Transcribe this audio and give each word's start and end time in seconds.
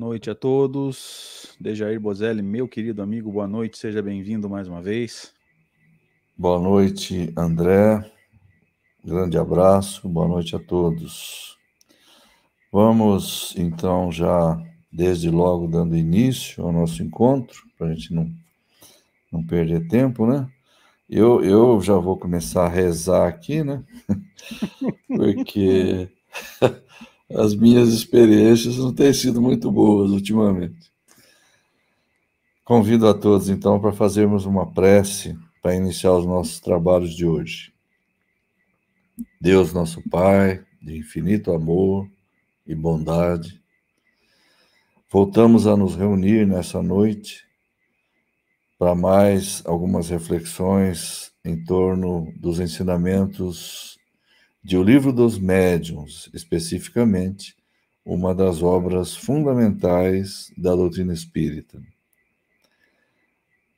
Noite 0.00 0.30
a 0.30 0.34
todos. 0.34 1.54
Dejair 1.60 2.00
Bozelli, 2.00 2.40
meu 2.40 2.66
querido 2.66 3.02
amigo, 3.02 3.30
boa 3.30 3.46
noite, 3.46 3.76
seja 3.76 4.00
bem-vindo 4.00 4.48
mais 4.48 4.66
uma 4.66 4.80
vez. 4.80 5.34
Boa 6.34 6.58
noite, 6.58 7.30
André. 7.36 8.10
Grande 9.04 9.36
abraço, 9.36 10.08
boa 10.08 10.26
noite 10.26 10.56
a 10.56 10.58
todos. 10.58 11.58
Vamos 12.72 13.54
então 13.58 14.10
já 14.10 14.58
desde 14.90 15.28
logo 15.28 15.68
dando 15.68 15.94
início 15.94 16.64
ao 16.64 16.72
nosso 16.72 17.02
encontro, 17.02 17.62
para 17.76 17.88
a 17.88 17.92
gente 17.92 18.14
não, 18.14 18.32
não 19.30 19.44
perder 19.44 19.86
tempo, 19.86 20.26
né? 20.26 20.50
Eu, 21.10 21.44
eu 21.44 21.78
já 21.82 21.96
vou 21.96 22.16
começar 22.16 22.64
a 22.64 22.70
rezar 22.70 23.28
aqui, 23.28 23.62
né? 23.62 23.84
Porque 25.06 26.08
as 27.34 27.54
minhas 27.54 27.90
experiências 27.90 28.76
não 28.76 28.92
têm 28.92 29.12
sido 29.12 29.40
muito 29.40 29.70
boas 29.70 30.10
ultimamente. 30.10 30.90
Convido 32.64 33.08
a 33.08 33.14
todos, 33.14 33.48
então, 33.48 33.80
para 33.80 33.92
fazermos 33.92 34.46
uma 34.46 34.72
prece 34.72 35.36
para 35.62 35.74
iniciar 35.74 36.12
os 36.12 36.26
nossos 36.26 36.60
trabalhos 36.60 37.14
de 37.14 37.26
hoje. 37.26 37.72
Deus, 39.40 39.72
nosso 39.72 40.02
Pai, 40.08 40.64
de 40.80 40.96
infinito 40.96 41.52
amor 41.52 42.08
e 42.66 42.74
bondade, 42.74 43.60
voltamos 45.10 45.66
a 45.66 45.76
nos 45.76 45.94
reunir 45.94 46.46
nessa 46.46 46.82
noite 46.82 47.46
para 48.78 48.94
mais 48.94 49.62
algumas 49.66 50.08
reflexões 50.08 51.32
em 51.44 51.62
torno 51.64 52.32
dos 52.36 52.60
ensinamentos 52.60 53.99
de 54.62 54.76
O 54.76 54.82
Livro 54.82 55.12
dos 55.12 55.38
Médiuns, 55.38 56.28
especificamente, 56.34 57.56
uma 58.04 58.34
das 58.34 58.62
obras 58.62 59.16
fundamentais 59.16 60.52
da 60.56 60.74
doutrina 60.74 61.14
espírita. 61.14 61.80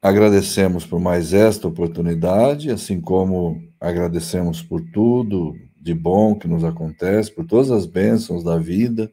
Agradecemos 0.00 0.84
por 0.84 0.98
mais 0.98 1.32
esta 1.32 1.68
oportunidade, 1.68 2.70
assim 2.70 3.00
como 3.00 3.62
agradecemos 3.80 4.60
por 4.60 4.80
tudo 4.90 5.56
de 5.80 5.94
bom 5.94 6.34
que 6.34 6.48
nos 6.48 6.64
acontece, 6.64 7.30
por 7.30 7.46
todas 7.46 7.70
as 7.70 7.86
bênçãos 7.86 8.42
da 8.42 8.58
vida. 8.58 9.10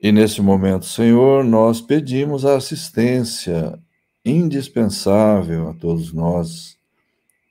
E 0.00 0.12
nesse 0.12 0.40
momento, 0.40 0.84
Senhor, 0.84 1.42
nós 1.42 1.80
pedimos 1.80 2.44
a 2.44 2.56
assistência 2.56 3.76
indispensável 4.24 5.68
a 5.68 5.74
todos 5.74 6.12
nós 6.12 6.76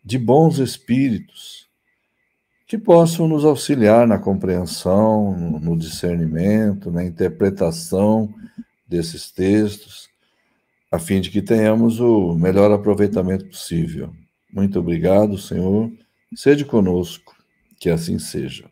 de 0.03 0.17
bons 0.17 0.59
espíritos 0.59 1.64
que 2.65 2.77
possam 2.77 3.27
nos 3.27 3.45
auxiliar 3.45 4.07
na 4.07 4.17
compreensão, 4.17 5.37
no 5.37 5.77
discernimento, 5.77 6.91
na 6.91 7.03
interpretação 7.03 8.33
desses 8.87 9.31
textos, 9.31 10.09
a 10.91 10.97
fim 10.97 11.21
de 11.21 11.29
que 11.29 11.41
tenhamos 11.41 11.99
o 11.99 12.33
melhor 12.33 12.71
aproveitamento 12.71 13.45
possível. 13.45 14.11
Muito 14.51 14.79
obrigado, 14.79 15.37
Senhor. 15.37 15.91
Sede 16.35 16.65
conosco, 16.65 17.35
que 17.79 17.89
assim 17.89 18.17
seja. 18.17 18.69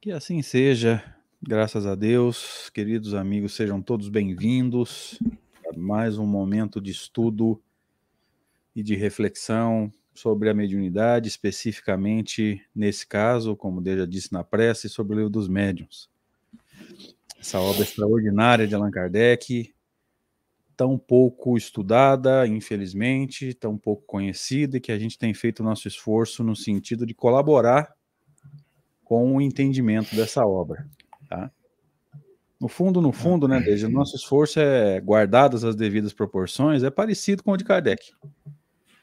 Que 0.00 0.10
assim 0.10 0.42
seja, 0.42 1.02
graças 1.40 1.86
a 1.86 1.94
Deus. 1.94 2.70
Queridos 2.70 3.14
amigos, 3.14 3.54
sejam 3.54 3.80
todos 3.80 4.08
bem-vindos 4.08 5.18
a 5.68 5.76
mais 5.76 6.18
um 6.18 6.26
momento 6.26 6.80
de 6.80 6.90
estudo 6.90 7.62
e 8.74 8.82
de 8.82 8.96
reflexão 8.96 9.92
sobre 10.20 10.50
a 10.50 10.54
mediunidade, 10.54 11.28
especificamente 11.28 12.62
nesse 12.74 13.06
caso, 13.06 13.56
como 13.56 13.80
Deus 13.80 14.00
já 14.00 14.06
disse 14.06 14.32
na 14.32 14.44
prece, 14.44 14.86
sobre 14.86 15.14
o 15.14 15.16
livro 15.16 15.30
dos 15.30 15.48
médiuns. 15.48 16.10
Essa 17.40 17.58
obra 17.58 17.82
extraordinária 17.82 18.66
de 18.66 18.74
Allan 18.74 18.90
Kardec, 18.90 19.74
tão 20.76 20.98
pouco 20.98 21.56
estudada, 21.56 22.46
infelizmente, 22.46 23.54
tão 23.54 23.78
pouco 23.78 24.02
conhecida, 24.06 24.76
e 24.76 24.80
que 24.80 24.92
a 24.92 24.98
gente 24.98 25.18
tem 25.18 25.32
feito 25.32 25.60
o 25.60 25.64
nosso 25.64 25.88
esforço 25.88 26.44
no 26.44 26.54
sentido 26.54 27.06
de 27.06 27.14
colaborar 27.14 27.90
com 29.02 29.34
o 29.34 29.40
entendimento 29.40 30.14
dessa 30.14 30.44
obra. 30.44 30.86
Tá? 31.30 31.50
No 32.60 32.68
fundo, 32.68 33.00
no 33.00 33.10
fundo, 33.10 33.48
né, 33.48 33.58
desde 33.58 33.86
o 33.86 33.90
nosso 33.90 34.16
esforço 34.16 34.60
é, 34.60 35.00
guardadas 35.00 35.64
as 35.64 35.74
devidas 35.74 36.12
proporções, 36.12 36.82
é 36.82 36.90
parecido 36.90 37.42
com 37.42 37.52
o 37.52 37.56
de 37.56 37.64
Kardec 37.64 38.12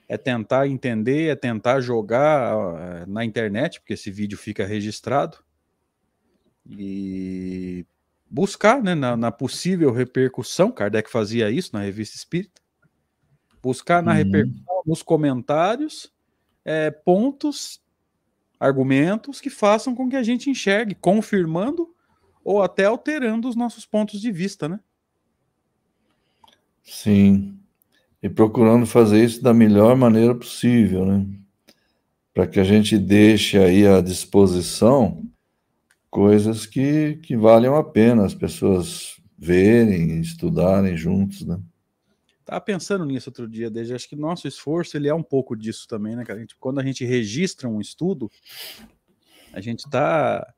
é 0.07 0.18
tentar 0.18 0.68
entender, 0.68 1.28
é 1.28 1.35
tentar 1.35 1.81
jogar 1.81 2.55
uh, 2.55 3.11
na 3.11 3.26
internet, 3.26 3.79
porque 3.79 3.93
esse 3.93 4.09
vídeo 4.09 4.37
fica 4.37 4.66
registrado, 4.66 5.37
e 6.66 7.85
buscar 8.29 8.82
né, 8.82 8.96
na, 8.96 9.17
na, 9.17 9.32
possível 9.32 9.91
repercussão, 9.91 10.72
Kardec 10.72 11.09
fazia 11.09 11.49
isso 11.49 11.72
na 11.73 11.82
revista 11.82 12.16
Espírita, 12.16 12.61
buscar 13.61 14.02
na 14.02 14.11
uhum. 14.11 14.17
repercussão, 14.17 14.82
nos 14.85 15.03
comentários, 15.03 16.14
é, 16.64 16.90
pontos, 16.90 17.82
argumentos 18.59 19.41
que 19.41 19.49
façam 19.49 19.93
com 19.93 20.09
que 20.09 20.16
a 20.16 20.23
gente 20.23 20.49
enxergue, 20.49 20.96
confirmando 20.96 21.93
ou 22.43 22.61
até 22.61 22.85
alterando 22.85 23.47
os 23.47 23.55
nossos 23.55 23.85
pontos 23.85 24.22
de 24.22 24.32
vista, 24.32 24.70
né? 24.70 24.79
Sim 26.82 27.59
e 28.22 28.29
procurando 28.29 28.85
fazer 28.85 29.23
isso 29.23 29.41
da 29.41 29.53
melhor 29.53 29.96
maneira 29.96 30.34
possível, 30.34 31.05
né? 31.05 31.25
Para 32.34 32.47
que 32.47 32.59
a 32.59 32.64
gente 32.64 32.97
deixe 32.97 33.58
aí 33.58 33.87
à 33.87 34.02
disposição 34.02 35.23
coisas 36.09 36.66
que, 36.66 37.19
que 37.23 37.35
valham 37.35 37.75
a 37.75 37.84
pena 37.84 38.25
as 38.25 38.34
pessoas 38.34 39.17
verem, 39.37 40.19
estudarem 40.19 40.97
juntos, 40.97 41.46
né? 41.46 41.59
Tava 42.43 42.61
pensando 42.61 43.05
nisso 43.05 43.29
outro 43.29 43.47
dia, 43.47 43.69
desde 43.69 43.93
acho 43.93 44.08
que 44.08 44.16
nosso 44.16 44.47
esforço 44.47 44.96
ele 44.96 45.09
é 45.09 45.13
um 45.13 45.22
pouco 45.22 45.55
disso 45.55 45.85
também, 45.87 46.16
né, 46.16 46.23
cara? 46.23 46.40
A 46.40 46.41
gente, 46.41 46.55
quando 46.58 46.79
a 46.79 46.84
gente 46.84 47.03
registra 47.03 47.67
um 47.67 47.81
estudo, 47.81 48.31
a 49.52 49.59
gente 49.59 49.79
está 49.79 50.53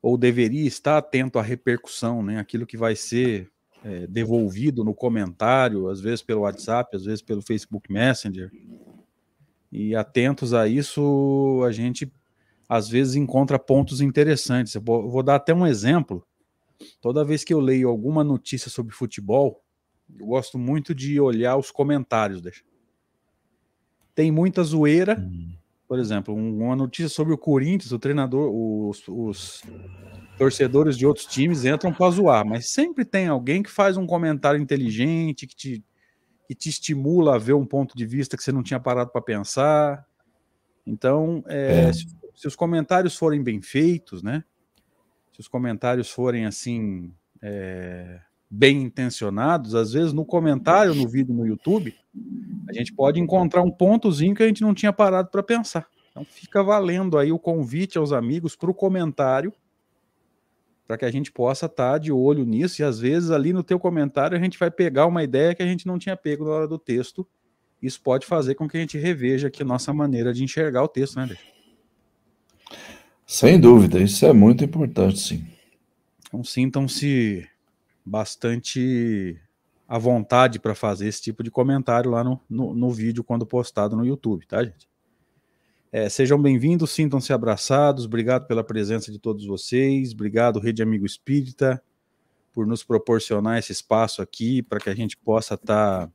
ou 0.00 0.18
deveria 0.18 0.66
estar 0.66 0.98
atento 0.98 1.38
à 1.38 1.42
repercussão, 1.42 2.22
né? 2.22 2.38
Aquilo 2.38 2.66
que 2.66 2.76
vai 2.76 2.94
ser 2.94 3.50
é, 3.84 4.06
devolvido 4.06 4.82
no 4.82 4.94
comentário, 4.94 5.88
às 5.88 6.00
vezes 6.00 6.22
pelo 6.22 6.40
WhatsApp, 6.40 6.96
às 6.96 7.04
vezes 7.04 7.20
pelo 7.20 7.42
Facebook 7.42 7.92
Messenger. 7.92 8.50
E 9.70 9.94
atentos 9.94 10.54
a 10.54 10.66
isso, 10.66 11.62
a 11.66 11.70
gente 11.70 12.10
às 12.66 12.88
vezes 12.88 13.14
encontra 13.14 13.58
pontos 13.58 14.00
interessantes. 14.00 14.74
Eu 14.74 14.80
vou, 14.82 15.22
dar 15.22 15.34
até 15.34 15.52
um 15.52 15.66
exemplo. 15.66 16.26
Toda 17.00 17.24
vez 17.24 17.44
que 17.44 17.52
eu 17.52 17.60
leio 17.60 17.88
alguma 17.88 18.24
notícia 18.24 18.70
sobre 18.70 18.94
futebol, 18.94 19.62
eu 20.18 20.26
gosto 20.26 20.58
muito 20.58 20.94
de 20.94 21.20
olhar 21.20 21.56
os 21.56 21.70
comentários. 21.70 22.40
Tem 24.14 24.30
muita 24.30 24.62
zoeira. 24.62 25.18
Hum. 25.20 25.56
Por 25.86 25.98
exemplo, 25.98 26.34
uma 26.34 26.74
notícia 26.74 27.08
sobre 27.08 27.34
o 27.34 27.38
Corinthians, 27.38 27.92
o 27.92 27.98
treinador, 27.98 28.50
os, 28.50 29.02
os 29.06 29.62
torcedores 30.38 30.96
de 30.96 31.06
outros 31.06 31.26
times 31.26 31.64
entram 31.64 31.92
para 31.92 32.10
zoar, 32.10 32.44
mas 32.46 32.70
sempre 32.70 33.04
tem 33.04 33.28
alguém 33.28 33.62
que 33.62 33.70
faz 33.70 33.96
um 33.96 34.06
comentário 34.06 34.60
inteligente, 34.60 35.46
que 35.46 35.54
te, 35.54 35.84
que 36.48 36.54
te 36.54 36.68
estimula 36.68 37.34
a 37.34 37.38
ver 37.38 37.52
um 37.52 37.66
ponto 37.66 37.96
de 37.96 38.06
vista 38.06 38.36
que 38.36 38.42
você 38.42 38.50
não 38.50 38.62
tinha 38.62 38.80
parado 38.80 39.10
para 39.10 39.20
pensar. 39.20 40.06
Então, 40.86 41.44
é, 41.46 41.88
é. 41.88 41.92
Se, 41.92 42.06
se, 42.34 42.48
os 42.48 42.56
comentários 42.56 43.16
forem 43.16 43.42
bem 43.42 43.60
feitos, 43.60 44.22
né? 44.22 44.42
Se 45.32 45.40
os 45.40 45.48
comentários 45.48 46.10
forem 46.10 46.46
assim 46.46 47.12
é, 47.42 48.20
bem 48.56 48.82
intencionados, 48.82 49.74
às 49.74 49.92
vezes 49.92 50.12
no 50.12 50.24
comentário 50.24 50.94
no 50.94 51.08
vídeo 51.08 51.34
no 51.34 51.44
YouTube, 51.44 51.94
a 52.68 52.72
gente 52.72 52.92
pode 52.92 53.18
encontrar 53.18 53.62
um 53.62 53.70
pontozinho 53.70 54.34
que 54.34 54.42
a 54.42 54.46
gente 54.46 54.62
não 54.62 54.72
tinha 54.72 54.92
parado 54.92 55.28
para 55.28 55.42
pensar. 55.42 55.86
Então 56.10 56.24
fica 56.24 56.62
valendo 56.62 57.18
aí 57.18 57.32
o 57.32 57.38
convite 57.38 57.98
aos 57.98 58.12
amigos 58.12 58.54
para 58.54 58.70
o 58.70 58.74
comentário 58.74 59.52
para 60.86 60.98
que 60.98 61.04
a 61.04 61.10
gente 61.10 61.32
possa 61.32 61.66
estar 61.66 61.92
tá 61.92 61.98
de 61.98 62.12
olho 62.12 62.44
nisso 62.44 62.80
e 62.80 62.84
às 62.84 63.00
vezes 63.00 63.30
ali 63.30 63.52
no 63.52 63.64
teu 63.64 63.78
comentário 63.78 64.36
a 64.36 64.40
gente 64.40 64.58
vai 64.58 64.70
pegar 64.70 65.06
uma 65.06 65.24
ideia 65.24 65.54
que 65.54 65.62
a 65.62 65.66
gente 65.66 65.86
não 65.86 65.98
tinha 65.98 66.16
pego 66.16 66.44
na 66.44 66.50
hora 66.50 66.68
do 66.68 66.78
texto. 66.78 67.26
Isso 67.82 68.00
pode 68.00 68.24
fazer 68.24 68.54
com 68.54 68.68
que 68.68 68.76
a 68.76 68.80
gente 68.80 68.98
reveja 68.98 69.48
aqui 69.48 69.62
a 69.62 69.66
nossa 69.66 69.92
maneira 69.92 70.32
de 70.32 70.44
enxergar 70.44 70.84
o 70.84 70.88
texto, 70.88 71.16
né, 71.16 71.26
Deixa? 71.26 71.42
Sem 73.26 73.58
dúvida, 73.58 74.00
isso 74.00 74.24
é 74.26 74.32
muito 74.32 74.62
importante, 74.62 75.18
sim. 75.18 75.46
Então 76.28 76.44
sintam-se 76.44 77.48
bastante 78.04 79.40
à 79.88 79.98
vontade 79.98 80.58
para 80.58 80.74
fazer 80.74 81.08
esse 81.08 81.22
tipo 81.22 81.42
de 81.42 81.50
comentário 81.50 82.10
lá 82.10 82.24
no, 82.24 82.40
no, 82.48 82.74
no 82.74 82.90
vídeo 82.90 83.24
quando 83.24 83.46
postado 83.46 83.96
no 83.96 84.04
YouTube, 84.04 84.46
tá, 84.46 84.64
gente? 84.64 84.88
É, 85.92 86.08
sejam 86.08 86.40
bem-vindos, 86.42 86.90
sintam-se 86.90 87.32
abraçados. 87.32 88.04
Obrigado 88.04 88.48
pela 88.48 88.64
presença 88.64 89.12
de 89.12 89.18
todos 89.18 89.46
vocês. 89.46 90.12
Obrigado, 90.12 90.58
Rede 90.58 90.82
Amigo 90.82 91.06
Espírita, 91.06 91.80
por 92.52 92.66
nos 92.66 92.82
proporcionar 92.82 93.58
esse 93.58 93.70
espaço 93.70 94.20
aqui 94.20 94.60
para 94.60 94.80
que 94.80 94.90
a 94.90 94.94
gente 94.94 95.16
possa 95.16 95.54
estar 95.54 96.08
tá 96.08 96.12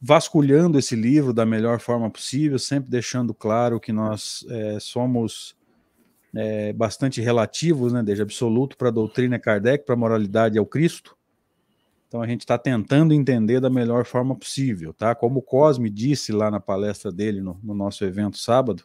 vasculhando 0.00 0.78
esse 0.78 0.94
livro 0.94 1.32
da 1.32 1.46
melhor 1.46 1.80
forma 1.80 2.10
possível, 2.10 2.58
sempre 2.58 2.90
deixando 2.90 3.32
claro 3.32 3.80
que 3.80 3.90
nós 3.90 4.44
é, 4.50 4.78
somos 4.78 5.56
é, 6.34 6.72
bastante 6.72 7.20
relativos, 7.20 7.92
né, 7.92 8.02
desde 8.02 8.22
absoluto 8.22 8.76
para 8.76 8.88
a 8.88 8.92
doutrina 8.92 9.38
Kardec, 9.38 9.84
para 9.84 9.94
a 9.94 9.98
moralidade 9.98 10.58
ao 10.58 10.66
Cristo. 10.66 11.16
Então 12.06 12.22
a 12.22 12.26
gente 12.26 12.40
está 12.40 12.56
tentando 12.56 13.12
entender 13.12 13.60
da 13.60 13.68
melhor 13.68 14.04
forma 14.06 14.34
possível, 14.34 14.94
tá? 14.94 15.14
Como 15.14 15.40
o 15.40 15.42
Cosme 15.42 15.90
disse 15.90 16.32
lá 16.32 16.50
na 16.50 16.58
palestra 16.58 17.12
dele 17.12 17.40
no, 17.42 17.60
no 17.62 17.74
nosso 17.74 18.02
evento 18.04 18.38
sábado, 18.38 18.84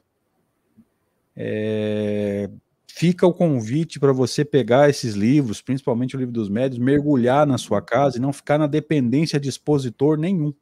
é, 1.35 2.49
fica 2.85 3.25
o 3.25 3.33
convite 3.33 3.99
para 3.99 4.11
você 4.11 4.43
pegar 4.43 4.89
esses 4.89 5.15
livros, 5.15 5.61
principalmente 5.61 6.15
o 6.15 6.19
livro 6.19 6.33
dos 6.33 6.49
médios, 6.49 6.77
mergulhar 6.77 7.47
na 7.47 7.57
sua 7.57 7.81
casa 7.81 8.17
e 8.17 8.21
não 8.21 8.33
ficar 8.33 8.57
na 8.57 8.67
dependência 8.67 9.39
de 9.39 9.47
expositor 9.47 10.17
nenhum. 10.17 10.53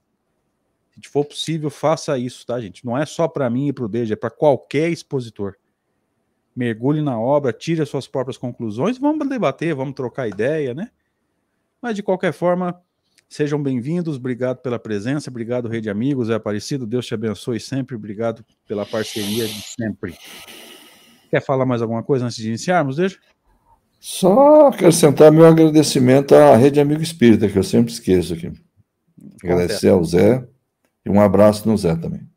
Se 0.92 1.10
for 1.10 1.26
possível, 1.26 1.70
faça 1.70 2.18
isso, 2.18 2.46
tá, 2.46 2.60
gente? 2.62 2.86
Não 2.86 2.98
é 2.98 3.06
só 3.06 3.28
para 3.28 3.50
mim 3.50 3.70
e 3.70 3.74
para 3.74 3.86
o 3.86 3.90
Deja, 3.90 4.14
é 4.14 4.18
para 4.18 4.30
qualquer 4.30 4.90
expositor. 4.92 5.56
Mergulhe 6.56 7.02
na 7.02 7.20
obra, 7.20 7.54
tire 7.54 7.82
as 7.82 7.90
suas 7.90 8.08
próprias 8.08 8.38
conclusões, 8.38 8.98
vamos 8.98 9.28
debater, 9.28 9.74
vamos 9.74 9.94
trocar 9.94 10.28
ideia, 10.28 10.74
né? 10.74 10.90
Mas 11.82 11.96
de 11.96 12.04
qualquer 12.04 12.34
forma, 12.34 12.80
sejam 13.30 13.62
bem-vindos, 13.62 14.18
obrigado 14.18 14.58
pela 14.58 14.78
presença, 14.78 15.30
obrigado, 15.30 15.68
Rede 15.68 15.90
Amigos, 15.90 16.30
é 16.30 16.36
Aparecido, 16.36 16.86
Deus 16.86 17.06
te 17.06 17.14
abençoe 17.14 17.60
sempre, 17.60 17.96
obrigado 17.96 18.46
pela 18.68 18.86
parceria 18.86 19.48
de 19.48 19.62
sempre. 19.62 20.18
Quer 21.30 21.42
falar 21.42 21.66
mais 21.66 21.82
alguma 21.82 22.04
coisa 22.04 22.26
antes 22.26 22.38
de 22.38 22.48
iniciarmos, 22.48 22.98
Deixa? 22.98 23.18
Só 24.02 24.68
acrescentar 24.68 25.32
meu 25.32 25.46
agradecimento 25.46 26.34
à 26.34 26.56
Rede 26.56 26.80
Amigo 26.80 27.04
Espírita, 27.04 27.48
que 27.48 27.58
eu 27.58 27.64
sempre 27.64 27.94
esqueço 27.94 28.34
aqui. 28.34 28.52
Agradecer 29.44 29.90
ao 29.90 30.04
Zé 30.04 30.44
e 31.06 31.10
um 31.10 31.22
abraço 31.22 31.70
no 31.70 31.78
Zé 31.78 31.96
também. 31.96 32.28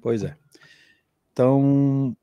Pois 0.00 0.22
é. 0.22 0.36
Então, 1.32 2.16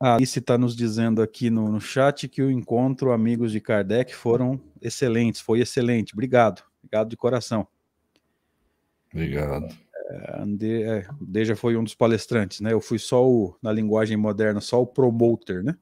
a 0.00 0.14
Alice 0.14 0.38
está 0.38 0.56
nos 0.56 0.74
dizendo 0.74 1.20
aqui 1.20 1.50
no, 1.50 1.70
no 1.70 1.80
chat 1.80 2.26
que 2.26 2.40
o 2.40 2.50
encontro 2.50 3.12
Amigos 3.12 3.52
de 3.52 3.60
Kardec 3.60 4.14
foram 4.14 4.58
excelentes, 4.80 5.42
foi 5.42 5.60
excelente. 5.60 6.14
Obrigado, 6.14 6.64
obrigado 6.82 7.10
de 7.10 7.16
coração. 7.18 7.68
Obrigado. 9.12 9.68
É, 10.08 10.40
Ande, 10.40 10.82
é, 10.82 11.06
Deja 11.20 11.54
foi 11.54 11.76
um 11.76 11.84
dos 11.84 11.94
palestrantes, 11.94 12.60
né? 12.60 12.72
Eu 12.72 12.80
fui 12.80 12.98
só 12.98 13.28
o, 13.28 13.54
na 13.62 13.70
linguagem 13.70 14.16
moderna, 14.16 14.60
só 14.62 14.80
o 14.80 14.86
promoter, 14.86 15.62
né? 15.62 15.76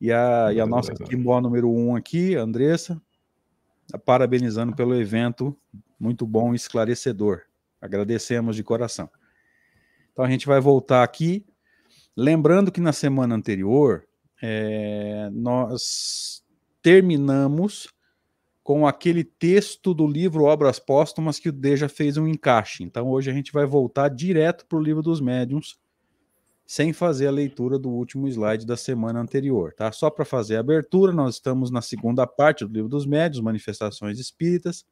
E 0.00 0.12
a, 0.12 0.52
e 0.52 0.60
a 0.60 0.66
nossa 0.66 0.94
Timó 0.94 1.40
número 1.40 1.68
um 1.68 1.96
aqui, 1.96 2.36
a 2.36 2.42
Andressa, 2.42 3.02
parabenizando 4.04 4.76
pelo 4.76 4.94
evento, 4.94 5.56
muito 5.98 6.24
bom 6.24 6.52
e 6.52 6.56
esclarecedor. 6.56 7.42
Agradecemos 7.80 8.54
de 8.54 8.62
coração. 8.62 9.10
Então 10.12 10.24
a 10.24 10.30
gente 10.30 10.46
vai 10.46 10.60
voltar 10.60 11.02
aqui, 11.02 11.44
lembrando 12.18 12.72
que 12.72 12.80
na 12.80 12.92
semana 12.92 13.36
anterior 13.36 14.04
é, 14.42 15.30
nós 15.32 16.42
terminamos 16.82 17.86
com 18.60 18.88
aquele 18.88 19.22
texto 19.22 19.94
do 19.94 20.04
livro 20.04 20.42
Obras 20.42 20.80
Póstumas 20.80 21.38
que 21.38 21.48
o 21.48 21.52
Deja 21.52 21.88
fez 21.88 22.16
um 22.16 22.26
encaixe. 22.26 22.82
Então 22.82 23.08
hoje 23.08 23.30
a 23.30 23.32
gente 23.32 23.52
vai 23.52 23.64
voltar 23.64 24.08
direto 24.08 24.66
para 24.66 24.76
o 24.76 24.82
livro 24.82 25.00
dos 25.00 25.20
médiuns, 25.20 25.78
sem 26.66 26.92
fazer 26.92 27.28
a 27.28 27.30
leitura 27.30 27.78
do 27.78 27.88
último 27.88 28.26
slide 28.26 28.66
da 28.66 28.76
semana 28.76 29.20
anterior, 29.20 29.72
tá? 29.72 29.92
Só 29.92 30.10
para 30.10 30.24
fazer 30.24 30.56
a 30.56 30.60
abertura, 30.60 31.12
nós 31.12 31.36
estamos 31.36 31.70
na 31.70 31.80
segunda 31.80 32.26
parte 32.26 32.64
do 32.64 32.72
livro 32.72 32.88
dos 32.88 33.06
médiuns, 33.06 33.44
Manifestações 33.44 34.18
Espíritas, 34.18 34.84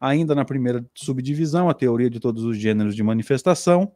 ainda 0.00 0.34
na 0.34 0.46
primeira 0.46 0.84
subdivisão, 0.94 1.68
a 1.68 1.74
teoria 1.74 2.08
de 2.08 2.18
todos 2.18 2.44
os 2.44 2.56
gêneros 2.56 2.96
de 2.96 3.02
manifestação, 3.02 3.92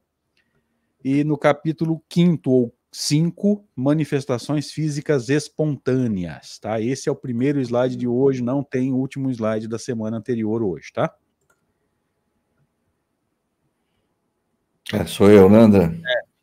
e 1.04 1.22
no 1.22 1.36
capítulo 1.36 2.02
quinto 2.08 2.50
ou 2.50 2.74
cinco 2.90 3.64
manifestações 3.76 4.70
físicas 4.70 5.28
espontâneas, 5.28 6.58
tá? 6.60 6.80
Esse 6.80 7.08
é 7.08 7.12
o 7.12 7.16
primeiro 7.16 7.60
slide 7.60 7.96
de 7.96 8.06
hoje, 8.08 8.42
não 8.42 8.62
tem 8.62 8.92
o 8.92 8.96
último 8.96 9.30
slide 9.30 9.68
da 9.68 9.78
semana 9.78 10.16
anterior 10.16 10.62
hoje, 10.62 10.92
tá? 10.92 11.12
É, 14.92 15.04
sou 15.06 15.30
eu, 15.30 15.48
né, 15.48 15.58
André? 15.58 15.84
É. 15.84 16.34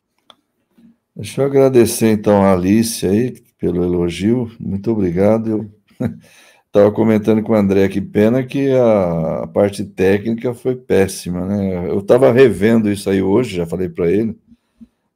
Deixa 1.16 1.42
eu 1.42 1.46
agradecer 1.46 2.10
então 2.10 2.42
a 2.42 2.52
Alice 2.52 3.06
aí 3.06 3.42
pelo 3.58 3.84
elogio, 3.84 4.50
muito 4.58 4.90
obrigado. 4.90 5.48
Eu 5.48 5.70
estava 6.66 6.90
comentando 6.90 7.42
com 7.42 7.52
o 7.52 7.56
André 7.56 7.88
que 7.88 8.00
pena 8.00 8.44
que 8.44 8.72
a, 8.72 9.44
a 9.44 9.46
parte 9.46 9.84
técnica 9.84 10.52
foi 10.52 10.74
péssima, 10.74 11.46
né? 11.46 11.88
Eu 11.88 12.00
estava 12.00 12.32
revendo 12.32 12.90
isso 12.90 13.08
aí 13.08 13.22
hoje, 13.22 13.56
já 13.56 13.66
falei 13.66 13.88
para 13.88 14.10
ele. 14.10 14.36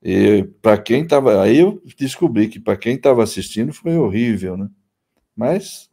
E 0.03 0.45
para 0.63 0.79
quem 0.79 1.03
estava. 1.03 1.43
Aí 1.43 1.59
eu 1.59 1.83
descobri 1.99 2.49
que 2.49 2.61
para 2.61 2.77
quem 2.77 2.97
estava 2.97 3.23
assistindo 3.23 3.73
foi 3.73 3.97
horrível, 3.97 4.57
né? 4.57 4.69
Mas 5.35 5.91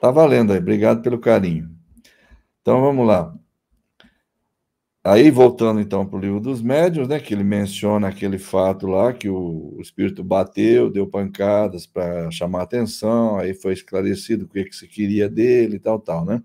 tá 0.00 0.10
valendo 0.10 0.52
aí. 0.52 0.58
Obrigado 0.58 1.02
pelo 1.02 1.18
carinho. 1.18 1.70
Então 2.60 2.80
vamos 2.80 3.06
lá. 3.06 3.34
Aí, 5.06 5.30
voltando 5.30 5.80
então 5.80 6.06
para 6.06 6.16
o 6.16 6.20
livro 6.20 6.40
dos 6.40 6.62
médios, 6.62 7.06
né, 7.06 7.20
que 7.20 7.34
ele 7.34 7.44
menciona 7.44 8.08
aquele 8.08 8.38
fato 8.38 8.86
lá 8.86 9.12
que 9.12 9.28
o, 9.28 9.74
o 9.76 9.82
espírito 9.82 10.24
bateu, 10.24 10.90
deu 10.90 11.06
pancadas 11.06 11.86
para 11.86 12.30
chamar 12.30 12.62
atenção, 12.62 13.36
aí 13.36 13.52
foi 13.52 13.74
esclarecido 13.74 14.46
o 14.46 14.48
que, 14.48 14.64
que 14.64 14.74
se 14.74 14.88
queria 14.88 15.28
dele 15.28 15.76
e 15.76 15.78
tal, 15.78 16.00
tal, 16.00 16.24
né? 16.24 16.42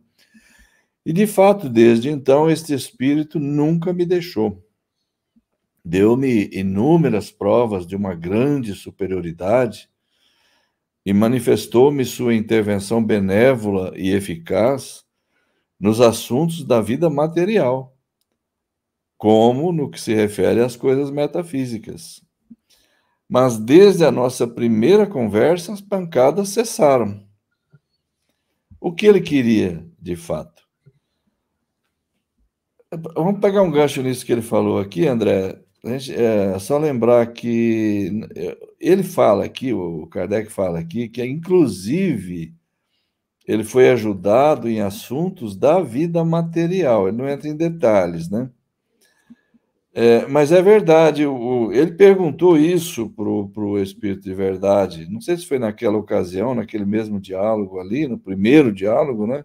E 1.06 1.14
de 1.14 1.26
fato, 1.26 1.70
desde 1.70 2.10
então, 2.10 2.50
este 2.50 2.74
espírito 2.74 3.40
nunca 3.40 3.94
me 3.94 4.06
deixou 4.06 4.62
deu-me 5.84 6.50
inúmeras 6.52 7.32
provas 7.32 7.86
de 7.86 7.96
uma 7.96 8.14
grande 8.14 8.74
superioridade 8.74 9.90
e 11.06 11.14
manifestou-me 11.14 12.06
sua 12.06 12.36
intervenção 12.36 13.04
benévola 13.04 13.94
e 13.96 14.12
eficaz 14.12 15.04
nos 15.80 16.02
assuntos 16.02 16.64
da 16.64 16.82
vida 16.82 17.10
material, 17.10 17.98
como 19.18 19.72
no 19.72 19.90
que 19.90 20.00
se 20.00 20.14
refere 20.14 20.62
às 20.62 20.76
coisas 20.76 21.10
metafísicas. 21.10 22.22
Mas 23.28 23.58
desde 23.58 24.04
a 24.04 24.12
nossa 24.12 24.48
primeira 24.48 25.08
conversa, 25.08 25.72
as 25.72 25.82
pancadas 25.82 26.50
cessaram. 26.50 27.24
O 28.80 28.94
que 28.94 29.06
ele 29.06 29.22
queria, 29.22 29.86
de 30.00 30.16
fato? 30.16 30.64
Vamos 33.16 33.40
pegar 33.40 33.62
um 33.62 33.70
gancho 33.70 34.02
nisso 34.02 34.26
que 34.26 34.32
ele 34.32 34.42
falou 34.42 34.80
aqui, 34.80 35.06
André. 35.08 35.62
Gente, 35.84 36.14
é 36.14 36.60
só 36.60 36.78
lembrar 36.78 37.26
que 37.28 38.12
ele 38.80 39.04
fala 39.04 39.46
aqui, 39.46 39.72
o 39.74 40.08
Kardec 40.08 40.52
fala 40.52 40.80
aqui, 40.80 41.08
que 41.08 41.24
inclusive 41.24 42.54
ele 43.48 43.64
foi 43.64 43.90
ajudado 43.90 44.70
em 44.70 44.82
assuntos 44.82 45.56
da 45.56 45.82
vida 45.82 46.24
material. 46.24 47.08
Ele 47.08 47.18
não 47.18 47.28
entra 47.28 47.48
em 47.48 47.56
detalhes, 47.56 48.30
né? 48.30 48.50
É, 49.92 50.28
mas 50.28 50.52
é 50.52 50.62
verdade, 50.62 51.26
o, 51.26 51.72
ele 51.74 51.94
perguntou 51.94 52.58
isso 52.58 53.10
para 53.10 53.28
o 53.28 53.80
Espírito 53.80 54.22
de 54.22 54.34
Verdade. 54.34 55.10
Não 55.10 55.20
sei 55.20 55.36
se 55.36 55.48
foi 55.48 55.58
naquela 55.58 55.98
ocasião, 55.98 56.54
naquele 56.54 56.86
mesmo 56.86 57.20
diálogo 57.20 57.80
ali, 57.80 58.08
no 58.08 58.18
primeiro 58.18 58.72
diálogo, 58.72 59.26
né? 59.26 59.44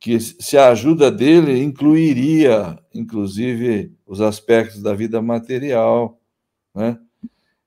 Que 0.00 0.20
se 0.20 0.56
a 0.56 0.68
ajuda 0.68 1.10
dele 1.10 1.62
incluiria, 1.62 2.78
inclusive, 2.94 3.92
os 4.06 4.20
aspectos 4.20 4.82
da 4.82 4.94
vida 4.94 5.20
material, 5.20 6.20
né? 6.74 6.98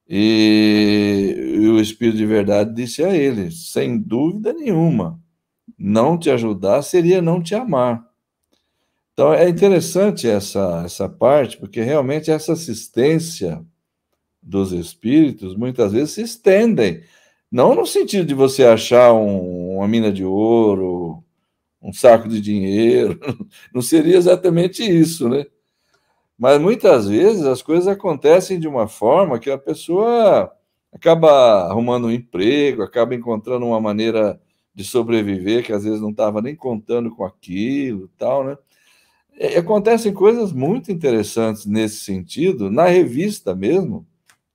E, 0.07 1.35
e 1.61 1.67
o 1.69 1.79
Espírito 1.79 2.17
de 2.17 2.25
Verdade 2.25 2.73
disse 2.73 3.03
a 3.03 3.15
ele, 3.15 3.49
sem 3.49 3.97
dúvida 3.97 4.51
nenhuma, 4.51 5.19
não 5.77 6.17
te 6.17 6.29
ajudar 6.29 6.81
seria 6.81 7.21
não 7.21 7.41
te 7.41 7.55
amar. 7.55 8.05
Então 9.13 9.33
é 9.33 9.47
interessante 9.47 10.27
essa, 10.27 10.83
essa 10.85 11.07
parte, 11.07 11.57
porque 11.57 11.81
realmente 11.81 12.29
essa 12.29 12.53
assistência 12.53 13.63
dos 14.41 14.71
espíritos 14.71 15.55
muitas 15.55 15.93
vezes 15.93 16.11
se 16.11 16.21
estendem, 16.23 17.03
não 17.51 17.75
no 17.75 17.85
sentido 17.85 18.25
de 18.25 18.33
você 18.33 18.63
achar 18.63 19.13
um, 19.13 19.77
uma 19.77 19.87
mina 19.87 20.11
de 20.11 20.25
ouro, 20.25 21.23
um 21.81 21.91
saco 21.91 22.27
de 22.27 22.39
dinheiro. 22.39 23.19
Não 23.73 23.81
seria 23.81 24.17
exatamente 24.17 24.83
isso, 24.83 25.27
né? 25.27 25.45
Mas 26.37 26.59
muitas 26.59 27.07
vezes 27.07 27.45
as 27.45 27.61
coisas 27.61 27.87
acontecem 27.87 28.59
de 28.59 28.67
uma 28.67 28.87
forma 28.87 29.39
que 29.39 29.49
a 29.51 29.57
pessoa 29.57 30.51
acaba 30.91 31.67
arrumando 31.69 32.07
um 32.07 32.11
emprego, 32.11 32.83
acaba 32.83 33.15
encontrando 33.15 33.65
uma 33.65 33.79
maneira 33.79 34.39
de 34.73 34.83
sobreviver 34.83 35.63
que 35.63 35.73
às 35.73 35.83
vezes 35.83 36.01
não 36.01 36.11
estava 36.11 36.41
nem 36.41 36.55
contando 36.55 37.11
com 37.15 37.23
aquilo, 37.23 38.09
tal, 38.17 38.43
né? 38.43 38.57
E 39.37 39.55
acontecem 39.55 40.13
coisas 40.13 40.51
muito 40.51 40.91
interessantes 40.91 41.65
nesse 41.65 41.97
sentido, 42.03 42.69
na 42.69 42.85
revista 42.85 43.55
mesmo, 43.55 44.05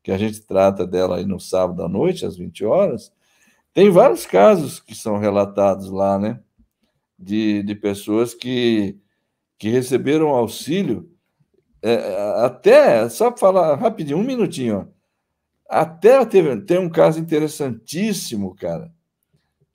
que 0.03 0.13
a 0.13 0.19
gente 0.19 0.41
trata 0.43 0.87
dela 0.87 1.17
aí 1.17 1.25
no 1.25 1.41
sábado 1.41 1.83
à 1.83 1.89
noite, 1.89 2.25
às 2.25 2.37
20 2.37 2.65
horas, 2.65 3.13
tem 3.73 3.91
vários 3.91 4.25
casos 4.27 4.81
que 4.81 4.95
são 4.95 5.19
relatados 5.19 5.91
lá, 5.91 6.19
né? 6.19 6.41
De, 7.19 7.63
de 7.63 7.75
pessoas 7.75 8.35
que, 8.35 8.99
que 9.59 9.69
receberam 9.69 10.29
auxílio, 10.29 11.11
é, 11.83 12.45
até, 12.45 13.09
só 13.09 13.31
para 13.31 13.41
falar 13.41 13.77
rapidinho, 13.77 14.19
um 14.19 14.25
minutinho, 14.25 14.93
Até 15.69 16.25
teve, 16.27 16.61
tem 16.63 16.79
um 16.79 16.91
caso 16.91 17.21
interessantíssimo, 17.21 18.55
cara, 18.55 18.93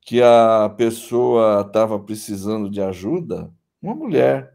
que 0.02 0.22
a 0.22 0.70
pessoa 0.78 1.62
estava 1.68 2.00
precisando 2.00 2.70
de 2.70 2.82
ajuda, 2.82 3.52
uma 3.82 3.96
mulher, 3.96 4.54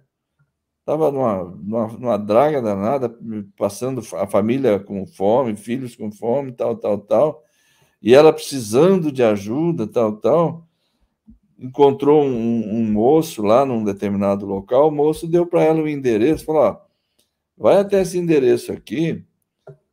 estava 0.80 1.10
numa, 1.10 1.44
numa, 1.44 1.88
numa, 1.98 2.18
draga 2.18 2.62
danada, 2.62 3.14
passando 3.56 4.02
a 4.14 4.26
família 4.26 4.78
com 4.78 5.06
fome, 5.06 5.56
filhos 5.56 5.96
com 5.96 6.12
fome, 6.12 6.52
tal, 6.52 6.76
tal, 6.76 6.98
tal, 6.98 7.44
e 8.02 8.14
ela 8.14 8.32
precisando 8.32 9.10
de 9.10 9.22
ajuda, 9.22 9.86
tal, 9.86 10.16
tal, 10.16 10.65
encontrou 11.58 12.22
um, 12.22 12.80
um 12.80 12.92
moço 12.92 13.42
lá 13.42 13.64
num 13.64 13.84
determinado 13.84 14.46
local, 14.46 14.88
o 14.88 14.92
moço 14.92 15.26
deu 15.26 15.46
para 15.46 15.62
ela 15.62 15.80
o 15.82 15.88
endereço, 15.88 16.44
falou, 16.44 16.62
ó, 16.62 16.76
vai 17.56 17.78
até 17.78 18.02
esse 18.02 18.18
endereço 18.18 18.72
aqui, 18.72 19.24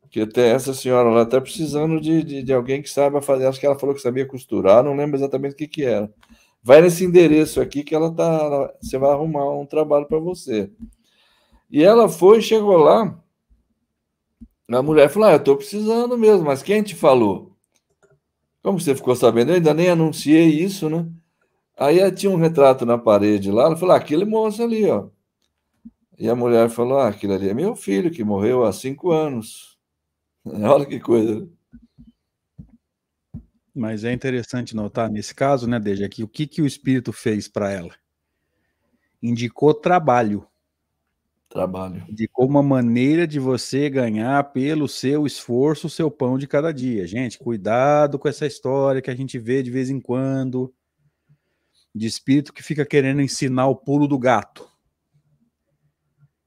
que 0.09 0.21
até 0.21 0.51
essa 0.51 0.73
senhora 0.73 1.09
lá 1.09 1.23
está 1.23 1.41
precisando 1.41 1.99
de, 1.99 2.23
de, 2.23 2.43
de, 2.43 2.53
alguém 2.53 2.83
que 2.83 2.89
saiba 2.89 3.19
fazer. 3.19 3.47
Acho 3.47 3.59
que 3.59 3.65
ela 3.65 3.79
falou 3.79 3.95
que 3.95 4.01
sabia 4.01 4.27
costurar, 4.27 4.83
não 4.83 4.95
lembro 4.95 5.17
exatamente 5.17 5.53
o 5.53 5.57
que, 5.57 5.67
que 5.67 5.83
era. 5.83 6.13
Vai 6.61 6.81
nesse 6.81 7.03
endereço 7.03 7.59
aqui 7.59 7.83
que 7.83 7.95
ela 7.95 8.13
tá. 8.13 8.23
Ela, 8.23 8.75
você 8.79 8.97
vai 8.99 9.09
arrumar 9.09 9.49
um 9.57 9.65
trabalho 9.65 10.05
para 10.05 10.19
você. 10.19 10.69
E 11.69 11.83
ela 11.83 12.07
foi, 12.07 12.41
chegou 12.43 12.77
lá. 12.77 13.19
A 14.71 14.81
mulher 14.83 15.09
falou: 15.09 15.29
ah, 15.29 15.31
eu 15.33 15.37
estou 15.37 15.57
precisando 15.57 16.15
mesmo, 16.15 16.45
mas 16.45 16.61
quem 16.61 16.83
te 16.83 16.93
falou? 16.93 17.51
Como 18.61 18.79
você 18.79 18.93
ficou 18.95 19.15
sabendo? 19.15 19.49
Eu 19.49 19.55
ainda 19.55 19.73
nem 19.73 19.89
anunciei 19.89 20.47
isso, 20.47 20.89
né? 20.89 21.07
Aí 21.77 22.11
tinha 22.11 22.31
um 22.31 22.37
retrato 22.37 22.85
na 22.85 22.97
parede 22.97 23.51
lá, 23.51 23.65
ela 23.65 23.75
falou: 23.75 23.95
ah, 23.95 23.97
aquele 23.97 24.25
moço 24.25 24.61
ali, 24.61 24.89
ó. 24.89 25.09
E 26.17 26.29
a 26.29 26.35
mulher 26.35 26.69
falou: 26.69 26.99
ah, 26.99 27.09
aquele 27.09 27.33
ali 27.33 27.49
é 27.49 27.53
meu 27.53 27.75
filho 27.75 28.11
que 28.11 28.23
morreu 28.23 28.63
há 28.63 28.71
cinco 28.71 29.11
anos. 29.11 29.77
Olha 30.45 30.85
que 30.85 30.99
coisa. 30.99 31.47
Mas 33.75 34.03
é 34.03 34.13
interessante 34.13 34.75
notar 34.75 35.09
nesse 35.09 35.33
caso, 35.33 35.67
né, 35.67 35.79
Deja, 35.79 36.07
que 36.07 36.23
o 36.23 36.27
que, 36.27 36.45
que 36.45 36.61
o 36.61 36.65
Espírito 36.67 37.11
fez 37.11 37.47
para 37.47 37.71
ela? 37.71 37.91
Indicou 39.21 39.73
trabalho. 39.73 40.45
Trabalho. 41.49 42.03
Indicou 42.07 42.45
uma 42.45 42.61
maneira 42.61 43.25
de 43.25 43.39
você 43.39 43.89
ganhar 43.89 44.43
pelo 44.51 44.87
seu 44.87 45.25
esforço 45.25 45.87
o 45.87 45.89
seu 45.89 46.11
pão 46.11 46.37
de 46.37 46.45
cada 46.45 46.71
dia. 46.71 47.07
Gente, 47.07 47.39
cuidado 47.39 48.19
com 48.19 48.27
essa 48.27 48.45
história 48.45 49.01
que 49.01 49.09
a 49.09 49.15
gente 49.15 49.39
vê 49.39 49.63
de 49.63 49.71
vez 49.71 49.89
em 49.89 49.99
quando 49.99 50.71
de 51.93 52.07
espírito 52.07 52.53
que 52.53 52.63
fica 52.63 52.85
querendo 52.85 53.21
ensinar 53.21 53.67
o 53.67 53.75
pulo 53.75 54.07
do 54.07 54.17
gato 54.17 54.73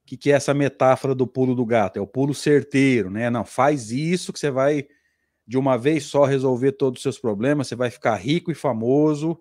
que, 0.06 0.16
que 0.16 0.30
é 0.30 0.36
essa 0.36 0.54
metáfora 0.54 1.14
do 1.14 1.26
pulo 1.26 1.54
do 1.54 1.66
gato? 1.66 1.98
É 1.98 2.00
o 2.00 2.06
pulo 2.06 2.32
certeiro, 2.32 3.10
né? 3.10 3.28
Não, 3.28 3.44
faz 3.44 3.90
isso 3.90 4.32
que 4.32 4.38
você 4.38 4.50
vai 4.50 4.86
de 5.44 5.58
uma 5.58 5.76
vez 5.76 6.04
só 6.04 6.24
resolver 6.24 6.72
todos 6.72 6.98
os 6.98 7.02
seus 7.02 7.18
problemas, 7.18 7.68
você 7.68 7.76
vai 7.76 7.90
ficar 7.90 8.14
rico 8.14 8.50
e 8.50 8.54
famoso. 8.54 9.38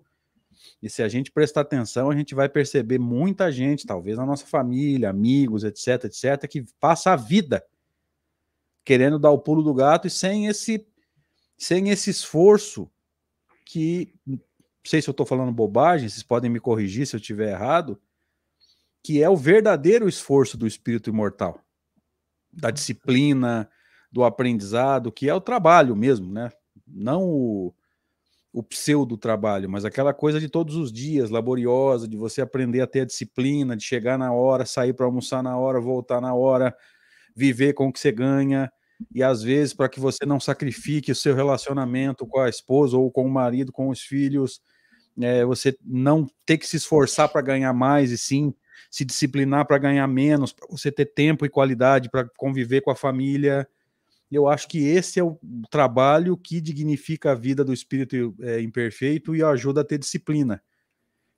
E 0.82 0.90
se 0.90 1.02
a 1.02 1.08
gente 1.08 1.30
prestar 1.30 1.62
atenção, 1.62 2.10
a 2.10 2.16
gente 2.16 2.34
vai 2.34 2.48
perceber 2.48 2.98
muita 2.98 3.50
gente, 3.50 3.86
talvez 3.86 4.16
na 4.16 4.26
nossa 4.26 4.46
família, 4.46 5.08
amigos, 5.08 5.64
etc, 5.64 6.04
etc, 6.04 6.48
que 6.48 6.64
passa 6.80 7.12
a 7.12 7.16
vida 7.16 7.64
querendo 8.84 9.18
dar 9.18 9.30
o 9.30 9.38
pulo 9.38 9.62
do 9.62 9.74
gato 9.74 10.06
e 10.06 10.10
sem 10.10 10.46
esse 10.46 10.86
sem 11.58 11.88
esse 11.88 12.10
esforço 12.10 12.90
que 13.64 14.12
sei 14.86 15.02
se 15.02 15.08
eu 15.08 15.12
estou 15.12 15.26
falando 15.26 15.52
bobagem, 15.52 16.08
vocês 16.08 16.22
podem 16.22 16.50
me 16.50 16.60
corrigir 16.60 17.06
se 17.06 17.16
eu 17.16 17.20
estiver 17.20 17.52
errado, 17.52 18.00
que 19.02 19.22
é 19.22 19.28
o 19.28 19.36
verdadeiro 19.36 20.08
esforço 20.08 20.56
do 20.56 20.66
espírito 20.66 21.10
imortal, 21.10 21.60
da 22.52 22.70
disciplina, 22.70 23.68
do 24.10 24.24
aprendizado, 24.24 25.12
que 25.12 25.28
é 25.28 25.34
o 25.34 25.40
trabalho 25.40 25.94
mesmo, 25.94 26.32
né? 26.32 26.50
Não 26.86 27.22
o, 27.24 27.74
o 28.52 28.62
pseudo 28.62 29.16
trabalho, 29.16 29.68
mas 29.68 29.84
aquela 29.84 30.14
coisa 30.14 30.40
de 30.40 30.48
todos 30.48 30.76
os 30.76 30.90
dias, 30.90 31.30
laboriosa, 31.30 32.08
de 32.08 32.16
você 32.16 32.40
aprender 32.40 32.80
a 32.80 32.86
ter 32.86 33.00
a 33.02 33.04
disciplina, 33.04 33.76
de 33.76 33.84
chegar 33.84 34.18
na 34.18 34.32
hora, 34.32 34.64
sair 34.64 34.94
para 34.94 35.06
almoçar 35.06 35.42
na 35.42 35.58
hora, 35.58 35.80
voltar 35.80 36.20
na 36.20 36.34
hora, 36.34 36.74
viver 37.34 37.74
com 37.74 37.88
o 37.88 37.92
que 37.92 38.00
você 38.00 38.10
ganha, 38.10 38.72
e 39.14 39.22
às 39.22 39.42
vezes 39.42 39.74
para 39.74 39.88
que 39.88 40.00
você 40.00 40.24
não 40.24 40.40
sacrifique 40.40 41.12
o 41.12 41.14
seu 41.14 41.34
relacionamento 41.34 42.26
com 42.26 42.40
a 42.40 42.48
esposa 42.48 42.96
ou 42.96 43.10
com 43.10 43.26
o 43.26 43.30
marido, 43.30 43.70
com 43.70 43.88
os 43.90 44.00
filhos, 44.00 44.60
é, 45.20 45.44
você 45.44 45.76
não 45.84 46.28
ter 46.44 46.58
que 46.58 46.66
se 46.66 46.76
esforçar 46.76 47.28
para 47.28 47.40
ganhar 47.40 47.72
mais 47.72 48.10
e 48.10 48.18
sim 48.18 48.54
se 48.90 49.04
disciplinar 49.04 49.66
para 49.66 49.78
ganhar 49.78 50.06
menos, 50.06 50.52
para 50.52 50.66
você 50.70 50.90
ter 50.90 51.06
tempo 51.06 51.44
e 51.44 51.50
qualidade 51.50 52.08
para 52.10 52.28
conviver 52.36 52.80
com 52.82 52.90
a 52.90 52.96
família. 52.96 53.68
Eu 54.30 54.48
acho 54.48 54.68
que 54.68 54.78
esse 54.86 55.20
é 55.20 55.24
o 55.24 55.38
trabalho 55.70 56.36
que 56.36 56.60
dignifica 56.60 57.32
a 57.32 57.34
vida 57.34 57.64
do 57.64 57.72
espírito 57.72 58.34
é, 58.40 58.60
imperfeito 58.60 59.34
e 59.34 59.42
ajuda 59.42 59.80
a 59.80 59.84
ter 59.84 59.98
disciplina. 59.98 60.62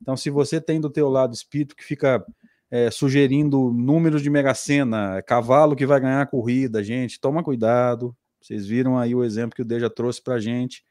Então, 0.01 0.17
se 0.17 0.31
você 0.31 0.61
tem 0.61 0.81
do 0.81 0.91
teu 0.91 1.09
lado 1.09 1.35
espírito 1.35 1.75
que 1.75 1.85
fica 1.85 2.25
é, 2.71 2.91
sugerindo 2.91 3.73
números 3.73 4.23
de 4.23 4.31
mega 4.31 4.55
sena, 4.55 5.23
cavalo 5.23 5.75
que 5.75 5.87
vai 5.87 6.01
ganhar 6.01 6.23
a 6.23 6.27
corrida, 6.27 6.83
gente, 6.83 7.21
toma 7.21 7.43
cuidado. 7.43 8.17
Vocês 8.41 8.67
viram 8.67 8.97
aí 8.97 9.15
o 9.15 9.25
exemplo 9.25 9.57
que 9.57 9.63
o 9.63 9.65
Deja 9.65 9.91
trouxe 9.91 10.23
para 10.23 10.39
gente 10.39 10.85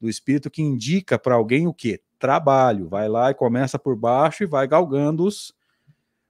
do 0.00 0.08
espírito 0.08 0.50
que 0.50 0.62
indica 0.62 1.18
para 1.18 1.34
alguém 1.34 1.66
o 1.66 1.74
quê? 1.74 2.00
Trabalho. 2.18 2.88
Vai 2.88 3.08
lá 3.08 3.30
e 3.30 3.34
começa 3.34 3.78
por 3.78 3.96
baixo 3.96 4.42
e 4.42 4.46
vai 4.46 4.66
galgando 4.66 5.24
os, 5.24 5.54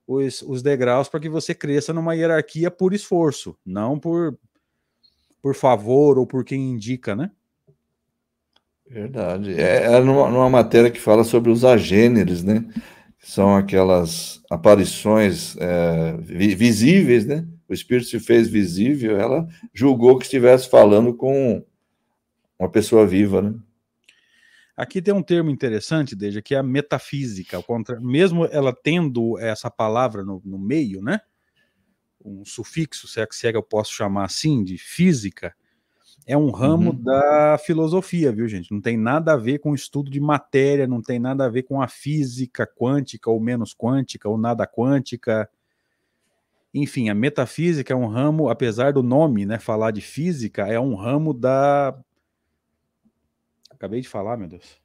os, 0.06 0.42
os 0.42 0.62
degraus 0.62 1.08
para 1.08 1.20
que 1.20 1.28
você 1.28 1.54
cresça 1.54 1.92
numa 1.92 2.14
hierarquia 2.14 2.70
por 2.70 2.94
esforço, 2.94 3.56
não 3.64 3.98
por, 3.98 4.38
por 5.42 5.54
favor 5.54 6.18
ou 6.18 6.26
por 6.26 6.44
quem 6.44 6.70
indica, 6.70 7.14
né? 7.14 7.30
Verdade. 8.88 9.52
É, 9.60 9.84
é 9.84 10.00
numa, 10.00 10.30
numa 10.30 10.48
matéria 10.48 10.90
que 10.90 11.00
fala 11.00 11.24
sobre 11.24 11.50
os 11.50 11.64
agêneres, 11.64 12.42
né? 12.42 12.64
São 13.18 13.54
aquelas 13.54 14.40
aparições 14.50 15.56
é, 15.58 16.16
visíveis, 16.22 17.26
né? 17.26 17.46
O 17.68 17.74
espírito 17.74 18.08
se 18.08 18.18
fez 18.18 18.48
visível, 18.48 19.18
ela 19.20 19.46
julgou 19.74 20.16
que 20.16 20.24
estivesse 20.24 20.70
falando 20.70 21.14
com 21.14 21.62
uma 22.58 22.68
pessoa 22.68 23.06
viva, 23.06 23.40
né? 23.40 23.54
Aqui 24.76 25.02
tem 25.02 25.12
um 25.12 25.22
termo 25.22 25.50
interessante, 25.50 26.14
desde 26.14 26.40
que 26.40 26.54
é 26.54 26.58
a 26.58 26.62
metafísica, 26.62 27.60
contra, 27.62 27.98
mesmo 28.00 28.46
ela 28.46 28.72
tendo 28.72 29.36
essa 29.38 29.68
palavra 29.68 30.22
no, 30.22 30.40
no 30.44 30.56
meio, 30.56 31.02
né? 31.02 31.20
Um 32.24 32.44
sufixo, 32.44 33.08
se 33.08 33.20
é, 33.20 33.26
se 33.28 33.48
é 33.48 33.50
que 33.50 33.58
eu 33.58 33.62
posso 33.62 33.92
chamar 33.92 34.24
assim, 34.24 34.62
de 34.62 34.78
física, 34.78 35.52
é 36.24 36.36
um 36.36 36.50
ramo 36.50 36.90
uhum. 36.90 37.02
da 37.02 37.58
filosofia, 37.58 38.30
viu, 38.30 38.46
gente? 38.46 38.70
Não 38.70 38.80
tem 38.80 38.96
nada 38.96 39.32
a 39.32 39.36
ver 39.36 39.58
com 39.58 39.72
o 39.72 39.74
estudo 39.74 40.10
de 40.10 40.20
matéria, 40.20 40.86
não 40.86 41.02
tem 41.02 41.18
nada 41.18 41.46
a 41.46 41.48
ver 41.48 41.64
com 41.64 41.82
a 41.82 41.88
física 41.88 42.64
quântica 42.64 43.30
ou 43.30 43.40
menos 43.40 43.74
quântica 43.74 44.28
ou 44.28 44.38
nada 44.38 44.64
quântica. 44.64 45.48
Enfim, 46.72 47.08
a 47.08 47.14
metafísica 47.14 47.92
é 47.92 47.96
um 47.96 48.06
ramo, 48.06 48.48
apesar 48.48 48.92
do 48.92 49.02
nome, 49.02 49.44
né, 49.44 49.58
falar 49.58 49.90
de 49.90 50.02
física, 50.02 50.68
é 50.68 50.78
um 50.78 50.94
ramo 50.94 51.34
da 51.34 51.98
Acabei 53.78 54.00
de 54.00 54.08
falar, 54.08 54.36
meu 54.36 54.48
Deus. 54.48 54.76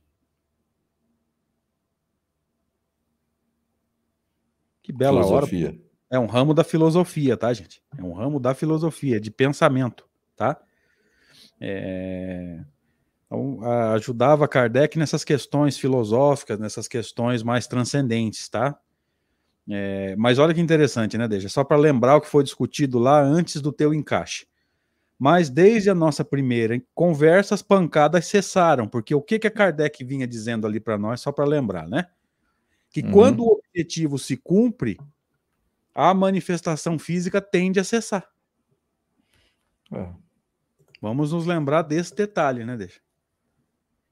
Que 4.83 4.93
bela 4.93 5.23
filosofia. 5.23 5.69
hora. 5.69 5.79
É 6.11 6.19
um 6.19 6.27
ramo 6.27 6.53
da 6.53 6.63
filosofia, 6.63 7.35
tá, 7.35 7.51
gente? 7.51 7.81
É 7.97 8.03
um 8.03 8.13
ramo 8.13 8.39
da 8.39 8.53
filosofia, 8.53 9.19
de 9.19 9.31
pensamento, 9.31 10.07
tá? 10.35 10.61
É... 11.59 12.63
Então, 13.25 13.63
ajudava 13.93 14.47
Kardec 14.47 14.99
nessas 14.99 15.23
questões 15.23 15.75
filosóficas, 15.75 16.59
nessas 16.59 16.87
questões 16.87 17.41
mais 17.41 17.65
transcendentes, 17.65 18.47
tá? 18.47 18.77
É... 19.67 20.15
Mas 20.17 20.37
olha 20.37 20.53
que 20.53 20.61
interessante, 20.61 21.17
né, 21.17 21.27
Deja? 21.27 21.49
Só 21.49 21.63
para 21.63 21.77
lembrar 21.77 22.17
o 22.17 22.21
que 22.21 22.27
foi 22.27 22.43
discutido 22.43 22.99
lá 22.99 23.19
antes 23.19 23.59
do 23.59 23.71
teu 23.71 23.91
encaixe. 23.91 24.45
Mas 25.23 25.49
desde 25.49 25.89
a 25.89 25.95
nossa 25.95 26.25
primeira 26.25 26.77
conversa, 26.93 27.55
as 27.55 27.61
pancadas 27.61 28.25
cessaram, 28.25 28.89
porque 28.89 29.15
o 29.15 29.21
que, 29.21 29.39
que 29.39 29.47
a 29.47 29.51
Kardec 29.51 30.03
vinha 30.03 30.27
dizendo 30.27 30.67
ali 30.67 30.81
para 30.81 30.97
nós, 30.97 31.21
só 31.21 31.31
para 31.31 31.45
lembrar, 31.45 31.87
né? 31.87 32.09
Que 32.89 32.99
uhum. 32.99 33.11
quando 33.13 33.39
o 33.41 33.53
objetivo 33.53 34.19
se 34.19 34.35
cumpre, 34.35 34.99
a 35.95 36.13
manifestação 36.13 36.99
física 36.99 37.39
tende 37.39 37.79
a 37.79 37.85
cessar. 37.85 38.29
É. 39.93 40.09
Vamos 41.01 41.31
nos 41.31 41.45
lembrar 41.45 41.83
desse 41.83 42.13
detalhe, 42.13 42.65
né, 42.65 42.75
Deixa? 42.75 42.99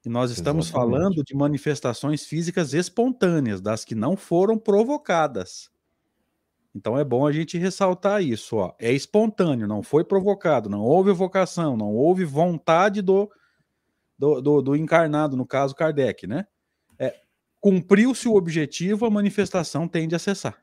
E 0.05 0.07
nós 0.07 0.31
estamos 0.31 0.67
Exatamente. 0.67 0.93
falando 0.93 1.23
de 1.25 1.35
manifestações 1.35 2.23
físicas 2.23 2.73
espontâneas, 2.73 3.59
das 3.59 3.83
que 3.83 3.95
não 3.95 4.15
foram 4.15 4.57
provocadas. 4.57 5.69
Então 6.73 6.97
é 6.97 7.03
bom 7.03 7.27
a 7.27 7.31
gente 7.31 7.57
ressaltar 7.57 8.23
isso, 8.23 8.55
ó. 8.57 8.73
É 8.79 8.91
espontâneo, 8.91 9.67
não 9.67 9.83
foi 9.83 10.03
provocado, 10.03 10.69
não 10.69 10.81
houve 10.81 11.11
vocação, 11.11 11.75
não 11.75 11.93
houve 11.93 12.23
vontade 12.23 13.01
do, 13.01 13.29
do, 14.17 14.41
do, 14.41 14.61
do 14.61 14.75
encarnado, 14.75 15.35
no 15.35 15.45
caso 15.45 15.75
Kardec, 15.75 16.25
né? 16.25 16.45
É, 16.97 17.15
Cumpriu-se 17.59 18.27
o 18.27 18.35
objetivo, 18.35 19.05
a 19.05 19.09
manifestação 19.09 19.87
tende 19.87 20.15
a 20.15 20.19
cessar. 20.19 20.57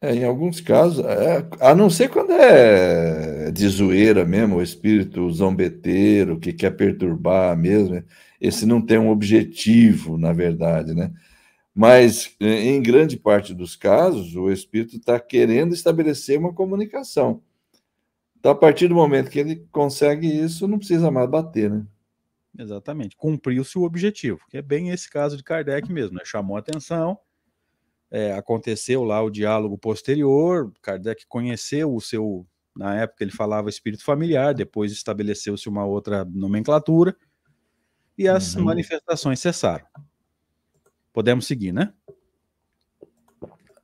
É, 0.00 0.16
em 0.16 0.24
alguns 0.24 0.60
casos, 0.60 1.04
é, 1.04 1.46
a 1.60 1.76
não 1.76 1.88
ser 1.88 2.08
quando 2.08 2.32
é 2.32 3.52
de 3.52 3.68
zoeira 3.68 4.24
mesmo, 4.24 4.56
o 4.56 4.62
espírito 4.62 5.30
zombeteiro 5.30 6.40
que 6.40 6.52
quer 6.52 6.72
perturbar 6.72 7.56
mesmo, 7.56 8.02
esse 8.40 8.66
não 8.66 8.84
tem 8.84 8.98
um 8.98 9.10
objetivo, 9.10 10.18
na 10.18 10.32
verdade, 10.32 10.92
né? 10.92 11.12
Mas, 11.74 12.36
em 12.38 12.82
grande 12.82 13.16
parte 13.16 13.54
dos 13.54 13.74
casos, 13.76 14.36
o 14.36 14.50
espírito 14.50 14.96
está 14.96 15.18
querendo 15.18 15.74
estabelecer 15.74 16.38
uma 16.38 16.52
comunicação. 16.52 17.42
Então, 18.38 18.52
a 18.52 18.54
partir 18.54 18.88
do 18.88 18.94
momento 18.94 19.30
que 19.30 19.38
ele 19.38 19.66
consegue 19.70 20.26
isso, 20.26 20.68
não 20.68 20.78
precisa 20.78 21.10
mais 21.10 21.30
bater, 21.30 21.70
né? 21.70 21.86
Exatamente. 22.58 23.16
Cumpriu-se 23.16 23.78
o 23.78 23.84
objetivo, 23.84 24.40
que 24.50 24.58
é 24.58 24.62
bem 24.62 24.90
esse 24.90 25.08
caso 25.08 25.36
de 25.36 25.42
Kardec 25.42 25.90
mesmo, 25.90 26.16
né? 26.16 26.22
Chamou 26.24 26.56
atenção, 26.56 27.18
é, 28.10 28.32
aconteceu 28.34 29.04
lá 29.04 29.22
o 29.22 29.30
diálogo 29.30 29.78
posterior, 29.78 30.70
Kardec 30.82 31.24
conheceu 31.26 31.94
o 31.94 32.00
seu, 32.00 32.46
na 32.76 32.94
época 32.96 33.24
ele 33.24 33.32
falava 33.32 33.70
espírito 33.70 34.04
familiar, 34.04 34.52
depois 34.52 34.92
estabeleceu-se 34.92 35.66
uma 35.68 35.86
outra 35.86 36.22
nomenclatura, 36.26 37.16
e 38.18 38.28
as 38.28 38.54
uhum. 38.54 38.64
manifestações 38.64 39.40
cessaram. 39.40 39.86
Podemos 41.12 41.46
seguir, 41.46 41.72
né? 41.72 41.92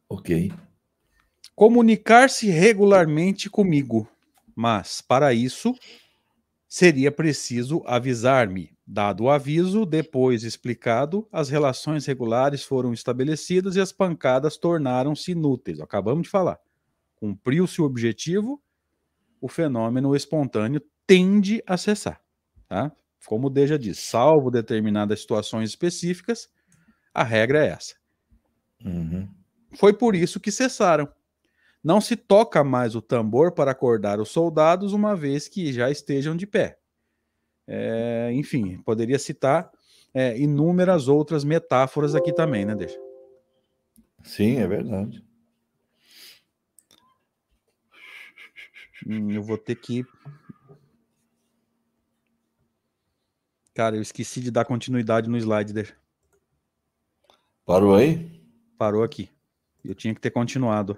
Ok. 0.08 0.50
Comunicar-se 1.54 2.48
regularmente 2.48 3.50
comigo, 3.50 4.08
mas 4.54 5.00
para 5.00 5.34
isso 5.34 5.74
seria 6.68 7.10
preciso 7.10 7.82
avisar-me. 7.86 8.76
Dado 8.86 9.24
o 9.24 9.30
aviso, 9.30 9.84
depois 9.84 10.44
explicado, 10.44 11.28
as 11.30 11.50
relações 11.50 12.06
regulares 12.06 12.62
foram 12.62 12.92
estabelecidas 12.92 13.76
e 13.76 13.80
as 13.80 13.92
pancadas 13.92 14.56
tornaram-se 14.56 15.32
inúteis. 15.32 15.80
Acabamos 15.80 16.22
de 16.22 16.30
falar. 16.30 16.58
Cumpriu-se 17.16 17.82
o 17.82 17.84
objetivo, 17.84 18.62
o 19.40 19.48
fenômeno 19.48 20.14
espontâneo 20.16 20.80
tende 21.06 21.62
a 21.66 21.76
cessar. 21.76 22.20
Tá? 22.68 22.92
Como 23.26 23.48
o 23.48 23.50
Deja 23.50 23.78
diz, 23.78 23.98
salvo 23.98 24.50
determinadas 24.50 25.20
situações 25.20 25.70
específicas, 25.70 26.48
a 27.18 27.24
regra 27.24 27.64
é 27.64 27.70
essa. 27.70 27.94
Uhum. 28.84 29.28
Foi 29.74 29.92
por 29.92 30.14
isso 30.14 30.38
que 30.38 30.52
cessaram. 30.52 31.08
Não 31.82 32.00
se 32.00 32.16
toca 32.16 32.62
mais 32.62 32.94
o 32.94 33.02
tambor 33.02 33.52
para 33.52 33.72
acordar 33.72 34.20
os 34.20 34.30
soldados, 34.30 34.92
uma 34.92 35.16
vez 35.16 35.48
que 35.48 35.72
já 35.72 35.90
estejam 35.90 36.36
de 36.36 36.46
pé. 36.46 36.78
É, 37.66 38.30
enfim, 38.32 38.78
poderia 38.78 39.18
citar 39.18 39.70
é, 40.14 40.38
inúmeras 40.38 41.08
outras 41.08 41.44
metáforas 41.44 42.14
aqui 42.14 42.32
também, 42.32 42.64
né, 42.64 42.74
Deixa? 42.74 42.98
Sim, 44.22 44.58
é 44.58 44.66
verdade. 44.66 45.24
Hum, 49.06 49.30
eu 49.32 49.42
vou 49.42 49.58
ter 49.58 49.74
que. 49.74 50.04
Cara, 53.74 53.96
eu 53.96 54.02
esqueci 54.02 54.40
de 54.40 54.50
dar 54.50 54.64
continuidade 54.64 55.28
no 55.28 55.36
slide, 55.36 55.72
deixa. 55.72 55.96
Parou 57.68 57.94
aí? 57.94 58.26
Parou 58.78 59.02
aqui. 59.02 59.28
Eu 59.84 59.94
tinha 59.94 60.14
que 60.14 60.20
ter 60.22 60.30
continuado. 60.30 60.96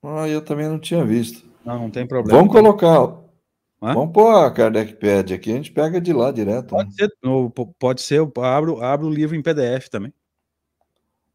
Ah, 0.00 0.28
eu 0.28 0.40
também 0.40 0.68
não 0.68 0.78
tinha 0.78 1.04
visto. 1.04 1.44
Não, 1.64 1.80
não 1.80 1.90
tem 1.90 2.06
problema. 2.06 2.38
Vamos 2.38 2.54
colocar. 2.54 3.02
Hã? 3.82 3.92
Vamos 3.92 4.12
pôr 4.12 4.32
a 4.32 4.48
Kardecpad 4.52 5.34
aqui, 5.34 5.50
a 5.50 5.56
gente 5.56 5.72
pega 5.72 6.00
de 6.00 6.12
lá 6.12 6.30
direto. 6.30 6.68
Pode 6.68 6.90
né? 6.90 6.94
ser, 6.96 7.10
pode 7.76 8.02
ser, 8.02 8.20
eu 8.20 8.32
abro, 8.36 8.80
abro 8.80 9.08
o 9.08 9.12
livro 9.12 9.34
em 9.34 9.42
PDF 9.42 9.88
também. 9.90 10.14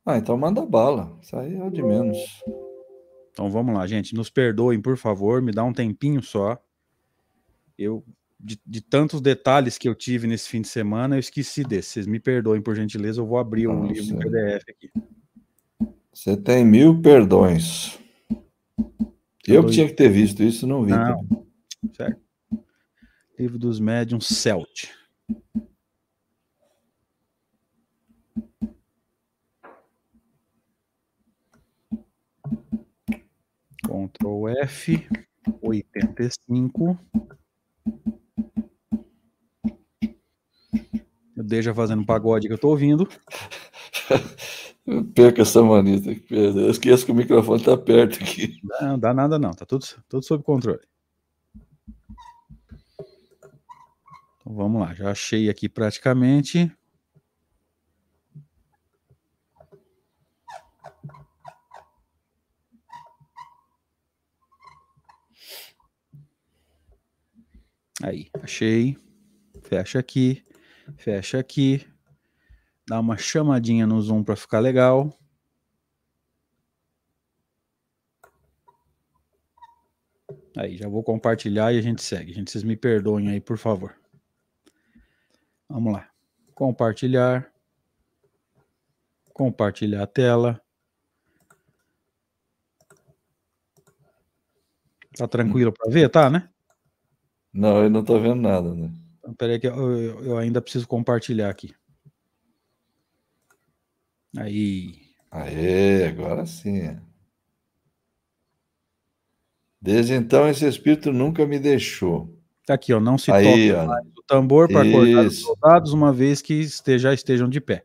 Ah, 0.06 0.17
então 0.17 0.38
manda 0.38 0.65
bala. 0.65 1.19
Isso 1.21 1.36
aí 1.36 1.54
é 1.54 1.62
o 1.62 1.69
de 1.69 1.84
menos. 1.84 2.17
Então 3.34 3.51
vamos 3.51 3.75
lá, 3.75 3.86
gente. 3.88 4.15
Nos 4.15 4.30
perdoem, 4.30 4.82
por 4.82 4.95
favor, 4.95 5.41
me 5.41 5.51
dá 5.51 5.65
um 5.65 5.73
tempinho 5.73 6.23
só. 6.23 6.58
Eu, 7.77 8.06
de, 8.43 8.60
de 8.65 8.82
tantos 8.82 9.21
detalhes 9.21 9.77
que 9.77 9.88
eu 9.88 9.95
tive 9.95 10.27
nesse 10.27 10.49
fim 10.49 10.62
de 10.62 10.67
semana, 10.67 11.15
eu 11.15 11.19
esqueci 11.19 11.63
desse. 11.63 11.93
Vocês 11.93 12.08
me 12.08 12.19
perdoem, 12.19 12.62
por 12.62 12.75
gentileza, 12.75 13.21
eu 13.21 13.25
vou 13.25 13.38
abrir 13.38 13.67
o 13.67 13.86
livro 13.86 14.15
em 14.15 14.19
PDF 14.19 14.63
aqui. 14.69 14.91
Você 16.13 16.36
tem 16.36 16.65
mil 16.65 17.01
perdões. 17.01 17.99
Eu 19.47 19.65
que 19.65 19.71
tinha 19.71 19.88
que 19.88 19.93
ter 19.93 20.10
visto 20.10 20.43
isso, 20.43 20.67
não 20.67 20.84
vi. 20.84 20.91
Não. 20.91 21.47
Certo. 21.95 22.21
Livro 23.38 23.58
dos 23.58 23.80
Médiuns 23.80 24.27
Celt. 24.27 24.89
Ctrl 33.84 34.47
F, 34.63 35.08
85. 35.62 36.99
Eu 41.36 41.44
deixo 41.44 41.74
fazendo 41.74 42.06
pagode 42.06 42.48
que 42.48 42.54
eu 42.54 42.58
tô 42.58 42.70
ouvindo. 42.70 43.08
Eu 44.86 45.06
perco 45.06 45.41
essa 45.41 45.62
mania, 45.62 46.02
Eu 46.30 46.70
esqueço 46.70 47.06
que 47.06 47.12
o 47.12 47.15
microfone 47.15 47.63
tá 47.63 47.78
perto 47.78 48.22
aqui. 48.22 48.58
Não, 48.82 48.98
dá 48.98 49.13
nada 49.13 49.38
não, 49.38 49.52
tá 49.52 49.63
tudo, 49.63 49.86
tudo 50.10 50.26
sob 50.26 50.44
controle. 50.44 50.82
Então 54.39 54.56
vamos 54.56 54.82
lá, 54.82 54.94
já 54.94 55.12
achei 55.12 55.50
aqui 55.50 55.70
praticamente. 55.70 56.72
Aí, 68.04 68.30
achei. 68.42 68.98
Fecha 69.64 70.00
aqui, 70.00 70.44
fecha 70.98 71.40
aqui. 71.40 71.88
Dá 72.88 73.00
uma 73.00 73.18
chamadinha 73.18 73.86
no 73.86 74.02
zoom 74.02 74.24
para 74.24 74.36
ficar 74.36 74.60
legal. 74.60 75.18
Aí, 80.58 80.78
já 80.78 80.90
vou 80.90 81.04
compartilhar 81.04 81.72
e 81.72 81.78
a 81.78 81.82
gente 81.82 82.02
segue. 82.02 82.34
Gente, 82.34 82.52
vocês 82.52 82.64
me 82.64 82.76
perdoem 82.76 83.30
aí, 83.30 83.40
por 83.40 83.58
favor. 83.58 83.96
Vamos 85.70 85.94
lá. 85.94 86.10
Compartilhar. 86.54 87.50
Compartilhar 89.34 90.04
a 90.04 90.08
tela. 90.08 90.62
Tá 95.16 95.28
tranquilo 95.28 95.72
para 95.72 95.92
ver, 95.92 96.10
tá, 96.10 96.30
né? 96.30 96.50
Não, 97.54 97.84
eu 97.84 97.90
não 97.90 98.04
tô 98.04 98.20
vendo 98.20 98.42
nada, 98.42 98.74
né? 98.74 98.92
Então, 99.20 99.34
peraí 99.34 99.60
que 99.60 99.68
eu, 99.68 100.24
eu, 100.24 100.38
ainda 100.38 100.62
preciso 100.62 100.88
compartilhar 100.88 101.50
aqui. 101.50 101.74
Aí. 104.38 105.02
Aê, 105.30 106.08
agora 106.08 106.46
sim. 106.46 106.98
Desde 109.82 110.14
então, 110.14 110.48
esse 110.48 110.68
espírito 110.68 111.12
nunca 111.12 111.46
me 111.46 111.60
deixou. 111.60 112.38
Tá 112.66 112.76
aqui, 112.76 112.94
ó, 112.94 113.00
não 113.00 113.18
se 113.18 113.32
Aí, 113.32 113.72
toca 113.72 113.86
mais 113.86 114.08
o 114.18 114.24
tambor 114.28 114.68
para 114.68 114.88
acordar 114.88 115.26
os 115.26 115.40
soldados 115.40 115.94
uma 115.94 116.14
vez 116.14 116.42
que 116.42 116.54
esteja, 116.54 117.14
estejam 117.14 117.50
de 117.50 117.60
pé. 117.60 117.84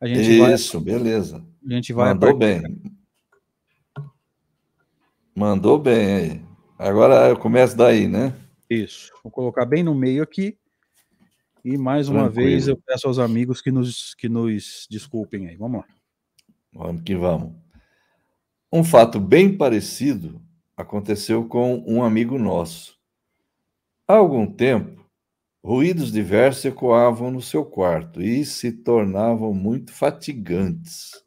A 0.00 0.06
gente 0.06 0.38
Isso, 0.38 0.80
vai, 0.80 0.84
beleza. 0.84 1.44
A 1.66 1.72
gente 1.72 1.92
vai 1.92 2.08
Mandou 2.10 2.36
bem. 2.36 2.62
Mandou 5.34 5.78
bem 5.78 6.14
aí. 6.14 6.42
Agora 6.78 7.28
eu 7.28 7.36
começo 7.36 7.76
daí, 7.76 8.06
né? 8.06 8.32
Isso. 8.68 9.12
Vou 9.22 9.30
colocar 9.30 9.64
bem 9.64 9.82
no 9.82 9.94
meio 9.94 10.22
aqui. 10.22 10.58
E 11.64 11.76
mais 11.76 12.08
uma 12.08 12.24
Tranquilo. 12.24 12.48
vez 12.48 12.68
eu 12.68 12.76
peço 12.76 13.08
aos 13.08 13.18
amigos 13.18 13.60
que 13.60 13.72
nos, 13.72 14.14
que 14.14 14.28
nos 14.28 14.86
desculpem 14.88 15.48
aí. 15.48 15.56
Vamos 15.56 15.80
lá. 15.80 15.86
Vamos 16.72 17.02
que 17.02 17.16
vamos. 17.16 17.54
Um 18.72 18.84
fato 18.84 19.18
bem 19.18 19.56
parecido 19.56 20.40
aconteceu 20.76 21.46
com 21.48 21.82
um 21.86 22.04
amigo 22.04 22.38
nosso. 22.38 22.96
Há 24.06 24.14
algum 24.14 24.46
tempo, 24.46 25.04
ruídos 25.64 26.12
diversos 26.12 26.66
ecoavam 26.66 27.30
no 27.30 27.40
seu 27.40 27.64
quarto 27.64 28.22
e 28.22 28.44
se 28.44 28.70
tornavam 28.70 29.52
muito 29.52 29.92
fatigantes. 29.92 31.25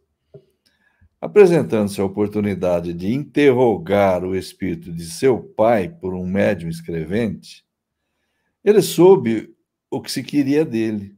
Apresentando-se 1.21 1.99
a 1.99 2.05
oportunidade 2.05 2.93
de 2.93 3.13
interrogar 3.13 4.23
o 4.23 4.35
espírito 4.35 4.91
de 4.91 5.05
seu 5.05 5.43
pai 5.43 5.89
por 5.89 6.13
um 6.13 6.25
médium 6.25 6.69
escrevente, 6.69 7.65
ele 8.63 8.81
soube 8.81 9.53
o 9.91 10.01
que 10.01 10.09
se 10.09 10.23
queria 10.23 10.63
dele, 10.63 11.17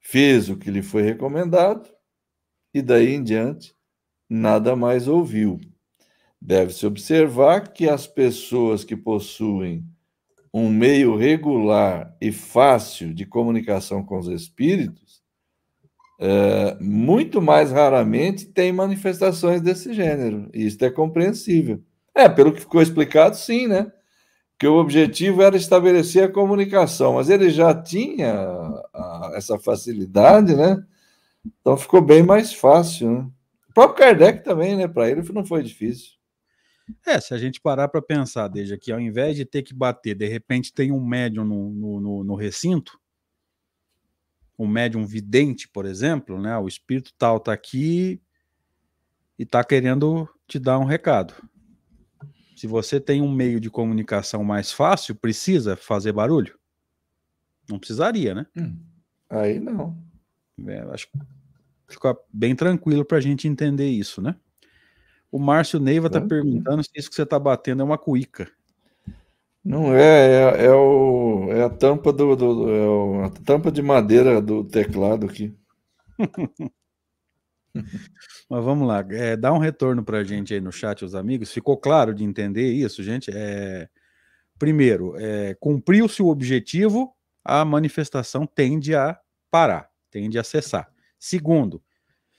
fez 0.00 0.48
o 0.48 0.56
que 0.56 0.70
lhe 0.70 0.82
foi 0.82 1.02
recomendado 1.02 1.88
e 2.74 2.82
daí 2.82 3.14
em 3.14 3.22
diante 3.22 3.74
nada 4.28 4.74
mais 4.74 5.06
ouviu. 5.06 5.60
Deve-se 6.40 6.84
observar 6.84 7.72
que 7.72 7.88
as 7.88 8.08
pessoas 8.08 8.82
que 8.82 8.96
possuem 8.96 9.86
um 10.52 10.68
meio 10.68 11.16
regular 11.16 12.16
e 12.20 12.32
fácil 12.32 13.14
de 13.14 13.24
comunicação 13.24 14.04
com 14.04 14.18
os 14.18 14.26
espíritos 14.26 15.01
é, 16.24 16.76
muito 16.80 17.42
mais 17.42 17.72
raramente 17.72 18.46
tem 18.46 18.72
manifestações 18.72 19.60
desse 19.60 19.92
gênero. 19.92 20.48
E 20.54 20.64
isso 20.66 20.82
é 20.84 20.88
compreensível. 20.88 21.82
É, 22.14 22.28
pelo 22.28 22.52
que 22.52 22.60
ficou 22.60 22.80
explicado, 22.80 23.36
sim, 23.36 23.66
né? 23.66 23.90
Que 24.56 24.68
o 24.68 24.76
objetivo 24.76 25.42
era 25.42 25.56
estabelecer 25.56 26.22
a 26.22 26.32
comunicação, 26.32 27.14
mas 27.14 27.28
ele 27.28 27.50
já 27.50 27.74
tinha 27.74 28.32
a, 28.94 29.32
essa 29.34 29.58
facilidade, 29.58 30.54
né? 30.54 30.80
Então 31.60 31.76
ficou 31.76 32.00
bem 32.00 32.22
mais 32.22 32.54
fácil, 32.54 33.10
né? 33.10 33.26
O 33.70 33.74
próprio 33.74 34.06
Kardec 34.06 34.44
também, 34.44 34.76
né? 34.76 34.86
Para 34.86 35.10
ele 35.10 35.22
não 35.32 35.44
foi 35.44 35.64
difícil. 35.64 36.12
É, 37.04 37.18
se 37.20 37.34
a 37.34 37.38
gente 37.38 37.60
parar 37.60 37.88
para 37.88 38.00
pensar, 38.00 38.46
desde 38.46 38.78
que 38.78 38.92
ao 38.92 39.00
invés 39.00 39.34
de 39.34 39.44
ter 39.44 39.62
que 39.62 39.74
bater, 39.74 40.14
de 40.14 40.28
repente 40.28 40.72
tem 40.72 40.92
um 40.92 41.04
médium 41.04 41.44
no, 41.44 41.70
no, 41.70 42.00
no, 42.00 42.24
no 42.24 42.34
recinto, 42.36 43.01
um 44.58 44.66
médium 44.66 45.04
vidente, 45.04 45.68
por 45.68 45.86
exemplo, 45.86 46.40
né? 46.40 46.56
O 46.58 46.68
espírito 46.68 47.12
tal 47.18 47.40
tá 47.40 47.52
aqui 47.52 48.20
e 49.38 49.44
tá 49.44 49.64
querendo 49.64 50.28
te 50.46 50.58
dar 50.58 50.78
um 50.78 50.84
recado. 50.84 51.34
Se 52.56 52.66
você 52.66 53.00
tem 53.00 53.20
um 53.20 53.30
meio 53.30 53.58
de 53.58 53.70
comunicação 53.70 54.44
mais 54.44 54.72
fácil, 54.72 55.14
precisa 55.14 55.76
fazer 55.76 56.12
barulho? 56.12 56.58
Não 57.68 57.78
precisaria, 57.78 58.34
né? 58.34 58.46
Hum, 58.56 58.78
aí 59.28 59.58
não. 59.58 59.96
É, 60.66 60.80
acho 60.92 61.08
que 61.10 61.18
fica 61.88 62.16
bem 62.32 62.54
tranquilo 62.54 63.04
para 63.04 63.18
a 63.18 63.20
gente 63.20 63.48
entender 63.48 63.88
isso, 63.88 64.22
né? 64.22 64.36
O 65.30 65.38
Márcio 65.38 65.80
Neiva 65.80 66.08
está 66.08 66.20
perguntando 66.20 66.84
se 66.84 66.90
isso 66.94 67.08
que 67.08 67.16
você 67.16 67.22
está 67.22 67.38
batendo 67.38 67.80
é 67.80 67.84
uma 67.84 67.96
cuíca. 67.96 68.50
Não 69.64 69.94
é, 69.94 70.00
é, 70.00 70.64
é, 70.66 70.70
o, 70.72 71.52
é 71.52 71.62
a 71.62 71.70
tampa 71.70 72.12
do, 72.12 72.34
do 72.34 72.68
é 72.68 72.86
o, 72.86 73.24
a 73.24 73.30
tampa 73.30 73.70
de 73.70 73.80
madeira 73.80 74.42
do 74.42 74.64
teclado 74.64 75.26
aqui. 75.26 75.56
Mas 77.74 78.64
vamos 78.64 78.86
lá, 78.86 79.06
é, 79.10 79.36
dá 79.36 79.52
um 79.52 79.58
retorno 79.58 80.04
para 80.04 80.18
a 80.18 80.24
gente 80.24 80.52
aí 80.52 80.60
no 80.60 80.72
chat, 80.72 81.04
os 81.04 81.14
amigos. 81.14 81.52
Ficou 81.52 81.76
claro 81.76 82.12
de 82.12 82.24
entender 82.24 82.72
isso, 82.72 83.02
gente? 83.02 83.30
É, 83.32 83.88
primeiro, 84.58 85.14
é, 85.16 85.54
cumpriu-se 85.54 86.22
o 86.22 86.28
objetivo, 86.28 87.14
a 87.44 87.64
manifestação 87.64 88.46
tende 88.46 88.94
a 88.94 89.18
parar, 89.50 89.88
tende 90.10 90.38
a 90.38 90.44
cessar. 90.44 90.90
Segundo, 91.18 91.82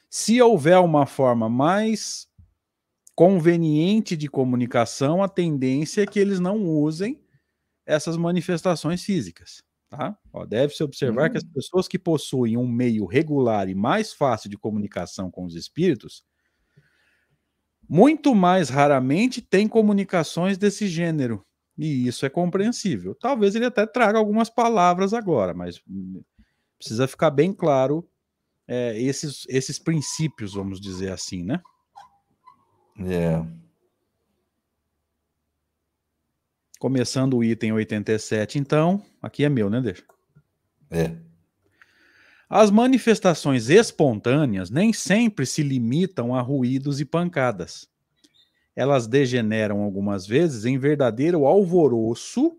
se 0.10 0.42
houver 0.42 0.78
uma 0.80 1.06
forma 1.06 1.50
mais 1.50 2.28
conveniente 3.16 4.18
de 4.18 4.28
comunicação, 4.28 5.22
a 5.22 5.30
tendência 5.30 6.02
é 6.02 6.06
que 6.06 6.20
eles 6.20 6.40
não 6.40 6.64
usem 6.64 7.22
essas 7.86 8.18
manifestações 8.18 9.04
físicas. 9.04 9.64
Tá? 9.90 10.18
Deve-se 10.48 10.84
observar 10.84 11.30
hum. 11.30 11.32
que 11.32 11.38
as 11.38 11.44
hum. 11.44 11.52
pessoas 11.54 11.88
que 11.88 12.00
possuem 12.00 12.58
um 12.58 12.68
meio 12.68 13.06
regular 13.06 13.70
e 13.70 13.76
mais 13.76 14.14
fácil 14.14 14.50
de 14.50 14.58
comunicação 14.58 15.30
com 15.30 15.46
os 15.46 15.56
espíritos, 15.56 16.24
muito 17.88 18.34
mais 18.34 18.70
raramente 18.70 19.42
têm 19.42 19.68
comunicações 19.68 20.58
desse 20.58 20.88
gênero. 20.88 21.46
E 21.78 22.08
isso 22.08 22.26
é 22.26 22.30
compreensível. 22.30 23.16
Talvez 23.16 23.56
ele 23.56 23.66
até 23.66 23.86
traga 23.86 24.18
algumas 24.18 24.50
palavras 24.50 25.14
agora, 25.14 25.54
mas 25.54 25.82
precisa 26.78 27.08
ficar 27.08 27.32
bem 27.32 27.54
claro 27.54 28.08
é, 28.68 29.00
esses, 29.00 29.46
esses 29.50 29.78
princípios, 29.78 30.54
vamos 30.54 30.80
dizer 30.80 31.12
assim, 31.12 31.44
né? 31.44 31.62
É. 33.00 33.44
Começando 36.80 37.38
o 37.38 37.44
item 37.44 37.72
87, 37.72 38.60
então, 38.60 39.02
aqui 39.22 39.44
é 39.44 39.50
meu, 39.50 39.70
né, 39.70 39.82
deixa? 39.82 40.04
É. 40.92 41.16
As 42.50 42.70
manifestações 42.70 43.70
espontâneas 43.70 44.70
nem 44.70 44.94
sempre 44.94 45.46
se 45.46 45.64
limitam 45.64 46.36
a 46.36 46.42
ruídos 46.42 47.00
e 47.00 47.06
pancadas. 47.06 47.88
Elas 48.76 49.08
degeneram 49.08 49.82
algumas 49.82 50.28
vezes 50.28 50.66
em 50.66 50.78
verdadeiro 50.78 51.46
alvoroço 51.46 52.58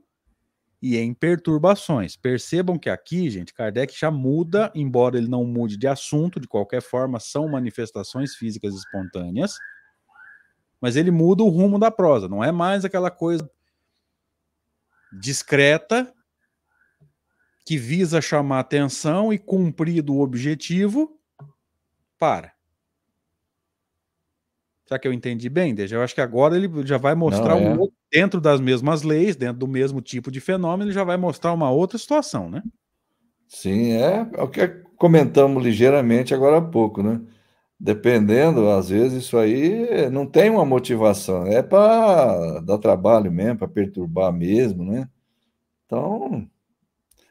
e 0.80 0.96
em 0.96 1.14
perturbações. 1.14 2.16
Percebam 2.16 2.78
que 2.78 2.90
aqui, 2.90 3.30
gente, 3.30 3.54
Kardec 3.54 3.98
já 3.98 4.10
muda, 4.10 4.70
embora 4.74 5.16
ele 5.16 5.28
não 5.28 5.44
mude 5.44 5.76
de 5.76 5.86
assunto, 5.86 6.40
de 6.40 6.48
qualquer 6.48 6.82
forma, 6.82 7.20
são 7.20 7.48
manifestações 7.48 8.34
físicas 8.34 8.74
espontâneas, 8.74 9.58
mas 10.80 10.96
ele 10.96 11.10
muda 11.10 11.42
o 11.42 11.48
rumo 11.48 11.78
da 11.78 11.90
prosa, 11.90 12.28
não 12.28 12.42
é 12.42 12.52
mais 12.52 12.84
aquela 12.84 13.10
coisa 13.10 13.48
discreta, 15.12 16.12
que 17.64 17.78
visa 17.78 18.20
chamar 18.20 18.60
atenção 18.60 19.32
e 19.32 19.38
cumprir 19.38 20.04
o 20.10 20.20
objetivo, 20.20 21.18
para. 22.18 22.52
Será 24.86 24.98
que 24.98 25.08
eu 25.08 25.12
entendi 25.12 25.48
bem, 25.48 25.74
Deja? 25.74 25.96
Eu 25.96 26.02
acho 26.02 26.14
que 26.14 26.20
agora 26.20 26.56
ele 26.56 26.68
já 26.86 26.98
vai 26.98 27.14
mostrar, 27.14 27.54
Não, 27.54 27.62
é. 27.62 27.74
um, 27.74 27.88
dentro 28.12 28.40
das 28.40 28.60
mesmas 28.60 29.02
leis, 29.02 29.34
dentro 29.34 29.58
do 29.58 29.68
mesmo 29.68 30.02
tipo 30.02 30.30
de 30.30 30.40
fenômeno, 30.40 30.90
ele 30.90 30.94
já 30.94 31.04
vai 31.04 31.16
mostrar 31.16 31.52
uma 31.54 31.70
outra 31.70 31.96
situação, 31.96 32.50
né? 32.50 32.62
Sim, 33.48 33.92
é, 33.92 34.28
é 34.34 34.42
o 34.42 34.48
que 34.48 34.66
comentamos 34.96 35.62
ligeiramente 35.62 36.34
agora 36.34 36.58
há 36.58 36.62
pouco, 36.62 37.02
né? 37.02 37.20
Dependendo, 37.84 38.70
às 38.70 38.88
vezes 38.88 39.24
isso 39.24 39.36
aí 39.36 40.08
não 40.08 40.26
tem 40.26 40.48
uma 40.48 40.64
motivação, 40.64 41.46
é 41.46 41.62
para 41.62 42.60
dar 42.60 42.78
trabalho 42.78 43.30
mesmo, 43.30 43.58
para 43.58 43.68
perturbar 43.68 44.32
mesmo, 44.32 44.86
né? 44.86 45.06
Então, 45.84 46.48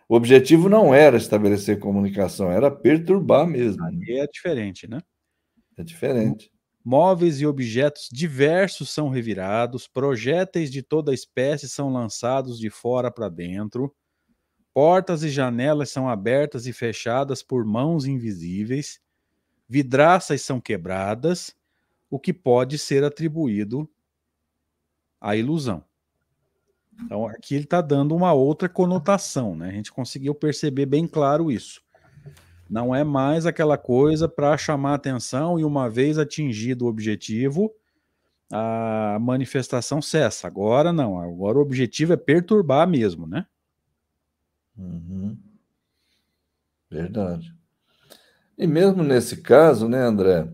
o 0.08 0.16
objetivo 0.16 0.70
não 0.70 0.94
era 0.94 1.18
estabelecer 1.18 1.80
comunicação, 1.80 2.52
era 2.52 2.70
perturbar 2.70 3.48
mesmo. 3.48 3.84
Aí 3.84 4.20
é 4.20 4.28
diferente, 4.28 4.88
né? 4.88 5.02
É 5.76 5.84
diferente. 5.84 6.52
Móveis 6.86 7.42
e 7.42 7.48
objetos 7.48 8.08
diversos 8.12 8.92
são 8.92 9.10
revirados, 9.10 9.88
projéteis 9.88 10.72
de 10.72 10.84
toda 10.84 11.16
espécie 11.16 11.68
são 11.68 11.92
lançados 11.92 12.60
de 12.60 12.70
fora 12.70 13.10
para 13.10 13.28
dentro, 13.28 13.92
portas 14.72 15.24
e 15.24 15.30
janelas 15.30 15.89
são 15.89 16.08
abertas 16.08 16.68
e 16.68 16.74
fechadas 16.74 17.42
por 17.42 17.66
mãos 17.66 18.06
invisíveis, 18.06 19.02
vidraças 19.67 20.41
são 20.41 20.60
quebradas, 20.60 21.56
o 22.10 22.19
que 22.19 22.34
pode 22.34 22.78
ser 22.78 23.04
atribuído 23.04 23.89
à 25.19 25.36
ilusão. 25.36 25.84
Então, 27.02 27.28
aqui 27.28 27.56
ele 27.56 27.63
está 27.63 27.82
dando 27.82 28.15
uma 28.15 28.34
outra 28.34 28.69
conotação, 28.69 29.56
né? 29.56 29.69
A 29.69 29.71
gente 29.71 29.91
conseguiu 29.91 30.36
perceber 30.36 30.86
bem 30.86 31.08
claro 31.08 31.52
isso. 31.52 31.82
Não 32.69 32.93
é 32.93 33.04
mais 33.04 33.45
aquela 33.45 33.78
coisa 33.78 34.28
para 34.28 34.58
chamar 34.58 34.93
atenção 34.93 35.60
e, 35.60 35.63
uma 35.63 35.89
vez 35.89 36.17
atingido 36.17 36.86
o 36.86 36.88
objetivo, 36.88 37.73
a 38.52 39.17
manifestação 39.19 40.02
cessa. 40.02 40.47
Agora 40.47 40.93
não, 40.93 41.19
agora 41.19 41.58
o 41.58 41.62
objetivo 41.62 42.13
é 42.13 42.17
perturbar 42.17 42.88
mesmo, 42.88 43.26
né? 43.26 43.45
Uhum. 44.78 45.38
Verdade. 46.89 47.56
E 48.58 48.68
mesmo 48.68 49.04
nesse 49.04 49.38
caso, 49.38 49.88
né, 49.88 50.00
André, 50.00 50.48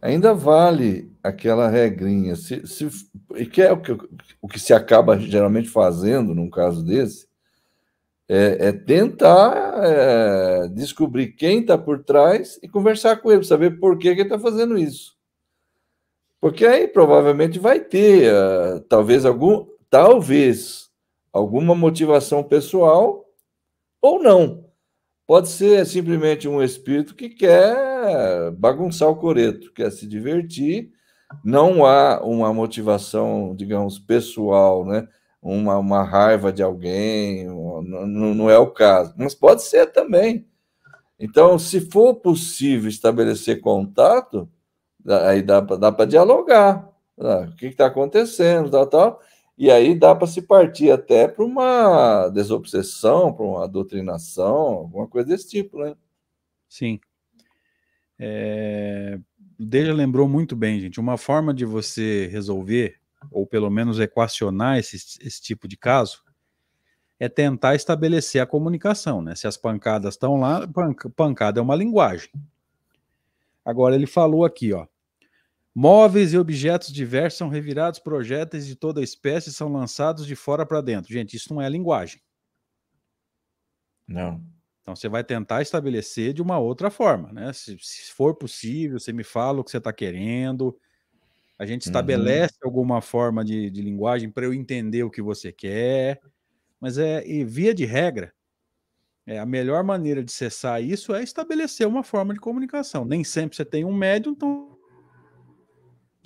ainda 0.00 0.32
vale 0.32 1.12
aquela 1.22 1.68
regrinha, 1.68 2.36
se, 2.36 2.66
se, 2.66 2.88
que 3.46 3.60
é 3.62 3.72
o 3.72 3.80
que, 3.80 3.92
o 4.40 4.48
que 4.48 4.58
se 4.58 4.72
acaba 4.72 5.18
geralmente 5.18 5.68
fazendo 5.68 6.34
num 6.34 6.48
caso 6.48 6.84
desse, 6.84 7.26
é, 8.28 8.68
é 8.68 8.72
tentar 8.72 9.74
é, 9.84 10.68
descobrir 10.68 11.32
quem 11.32 11.60
está 11.60 11.78
por 11.78 12.02
trás 12.02 12.58
e 12.62 12.68
conversar 12.68 13.16
com 13.16 13.30
ele, 13.30 13.44
saber 13.44 13.78
por 13.78 13.98
que, 13.98 14.14
que 14.14 14.20
ele 14.20 14.22
está 14.22 14.38
fazendo 14.38 14.78
isso. 14.78 15.16
Porque 16.40 16.66
aí 16.66 16.86
provavelmente 16.86 17.58
vai 17.58 17.80
ter, 17.80 18.32
uh, 18.32 18.80
talvez 18.88 19.24
algum, 19.24 19.66
talvez 19.88 20.90
alguma 21.32 21.74
motivação 21.74 22.42
pessoal 22.42 23.24
ou 24.00 24.22
não. 24.22 24.65
Pode 25.26 25.48
ser 25.48 25.84
simplesmente 25.86 26.46
um 26.46 26.62
espírito 26.62 27.14
que 27.14 27.28
quer 27.28 28.50
bagunçar 28.52 29.08
o 29.08 29.16
coreto, 29.16 29.72
quer 29.72 29.90
se 29.90 30.06
divertir. 30.06 30.92
Não 31.44 31.84
há 31.84 32.20
uma 32.24 32.54
motivação, 32.54 33.54
digamos, 33.56 33.98
pessoal, 33.98 34.84
né? 34.86 35.08
uma, 35.42 35.78
uma 35.78 36.02
raiva 36.02 36.52
de 36.52 36.62
alguém, 36.62 37.46
não, 37.46 38.06
não 38.06 38.50
é 38.50 38.58
o 38.58 38.70
caso. 38.70 39.14
Mas 39.16 39.34
pode 39.34 39.62
ser 39.62 39.86
também. 39.86 40.46
Então, 41.18 41.58
se 41.58 41.80
for 41.80 42.14
possível 42.14 42.88
estabelecer 42.88 43.60
contato, 43.60 44.48
aí 45.06 45.42
dá, 45.42 45.60
dá 45.60 45.92
para 45.92 46.04
dialogar. 46.04 46.88
Né? 47.16 47.48
O 47.52 47.56
que 47.56 47.66
está 47.66 47.86
acontecendo, 47.86 48.70
tal, 48.70 48.86
tal. 48.86 49.20
E 49.58 49.70
aí 49.70 49.94
dá 49.94 50.14
para 50.14 50.26
se 50.26 50.42
partir 50.42 50.90
até 50.90 51.26
para 51.26 51.44
uma 51.44 52.28
desobsessão, 52.28 53.32
para 53.32 53.44
uma 53.44 53.66
doutrinação, 53.66 54.54
alguma 54.54 55.08
coisa 55.08 55.28
desse 55.28 55.48
tipo, 55.48 55.78
né? 55.78 55.94
Sim. 56.68 57.00
É... 58.18 59.18
Deja 59.58 59.94
lembrou 59.94 60.28
muito 60.28 60.54
bem, 60.54 60.78
gente. 60.78 61.00
Uma 61.00 61.16
forma 61.16 61.54
de 61.54 61.64
você 61.64 62.26
resolver, 62.26 62.96
ou 63.30 63.46
pelo 63.46 63.70
menos 63.70 63.98
equacionar 63.98 64.78
esse, 64.78 64.96
esse 64.96 65.40
tipo 65.40 65.66
de 65.66 65.78
caso, 65.78 66.22
é 67.18 67.28
tentar 67.28 67.74
estabelecer 67.74 68.42
a 68.42 68.46
comunicação, 68.46 69.22
né? 69.22 69.34
Se 69.34 69.46
as 69.46 69.56
pancadas 69.56 70.14
estão 70.14 70.38
lá, 70.38 70.68
pancada 71.16 71.58
é 71.58 71.62
uma 71.62 71.74
linguagem. 71.74 72.28
Agora 73.64 73.94
ele 73.94 74.06
falou 74.06 74.44
aqui, 74.44 74.74
ó. 74.74 74.86
Móveis 75.78 76.32
e 76.32 76.38
objetos 76.38 76.90
diversos 76.90 77.36
são 77.36 77.50
revirados, 77.50 78.00
projéteis 78.00 78.66
de 78.66 78.74
toda 78.74 79.02
espécie 79.02 79.52
são 79.52 79.70
lançados 79.70 80.26
de 80.26 80.34
fora 80.34 80.64
para 80.64 80.80
dentro. 80.80 81.12
Gente, 81.12 81.36
isso 81.36 81.52
não 81.52 81.60
é 81.60 81.68
linguagem. 81.68 82.22
Não. 84.08 84.42
Então 84.80 84.96
você 84.96 85.06
vai 85.06 85.22
tentar 85.22 85.60
estabelecer 85.60 86.32
de 86.32 86.40
uma 86.40 86.58
outra 86.58 86.88
forma, 86.88 87.30
né? 87.30 87.52
Se, 87.52 87.76
se 87.78 88.10
for 88.10 88.34
possível, 88.34 88.98
você 88.98 89.12
me 89.12 89.22
fala 89.22 89.60
o 89.60 89.64
que 89.64 89.70
você 89.70 89.76
está 89.76 89.92
querendo. 89.92 90.74
A 91.58 91.66
gente 91.66 91.84
uhum. 91.84 91.90
estabelece 91.90 92.54
uhum. 92.62 92.70
alguma 92.70 93.02
forma 93.02 93.44
de, 93.44 93.70
de 93.70 93.82
linguagem 93.82 94.30
para 94.30 94.46
eu 94.46 94.54
entender 94.54 95.02
o 95.02 95.10
que 95.10 95.20
você 95.20 95.52
quer. 95.52 96.22
Mas 96.80 96.96
é 96.96 97.20
via 97.44 97.74
de 97.74 97.84
regra, 97.84 98.32
é, 99.26 99.38
a 99.38 99.44
melhor 99.44 99.84
maneira 99.84 100.24
de 100.24 100.32
cessar 100.32 100.82
isso 100.82 101.14
é 101.14 101.22
estabelecer 101.22 101.86
uma 101.86 102.02
forma 102.02 102.32
de 102.32 102.40
comunicação. 102.40 103.04
Nem 103.04 103.22
sempre 103.22 103.56
você 103.56 103.64
tem 103.64 103.84
um 103.84 103.92
médium, 103.92 104.32
então 104.32 104.75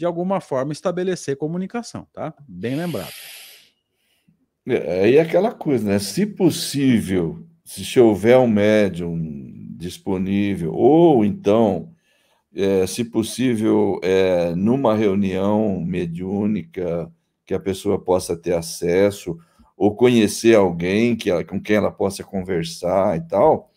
de 0.01 0.07
alguma 0.07 0.41
forma 0.41 0.73
estabelecer 0.73 1.37
comunicação, 1.37 2.07
tá? 2.11 2.33
Bem 2.49 2.75
lembrado. 2.75 3.13
É, 4.67 5.17
é 5.17 5.21
aquela 5.21 5.53
coisa, 5.53 5.87
né? 5.87 5.99
Se 5.99 6.25
possível, 6.25 7.47
se 7.63 8.01
houver 8.01 8.39
um 8.39 8.47
médium 8.49 9.19
disponível, 9.77 10.73
ou 10.73 11.23
então, 11.23 11.93
é, 12.55 12.87
se 12.87 13.05
possível, 13.05 14.01
é, 14.03 14.55
numa 14.55 14.95
reunião 14.95 15.79
mediúnica 15.83 17.13
que 17.45 17.53
a 17.53 17.61
pessoa 17.61 18.03
possa 18.03 18.35
ter 18.35 18.55
acesso, 18.55 19.37
ou 19.77 19.95
conhecer 19.95 20.57
alguém 20.57 21.15
que 21.15 21.29
ela, 21.29 21.45
com 21.45 21.61
quem 21.61 21.77
ela 21.77 21.91
possa 21.91 22.25
conversar 22.25 23.19
e 23.19 23.21
tal, 23.29 23.70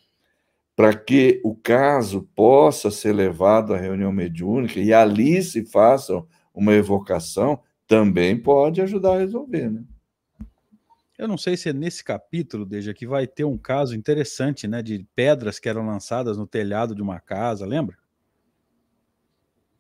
para 0.76 0.94
que 0.94 1.40
o 1.44 1.56
caso 1.56 2.28
possa 2.36 2.90
ser 2.90 3.14
levado 3.14 3.74
à 3.74 3.78
reunião 3.78 4.12
mediúnica 4.12 4.80
e 4.80 4.92
ali 4.94 5.42
se 5.44 5.66
faça 5.66 6.24
uma 6.54 6.74
evocação, 6.74 7.60
também 7.88 8.38
pode 8.38 8.82
ajudar 8.82 9.16
a 9.16 9.20
resolver, 9.20 9.70
né? 9.70 9.84
Eu 11.18 11.28
não 11.28 11.38
sei 11.38 11.56
se 11.56 11.70
é 11.70 11.74
nesse 11.74 12.04
capítulo, 12.04 12.66
desde 12.66 12.94
que 12.94 13.06
vai 13.06 13.28
ter 13.28 13.44
um 13.44 13.58
caso 13.58 13.96
interessante, 13.96 14.68
né, 14.68 14.82
de 14.82 15.06
pedras 15.16 15.60
que 15.60 15.70
eram 15.70 15.86
lançadas 15.86 16.38
no 16.38 16.48
telhado 16.48 16.96
de 16.96 17.02
uma 17.02 17.20
casa, 17.20 17.66
lembra? 17.66 17.98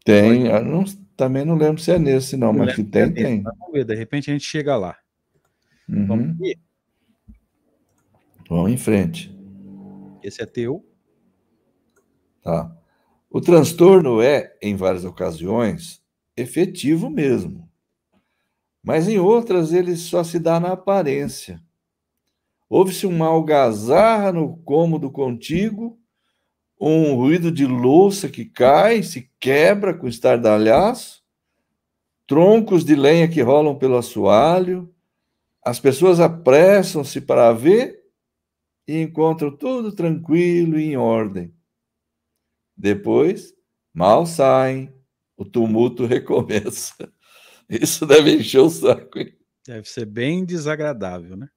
Tem, 0.05 0.43
não, 0.63 0.83
também 1.17 1.43
não 1.43 1.55
lembro 1.55 1.81
se 1.81 1.91
é 1.91 1.97
nesse 1.97 2.37
não, 2.37 2.53
não 2.53 2.65
mas 2.65 2.75
que 2.75 2.83
tem, 2.83 3.03
é 3.03 3.09
tem. 3.09 3.41
Vamos 3.41 3.71
ver, 3.71 3.85
de 3.85 3.95
repente 3.95 4.29
a 4.29 4.33
gente 4.33 4.45
chega 4.45 4.75
lá. 4.75 4.95
Uhum. 5.89 6.05
Vamos, 6.05 6.37
Vamos 8.49 8.71
em 8.71 8.77
frente. 8.77 9.33
Esse 10.23 10.41
é 10.41 10.45
teu. 10.45 10.85
Tá. 12.41 12.75
O 13.29 13.41
transtorno 13.41 14.21
é, 14.21 14.55
em 14.61 14.75
várias 14.75 15.05
ocasiões, 15.05 16.01
efetivo 16.37 17.09
mesmo. 17.09 17.69
Mas 18.83 19.07
em 19.07 19.17
outras 19.17 19.73
ele 19.73 19.95
só 19.95 20.23
se 20.23 20.39
dá 20.39 20.59
na 20.59 20.73
aparência. 20.73 21.61
Houve-se 22.69 23.05
uma 23.05 23.27
algazarra 23.27 24.31
no 24.31 24.57
cômodo 24.57 25.11
contigo, 25.11 25.99
um 26.79 27.15
ruído 27.15 27.51
de 27.51 27.65
louça 27.65 28.27
que 28.27 28.45
cai, 28.45 29.03
se 29.03 29.31
quebra 29.39 29.93
com 29.93 30.07
estardalhaço, 30.07 31.23
troncos 32.27 32.83
de 32.83 32.95
lenha 32.95 33.27
que 33.27 33.41
rolam 33.41 33.75
pelo 33.77 33.97
assoalho, 33.97 34.93
as 35.63 35.79
pessoas 35.79 36.19
apressam-se 36.19 37.21
para 37.21 37.53
ver 37.53 38.02
e 38.87 39.01
encontram 39.01 39.55
tudo 39.55 39.93
tranquilo 39.93 40.77
e 40.77 40.91
em 40.91 40.97
ordem. 40.97 41.53
Depois, 42.75 43.53
mal 43.93 44.25
saem, 44.25 44.93
o 45.37 45.45
tumulto 45.45 46.05
recomeça. 46.07 47.11
Isso 47.69 48.05
deve 48.05 48.35
encher 48.35 48.59
o 48.59 48.69
saco, 48.69 49.19
hein? 49.19 49.33
Deve 49.65 49.87
ser 49.87 50.05
bem 50.05 50.43
desagradável, 50.43 51.37
né? 51.37 51.47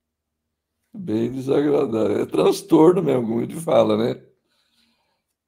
Bem 0.94 1.30
desagradável. 1.30 2.20
É 2.20 2.26
transtorno 2.26 3.02
mesmo, 3.02 3.26
como 3.26 3.42
ele 3.42 3.56
fala, 3.56 3.96
né? 3.96 4.22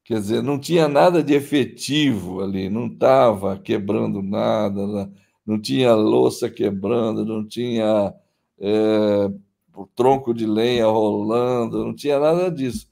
Quer 0.05 0.21
dizer, 0.21 0.43
não 0.43 0.59
tinha 0.59 0.89
nada 0.89 1.23
de 1.23 1.35
efetivo 1.35 2.41
ali, 2.41 2.71
não 2.71 2.87
estava 2.87 3.59
quebrando 3.59 4.23
nada, 4.23 5.13
não 5.47 5.61
tinha 5.61 5.95
louça 5.95 6.51
quebrando, 6.51 7.27
não 7.27 7.47
tinha 7.47 8.15
é, 8.59 9.31
o 9.79 9.87
tronco 9.87 10.35
de 10.35 10.45
lenha 10.45 10.87
rolando, 10.87 11.85
não 11.85 11.95
tinha 11.95 12.19
nada 12.19 12.51
disso. 12.51 12.89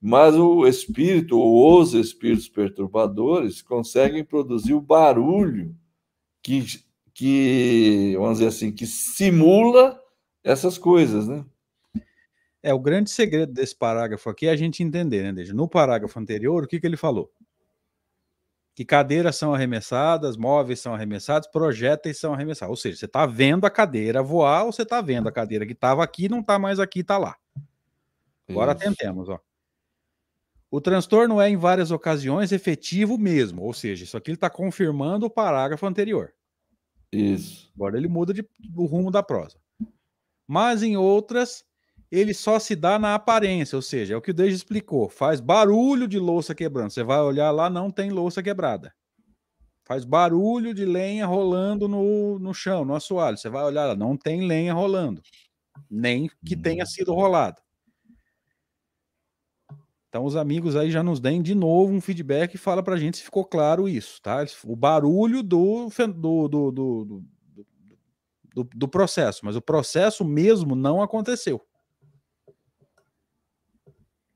Mas 0.00 0.34
o 0.34 0.66
espírito, 0.66 1.38
ou 1.38 1.80
os 1.80 1.92
espíritos 1.92 2.48
perturbadores, 2.48 3.60
conseguem 3.60 4.24
produzir 4.24 4.74
o 4.74 4.80
barulho 4.80 5.76
que, 6.42 6.64
que, 7.12 8.14
vamos 8.16 8.38
dizer 8.38 8.48
assim, 8.48 8.72
que 8.72 8.86
simula 8.86 10.00
essas 10.42 10.78
coisas, 10.78 11.28
né? 11.28 11.44
É, 12.62 12.72
o 12.72 12.78
grande 12.78 13.10
segredo 13.10 13.52
desse 13.52 13.76
parágrafo 13.76 14.30
aqui 14.30 14.46
é 14.46 14.50
a 14.50 14.56
gente 14.56 14.82
entender, 14.82 15.22
né, 15.22 15.32
Desde 15.32 15.52
No 15.52 15.68
parágrafo 15.68 16.18
anterior, 16.18 16.64
o 16.64 16.66
que, 16.66 16.80
que 16.80 16.86
ele 16.86 16.96
falou? 16.96 17.30
Que 18.74 18.84
cadeiras 18.84 19.36
são 19.36 19.54
arremessadas, 19.54 20.36
móveis 20.36 20.80
são 20.80 20.94
arremessados, 20.94 21.48
projéteis 21.48 22.18
são 22.18 22.34
arremessados. 22.34 22.70
Ou 22.70 22.76
seja, 22.76 22.96
você 22.98 23.04
está 23.04 23.24
vendo 23.24 23.64
a 23.64 23.70
cadeira 23.70 24.22
voar 24.22 24.64
ou 24.64 24.72
você 24.72 24.82
está 24.82 25.00
vendo 25.00 25.28
a 25.28 25.32
cadeira 25.32 25.64
que 25.64 25.72
estava 25.72 26.02
aqui, 26.02 26.28
não 26.28 26.40
está 26.40 26.58
mais 26.58 26.80
aqui, 26.80 27.00
está 27.00 27.16
lá. 27.16 27.36
Agora 28.48 28.72
Isso. 28.72 28.80
tentemos, 28.80 29.28
ó. 29.28 29.40
O 30.70 30.80
transtorno 30.80 31.40
é, 31.40 31.48
em 31.48 31.56
várias 31.56 31.92
ocasiões, 31.92 32.50
efetivo 32.50 33.16
mesmo. 33.16 33.62
Ou 33.62 33.72
seja, 33.72 34.02
isso 34.02 34.16
aqui 34.16 34.32
está 34.32 34.50
confirmando 34.50 35.24
o 35.24 35.30
parágrafo 35.30 35.86
anterior. 35.86 36.34
Isso. 37.12 37.70
Agora 37.76 37.96
ele 37.96 38.08
muda 38.08 38.34
de, 38.34 38.44
o 38.74 38.84
rumo 38.84 39.08
da 39.08 39.22
prosa. 39.22 39.56
Mas 40.48 40.82
em 40.82 40.96
outras, 40.96 41.64
ele 42.18 42.34
só 42.34 42.58
se 42.58 42.76
dá 42.76 42.98
na 42.98 43.14
aparência, 43.14 43.76
ou 43.76 43.82
seja, 43.82 44.14
é 44.14 44.16
o 44.16 44.20
que 44.20 44.30
o 44.30 44.34
Deja 44.34 44.54
explicou. 44.54 45.08
Faz 45.08 45.40
barulho 45.40 46.06
de 46.06 46.18
louça 46.18 46.54
quebrando. 46.54 46.90
Você 46.90 47.02
vai 47.02 47.20
olhar 47.20 47.50
lá, 47.50 47.68
não 47.68 47.90
tem 47.90 48.10
louça 48.10 48.42
quebrada. 48.42 48.94
Faz 49.84 50.04
barulho 50.04 50.72
de 50.72 50.84
lenha 50.84 51.26
rolando 51.26 51.88
no, 51.88 52.38
no 52.38 52.54
chão, 52.54 52.84
no 52.84 52.94
assoalho. 52.94 53.36
Você 53.36 53.48
vai 53.48 53.64
olhar 53.64 53.86
lá, 53.86 53.96
não 53.96 54.16
tem 54.16 54.46
lenha 54.46 54.72
rolando. 54.72 55.20
Nem 55.90 56.30
que 56.44 56.56
tenha 56.56 56.86
sido 56.86 57.12
rolado. 57.12 57.60
Então, 60.08 60.24
os 60.24 60.36
amigos 60.36 60.76
aí 60.76 60.92
já 60.92 61.02
nos 61.02 61.18
deem 61.18 61.42
de 61.42 61.54
novo 61.54 61.92
um 61.92 62.00
feedback 62.00 62.54
e 62.54 62.58
fala 62.58 62.82
pra 62.82 62.96
gente 62.96 63.16
se 63.16 63.24
ficou 63.24 63.44
claro 63.44 63.88
isso, 63.88 64.22
tá? 64.22 64.44
O 64.64 64.76
barulho 64.76 65.42
do, 65.42 65.88
do, 66.16 66.48
do, 66.48 66.70
do, 66.70 67.24
do, 68.54 68.64
do 68.72 68.88
processo, 68.88 69.40
mas 69.44 69.56
o 69.56 69.60
processo 69.60 70.24
mesmo 70.24 70.76
não 70.76 71.02
aconteceu. 71.02 71.60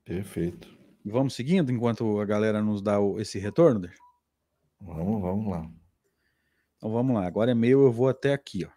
Perfeito. 0.09 0.75
Vamos 1.05 1.35
seguindo 1.35 1.71
enquanto 1.71 2.19
a 2.19 2.25
galera 2.25 2.63
nos 2.63 2.81
dá 2.81 2.97
esse 3.19 3.39
retorno? 3.39 3.87
Vamos, 4.81 5.21
vamos 5.21 5.51
lá. 5.51 5.71
Então 6.79 6.91
vamos 6.91 7.15
lá. 7.15 7.27
Agora 7.27 7.51
é 7.51 7.55
meu, 7.55 7.83
eu 7.83 7.93
vou 7.93 8.09
até 8.09 8.33
aqui. 8.33 8.65
Ó. 8.65 8.71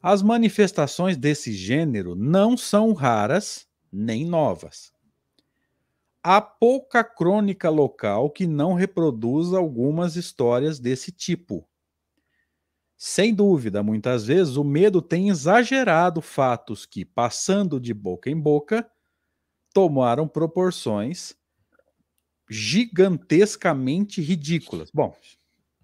As 0.00 0.22
manifestações 0.22 1.18
desse 1.18 1.52
gênero 1.52 2.14
não 2.14 2.56
são 2.56 2.94
raras 2.94 3.68
nem 3.92 4.24
novas. 4.24 4.90
Há 6.22 6.40
pouca 6.40 7.04
crônica 7.04 7.68
local 7.68 8.30
que 8.30 8.46
não 8.46 8.72
reproduza 8.72 9.58
algumas 9.58 10.16
histórias 10.16 10.78
desse 10.78 11.12
tipo. 11.12 11.68
Sem 12.96 13.34
dúvida, 13.34 13.82
muitas 13.82 14.24
vezes 14.24 14.56
o 14.56 14.64
medo 14.64 15.02
tem 15.02 15.28
exagerado 15.28 16.22
fatos 16.22 16.86
que, 16.86 17.04
passando 17.04 17.78
de 17.78 17.92
boca 17.92 18.30
em 18.30 18.40
boca, 18.40 18.90
tomaram 19.78 20.26
proporções 20.26 21.36
gigantescamente 22.50 24.20
ridículas. 24.20 24.90
Bom, 24.92 25.14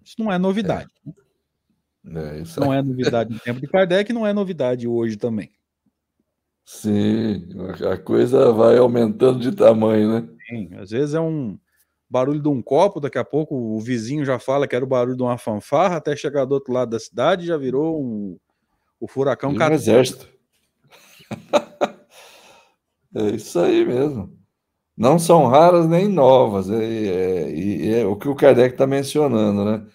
isso 0.04 0.16
não 0.18 0.32
é 0.32 0.36
novidade. 0.36 0.90
É. 1.06 2.18
É, 2.18 2.40
isso 2.40 2.58
não 2.58 2.74
é 2.74 2.82
novidade 2.82 3.32
no 3.32 3.38
tempo 3.38 3.60
de 3.60 3.68
Kardec, 3.68 4.12
não 4.12 4.26
é 4.26 4.32
novidade 4.32 4.88
hoje 4.88 5.16
também. 5.16 5.52
Sim, 6.64 7.46
a 7.88 7.96
coisa 7.96 8.50
vai 8.52 8.78
aumentando 8.78 9.38
de 9.38 9.52
tamanho, 9.52 10.20
né? 10.20 10.28
Sim, 10.48 10.74
às 10.74 10.90
vezes 10.90 11.14
é 11.14 11.20
um 11.20 11.56
barulho 12.10 12.42
de 12.42 12.48
um 12.48 12.60
copo, 12.60 12.98
daqui 12.98 13.18
a 13.18 13.24
pouco 13.24 13.54
o 13.54 13.80
vizinho 13.80 14.24
já 14.24 14.40
fala 14.40 14.66
que 14.66 14.74
era 14.74 14.84
o 14.84 14.88
barulho 14.88 15.16
de 15.16 15.22
uma 15.22 15.38
fanfarra, 15.38 15.98
até 15.98 16.16
chegar 16.16 16.44
do 16.46 16.52
outro 16.52 16.72
lado 16.72 16.90
da 16.90 16.98
cidade 16.98 17.46
já 17.46 17.56
virou 17.56 18.02
um, 18.02 18.36
o 18.98 19.06
furacão 19.06 19.52
um 19.52 19.72
exército. 19.72 20.28
É 23.14 23.30
isso 23.30 23.58
aí 23.60 23.84
mesmo. 23.84 24.36
Não 24.96 25.18
são 25.18 25.46
raras 25.46 25.88
nem 25.88 26.08
novas. 26.08 26.70
É, 26.70 26.84
é, 26.84 28.00
é 28.00 28.06
o 28.06 28.16
que 28.16 28.28
o 28.28 28.34
Kardec 28.34 28.74
está 28.74 28.86
mencionando, 28.86 29.64
né? 29.64 29.86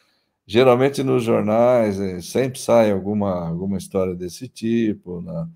Geralmente 0.45 1.03
nos 1.03 1.23
jornais 1.23 1.99
é, 1.99 2.19
sempre 2.21 2.60
sai 2.60 2.91
alguma, 2.91 3.47
alguma 3.47 3.77
história 3.77 4.15
desse 4.15 4.47
tipo. 4.47 5.21
Né? 5.21 5.47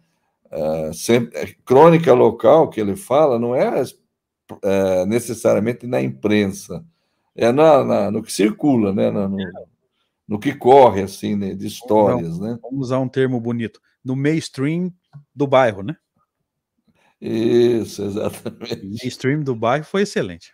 É, 0.52 0.94
sempre, 0.94 1.38
é, 1.38 1.48
crônica 1.66 2.14
local 2.14 2.70
que 2.70 2.80
ele 2.80 2.96
fala 2.96 3.40
não 3.40 3.56
é, 3.56 3.84
necessariamente 5.08 5.88
na 5.88 6.02
imprensa, 6.02 6.86
É 7.36 7.52
na, 7.52 7.84
na, 7.84 8.12
no 8.12 8.22
que 8.22 8.32
circula, 8.32 8.94
né? 8.94 9.10
No, 9.10 9.36
no, 10.28 10.40
que 10.40 10.54
corre, 10.54 11.02
assim, 11.02 11.36
né? 11.36 11.56
de 11.56 11.66
histórias, 11.66 12.38
vamos, 12.38 12.40
né? 12.40 12.60
Vamos 12.62 12.88
usar 12.88 13.00
um 13.00 13.10
termo 13.10 13.40
bonito. 13.40 13.82
No 14.06 14.16
mainstream 14.16 14.94
do 15.34 15.48
bairro, 15.48 15.82
né? 15.82 15.98
Isso, 17.26 18.04
exatamente. 18.04 18.86
O 18.86 18.90
mainstream 18.90 19.44
do 19.44 19.56
bairro 19.56 19.86
foi 19.86 20.02
excelente. 20.02 20.54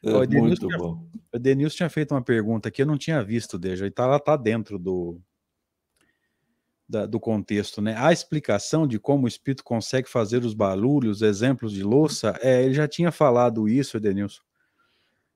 É 0.00 0.12
o 0.12 0.40
muito 0.40 0.68
tinha, 0.68 0.78
bom. 0.78 1.10
O 1.34 1.38
Denilson 1.38 1.76
tinha 1.76 1.90
feito 1.90 2.14
uma 2.14 2.22
pergunta 2.22 2.70
que 2.70 2.80
eu 2.80 2.86
não 2.86 2.96
tinha 2.96 3.22
visto, 3.22 3.58
Deja, 3.58 3.84
e 3.84 3.90
tá, 3.90 4.04
ela 4.04 4.20
tá 4.20 4.36
dentro 4.36 4.78
do, 4.78 5.20
da, 6.88 7.04
do 7.04 7.18
contexto, 7.18 7.82
né? 7.82 7.96
A 7.98 8.12
explicação 8.12 8.86
de 8.86 9.00
como 9.00 9.24
o 9.24 9.28
espírito 9.28 9.64
consegue 9.64 10.08
fazer 10.08 10.44
os 10.44 10.54
barulhos, 10.54 11.20
exemplos 11.20 11.72
de 11.72 11.82
louça, 11.82 12.38
é, 12.40 12.62
ele 12.62 12.74
já 12.74 12.86
tinha 12.86 13.10
falado 13.10 13.68
isso, 13.68 13.96
Edenilson, 13.96 14.42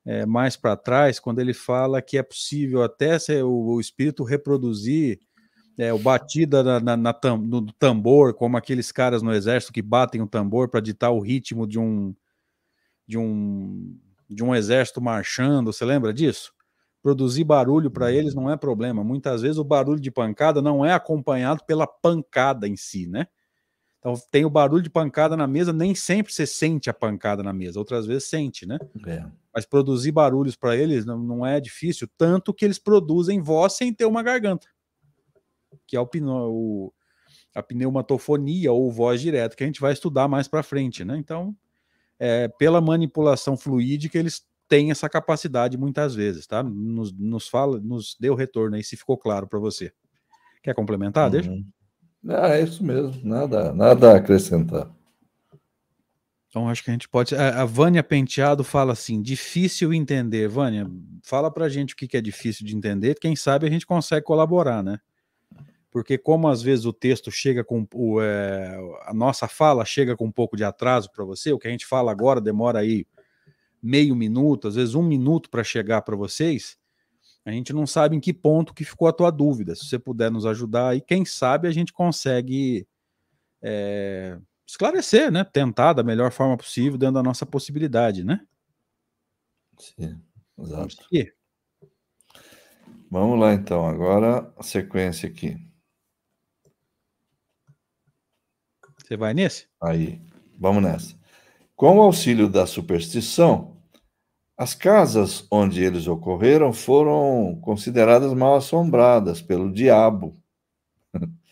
é, 0.07 0.25
mais 0.25 0.57
para 0.57 0.77
trás, 0.77 1.19
quando 1.19 1.41
ele 1.41 1.53
fala 1.53 2.01
que 2.01 2.17
é 2.17 2.23
possível 2.23 2.85
até 2.85 3.17
o, 3.43 3.49
o 3.49 3.81
espírito 3.81 4.23
reproduzir 4.23 5.19
é, 5.79 5.93
o 5.93 5.99
batida 5.99 6.63
na, 6.63 6.81
na, 6.81 6.97
na 6.97 7.13
tam, 7.13 7.37
no 7.39 7.73
tambor, 7.73 8.35
como 8.35 8.57
aqueles 8.57 8.93
caras 8.93 9.23
no 9.23 9.33
exército 9.33 9.73
que 9.73 9.83
batem 9.83 10.21
o 10.23 10.27
tambor 10.27 10.69
para 10.69 10.81
ditar 10.81 11.11
o 11.11 11.21
ritmo 11.21 11.67
de 11.67 11.79
um 11.79 12.15
de 13.07 13.19
um 13.19 13.99
de 14.29 14.43
um 14.43 14.55
exército 14.55 15.01
marchando, 15.01 15.73
você 15.73 15.85
lembra 15.85 16.13
disso? 16.13 16.53
Produzir 17.03 17.45
barulho 17.45 17.91
para 17.91 18.11
eles 18.11 18.35
não 18.35 18.51
é 18.51 18.57
problema. 18.57 19.05
Muitas 19.05 19.43
vezes 19.43 19.59
o 19.59 19.65
barulho 19.65 20.01
de 20.01 20.11
pancada 20.11 20.63
não 20.63 20.85
é 20.85 20.93
acompanhado 20.93 21.63
pela 21.67 21.87
pancada 21.87 22.67
em 22.67 22.77
si, 22.77 23.07
né? 23.07 23.27
Então 23.99 24.15
tem 24.31 24.45
o 24.45 24.51
barulho 24.51 24.83
de 24.83 24.91
pancada 24.91 25.35
na 25.35 25.47
mesa, 25.47 25.73
nem 25.73 25.95
sempre 25.95 26.31
você 26.33 26.47
sente 26.47 26.91
a 26.91 26.95
pancada 26.95 27.43
na 27.43 27.55
mesa, 27.55 27.79
outras 27.79 28.05
vezes 28.05 28.29
sente, 28.29 28.67
né? 28.67 28.79
É. 29.07 29.25
Mas 29.55 29.65
produzir 29.65 30.13
barulhos 30.13 30.57
para 30.57 30.77
eles 30.77 31.07
não, 31.07 31.19
não, 31.19 31.47
é 31.47 31.59
difícil, 31.59 32.07
tanto 32.19 32.53
que 32.53 32.67
eles 32.67 32.79
produzem 32.79 33.41
voz 33.41 33.73
sem 33.75 33.95
ter 33.95 34.05
uma 34.05 34.23
garganta, 34.23 34.69
que 35.87 35.97
é 35.97 36.01
o, 36.01 36.09
o 36.51 36.93
a 37.55 37.63
pneumatofonia 37.63 38.73
ou 38.73 38.91
voz 38.91 39.21
direta, 39.21 39.57
que 39.57 39.63
a 39.63 39.67
gente 39.67 39.81
vai 39.81 39.93
estudar 39.93 40.29
mais 40.29 40.49
para 40.49 40.63
frente, 40.63 41.05
né? 41.05 41.17
Então, 41.17 41.57
é, 42.19 42.49
pela 42.49 42.81
manipulação 42.81 43.57
fluídica, 43.57 44.19
eles 44.19 44.45
tem 44.69 44.91
essa 44.91 45.09
capacidade 45.09 45.77
muitas 45.77 46.15
vezes, 46.15 46.47
tá? 46.47 46.63
Nos, 46.63 47.13
nos 47.13 47.49
fala, 47.49 47.79
nos 47.81 48.17
deu 48.19 48.35
retorno 48.35 48.77
aí, 48.77 48.83
se 48.83 48.97
ficou 48.97 49.17
claro 49.17 49.47
para 49.47 49.59
você. 49.59 49.93
Quer 50.63 50.75
complementar? 50.75 51.27
Uhum. 51.27 51.31
Deixa. 51.31 51.65
Ah, 52.27 52.57
é 52.57 52.63
isso 52.63 52.83
mesmo, 52.83 53.21
nada, 53.23 53.73
nada 53.73 54.13
a 54.13 54.17
acrescentar. 54.17 54.91
Então 56.49 56.69
acho 56.69 56.83
que 56.85 56.91
a 56.91 56.93
gente 56.93 57.09
pode. 57.09 57.35
A, 57.35 57.65
Vânia 57.65 58.03
Penteado 58.03 58.65
fala 58.65 58.93
assim: 58.93 59.21
difícil 59.21 59.93
entender. 59.93 60.49
Vânia, 60.49 60.89
fala 61.23 61.51
pra 61.51 61.69
gente 61.69 61.95
o 61.95 61.97
que, 61.97 62.07
que 62.07 62.17
é 62.17 62.21
difícil 62.21 62.65
de 62.65 62.77
entender, 62.77 63.19
quem 63.21 63.37
sabe 63.37 63.67
a 63.67 63.71
gente 63.71 63.85
consegue 63.85 64.25
colaborar, 64.25 64.83
né? 64.83 64.99
Porque, 65.95 66.19
como 66.19 66.49
às 66.49 66.61
vezes 66.61 66.87
o 66.87 66.93
texto 66.93 67.31
chega 67.31 67.63
com. 67.63 67.87
O, 67.95 68.21
é, 68.21 68.77
a 69.03 69.15
nossa 69.15 69.47
fala 69.47 69.85
chega 69.85 70.17
com 70.17 70.25
um 70.25 70.33
pouco 70.33 70.57
de 70.57 70.65
atraso 70.65 71.09
para 71.13 71.25
você, 71.25 71.53
o 71.53 71.59
que 71.59 71.69
a 71.69 71.71
gente 71.71 71.87
fala 71.87 72.11
agora 72.11 72.41
demora 72.41 72.81
aí 72.81 73.07
meio 73.81 74.17
minuto, 74.17 74.67
às 74.67 74.75
vezes 74.75 74.97
um 74.97 75.05
minuto 75.05 75.49
para 75.49 75.63
chegar 75.63 76.03
para 76.03 76.17
vocês, 76.17 76.77
a 77.45 77.53
gente 77.53 77.73
não 77.73 77.87
sabe 77.87 78.17
em 78.17 78.21
que 78.21 78.33
ponto 78.33 78.75
que 78.75 78.85
ficou 78.85 79.07
a 79.07 79.13
tua 79.13 79.31
dúvida. 79.31 79.77
Se 79.77 79.87
você 79.87 79.97
puder 79.97 80.33
nos 80.33 80.45
ajudar 80.47 80.89
aí, 80.89 81.01
quem 81.01 81.25
sabe 81.25 81.69
a 81.69 81.71
gente 81.71 81.93
consegue 81.93 82.89
é, 83.63 84.37
esclarecer, 84.67 85.31
né? 85.31 85.45
Tentar 85.45 85.93
da 85.93 86.03
melhor 86.03 86.33
forma 86.33 86.57
possível, 86.57 86.99
dentro 86.99 87.15
da 87.15 87.23
nossa 87.23 87.47
possibilidade, 87.47 88.25
né? 88.25 88.41
Sim, 89.79 90.21
exato. 90.59 90.97
Vamos 93.09 93.39
lá 93.39 93.55
então, 93.55 93.87
agora 93.87 94.53
a 94.59 94.63
sequência 94.65 95.29
aqui. 95.29 95.73
Você 99.05 99.19
vai 99.19 99.35
nesse? 99.35 99.67
Aí, 99.83 100.19
vamos 100.59 100.83
nessa. 100.83 101.15
Com 101.77 101.99
o 101.99 102.01
auxílio 102.01 102.49
da 102.49 102.67
superstição, 102.67 103.77
as 104.57 104.75
casas 104.75 105.47
onde 105.51 105.85
eles 105.85 106.07
ocorreram 106.07 106.73
foram 106.73 107.59
consideradas 107.61 108.33
mal 108.33 108.55
assombradas 108.57 109.43
pelo 109.43 109.71
diabo. 109.71 110.37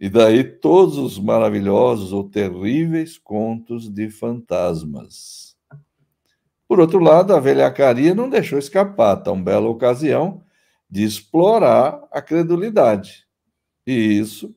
E 0.00 0.10
daí 0.10 0.42
todos 0.44 0.98
os 0.98 1.18
maravilhosos 1.18 2.12
ou 2.12 2.28
terríveis 2.28 3.16
contos 3.16 3.88
de 3.88 4.10
fantasmas. 4.10 5.56
Por 6.68 6.80
outro 6.80 6.98
lado, 6.98 7.32
a 7.32 7.40
velhacaria 7.40 8.12
não 8.14 8.28
deixou 8.28 8.58
escapar 8.58 9.16
tão 9.18 9.42
bela 9.42 9.68
ocasião 9.68 10.42
de 10.90 11.04
explorar 11.04 12.06
a 12.10 12.20
credulidade. 12.20 13.26
E 13.86 13.92
isso 13.92 14.54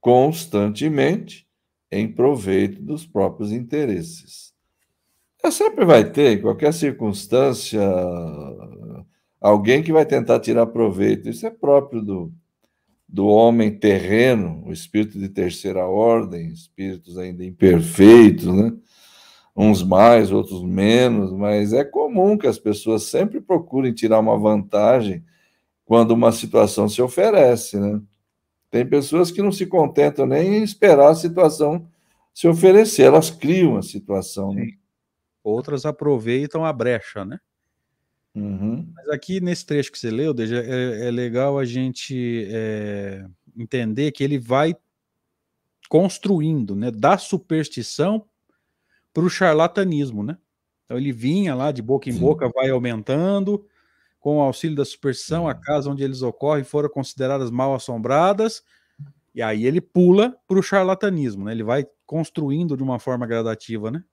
constantemente 0.00 1.49
em 1.90 2.10
proveito 2.10 2.80
dos 2.82 3.04
próprios 3.06 3.52
interesses. 3.52 4.52
É, 5.42 5.50
sempre 5.50 5.84
vai 5.84 6.04
ter, 6.04 6.38
em 6.38 6.40
qualquer 6.40 6.72
circunstância, 6.72 7.80
alguém 9.40 9.82
que 9.82 9.92
vai 9.92 10.04
tentar 10.04 10.38
tirar 10.40 10.66
proveito. 10.66 11.28
Isso 11.28 11.46
é 11.46 11.50
próprio 11.50 12.02
do, 12.02 12.32
do 13.08 13.26
homem 13.26 13.70
terreno, 13.70 14.62
o 14.66 14.72
espírito 14.72 15.18
de 15.18 15.28
terceira 15.28 15.86
ordem, 15.86 16.48
espíritos 16.48 17.16
ainda 17.18 17.44
imperfeitos, 17.44 18.46
né? 18.46 18.72
Uns 19.56 19.82
mais, 19.82 20.30
outros 20.30 20.62
menos, 20.62 21.32
mas 21.32 21.72
é 21.72 21.84
comum 21.84 22.38
que 22.38 22.46
as 22.46 22.58
pessoas 22.58 23.04
sempre 23.04 23.40
procurem 23.40 23.92
tirar 23.92 24.20
uma 24.20 24.38
vantagem 24.38 25.24
quando 25.84 26.12
uma 26.12 26.30
situação 26.30 26.88
se 26.88 27.02
oferece, 27.02 27.78
né? 27.78 28.00
Tem 28.70 28.86
pessoas 28.86 29.30
que 29.30 29.42
não 29.42 29.50
se 29.50 29.66
contentam 29.66 30.26
nem 30.26 30.58
em 30.58 30.62
esperar 30.62 31.10
a 31.10 31.14
situação 31.14 31.88
se 32.32 32.46
oferecer, 32.46 33.02
elas 33.02 33.30
criam 33.30 33.76
a 33.76 33.82
situação. 33.82 34.54
Né? 34.54 34.68
outras 35.42 35.86
aproveitam 35.86 36.64
a 36.64 36.72
brecha, 36.72 37.24
né? 37.24 37.38
Uhum. 38.34 38.86
Mas 38.94 39.08
aqui 39.08 39.40
nesse 39.40 39.66
trecho 39.66 39.90
que 39.90 39.98
você 39.98 40.10
leu, 40.10 40.32
Deja, 40.32 40.62
é, 40.62 41.08
é 41.08 41.10
legal 41.10 41.58
a 41.58 41.64
gente 41.64 42.46
é, 42.48 43.26
entender 43.56 44.12
que 44.12 44.22
ele 44.22 44.38
vai 44.38 44.76
construindo, 45.88 46.76
né, 46.76 46.90
da 46.90 47.18
superstição 47.18 48.24
para 49.12 49.24
o 49.24 49.30
charlatanismo, 49.30 50.22
né? 50.22 50.38
Então 50.84 50.96
ele 50.96 51.12
vinha 51.12 51.54
lá 51.54 51.72
de 51.72 51.82
boca 51.82 52.08
em 52.08 52.12
Sim. 52.12 52.20
boca, 52.20 52.48
vai 52.54 52.70
aumentando, 52.70 53.66
com 54.20 54.38
o 54.38 54.42
auxílio 54.42 54.76
da 54.76 54.84
superstição, 54.84 55.48
a 55.48 55.54
casa 55.54 55.90
onde 55.90 56.04
eles 56.04 56.22
ocorrem 56.22 56.62
foram 56.62 56.90
consideradas 56.90 57.50
mal 57.50 57.74
assombradas, 57.74 58.62
e 59.34 59.40
aí 59.40 59.64
ele 59.64 59.80
pula 59.80 60.36
para 60.46 60.58
o 60.58 60.62
charlatanismo, 60.62 61.44
né? 61.44 61.52
Ele 61.52 61.64
vai 61.64 61.86
construindo 62.04 62.76
de 62.76 62.82
uma 62.82 62.98
forma 62.98 63.26
gradativa, 63.26 63.90
né? 63.90 64.04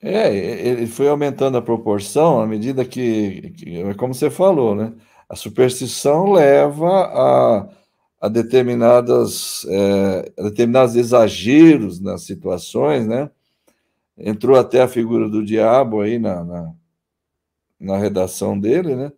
É, 0.00 0.32
ele 0.68 0.86
foi 0.86 1.08
aumentando 1.08 1.58
a 1.58 1.62
proporção 1.62 2.40
à 2.40 2.46
medida 2.46 2.84
que, 2.84 3.50
que 3.56 3.80
é 3.80 3.94
como 3.94 4.14
você 4.14 4.30
falou, 4.30 4.74
né? 4.74 4.92
A 5.28 5.34
superstição 5.34 6.30
leva 6.32 6.86
a, 6.88 7.68
a 8.20 8.28
determinadas, 8.28 9.66
é, 9.68 10.32
a 10.38 10.42
determinados 10.44 10.94
exageros 10.94 12.00
nas 12.00 12.22
situações, 12.22 13.06
né? 13.06 13.28
Entrou 14.16 14.56
até 14.56 14.82
a 14.82 14.88
figura 14.88 15.28
do 15.28 15.44
diabo 15.44 16.00
aí 16.00 16.18
na, 16.18 16.44
na, 16.44 16.74
na 17.78 17.96
redação 17.98 18.58
dele, 18.58 18.94
né? 18.96 19.12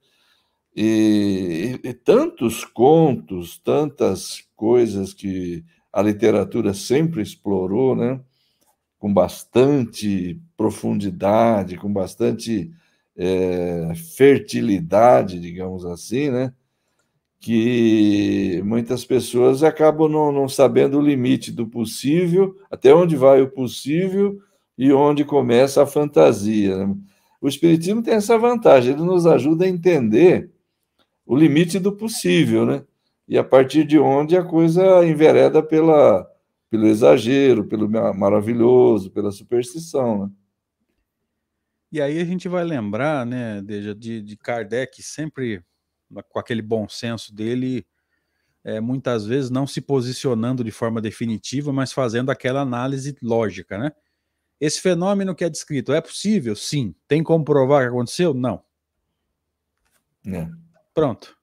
E, 0.76 1.80
e, 1.82 1.92
tantos 1.92 2.64
contos, 2.64 3.58
tantas 3.58 4.44
coisas 4.54 5.12
que 5.12 5.64
a 5.92 6.00
literatura 6.00 6.72
sempre 6.72 7.22
explorou, 7.22 7.96
né? 7.96 8.20
com 9.00 9.12
bastante 9.12 10.38
profundidade, 10.58 11.78
com 11.78 11.90
bastante 11.90 12.70
é, 13.16 13.92
fertilidade, 13.94 15.40
digamos 15.40 15.86
assim, 15.86 16.30
né? 16.30 16.52
Que 17.40 18.60
muitas 18.62 19.02
pessoas 19.02 19.62
acabam 19.62 20.06
não, 20.06 20.30
não 20.30 20.46
sabendo 20.46 20.98
o 20.98 21.02
limite 21.02 21.50
do 21.50 21.66
possível, 21.66 22.54
até 22.70 22.94
onde 22.94 23.16
vai 23.16 23.40
o 23.40 23.50
possível 23.50 24.38
e 24.76 24.92
onde 24.92 25.24
começa 25.24 25.82
a 25.82 25.86
fantasia. 25.86 26.86
Né? 26.86 26.94
O 27.40 27.48
Espiritismo 27.48 28.02
tem 28.02 28.14
essa 28.14 28.36
vantagem, 28.36 28.92
ele 28.92 29.02
nos 29.02 29.26
ajuda 29.26 29.64
a 29.64 29.68
entender 29.68 30.50
o 31.24 31.36
limite 31.36 31.78
do 31.78 31.96
possível, 31.96 32.66
né? 32.66 32.84
E 33.26 33.38
a 33.38 33.44
partir 33.44 33.84
de 33.84 33.98
onde 33.98 34.36
a 34.36 34.44
coisa 34.44 35.04
envereda 35.06 35.62
pela, 35.62 36.28
pelo 36.68 36.86
exagero, 36.86 37.64
pelo 37.64 37.88
maravilhoso, 37.88 39.10
pela 39.10 39.30
superstição, 39.30 40.26
né? 40.26 40.30
E 41.92 42.00
aí 42.00 42.20
a 42.20 42.24
gente 42.24 42.48
vai 42.48 42.62
lembrar, 42.62 43.26
né, 43.26 43.60
de, 43.62 44.22
de 44.22 44.36
Kardec 44.36 45.02
sempre 45.02 45.60
com 46.28 46.38
aquele 46.38 46.62
bom 46.62 46.88
senso 46.88 47.34
dele, 47.34 47.84
é, 48.62 48.80
muitas 48.80 49.26
vezes 49.26 49.50
não 49.50 49.66
se 49.66 49.80
posicionando 49.80 50.62
de 50.62 50.70
forma 50.70 51.00
definitiva, 51.00 51.72
mas 51.72 51.92
fazendo 51.92 52.30
aquela 52.30 52.60
análise 52.60 53.16
lógica, 53.22 53.78
né? 53.78 53.92
Esse 54.60 54.80
fenômeno 54.80 55.34
que 55.34 55.42
é 55.42 55.48
descrito 55.48 55.92
é 55.92 56.00
possível? 56.00 56.54
Sim. 56.54 56.94
Tem 57.08 57.22
como 57.22 57.44
provar 57.44 57.82
que 57.82 57.88
aconteceu? 57.88 58.34
Não. 58.34 58.62
É. 60.26 60.46
Pronto. 60.92 61.36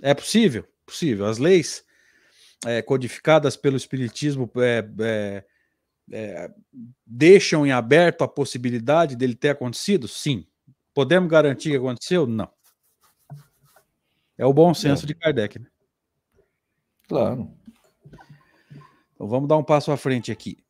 É 0.00 0.14
possível? 0.14 0.66
Possível. 0.86 1.26
As 1.26 1.36
leis 1.36 1.84
é, 2.64 2.80
codificadas 2.80 3.56
pelo 3.56 3.76
Espiritismo 3.76 4.50
é, 4.56 4.88
é, 5.00 5.44
é, 6.10 6.50
deixam 7.06 7.66
em 7.66 7.72
aberto 7.72 8.24
a 8.24 8.28
possibilidade 8.28 9.14
dele 9.14 9.34
ter 9.34 9.50
acontecido? 9.50 10.08
Sim. 10.08 10.46
Podemos 10.94 11.30
garantir 11.30 11.70
que 11.70 11.76
aconteceu? 11.76 12.26
Não. 12.26 12.50
É 14.38 14.46
o 14.46 14.54
bom 14.54 14.72
senso 14.72 15.06
de 15.06 15.14
Kardec. 15.14 15.58
Né? 15.58 15.66
Claro. 17.06 17.52
Então 19.14 19.28
vamos 19.28 19.48
dar 19.48 19.58
um 19.58 19.64
passo 19.64 19.92
à 19.92 19.96
frente 19.96 20.32
aqui. 20.32 20.63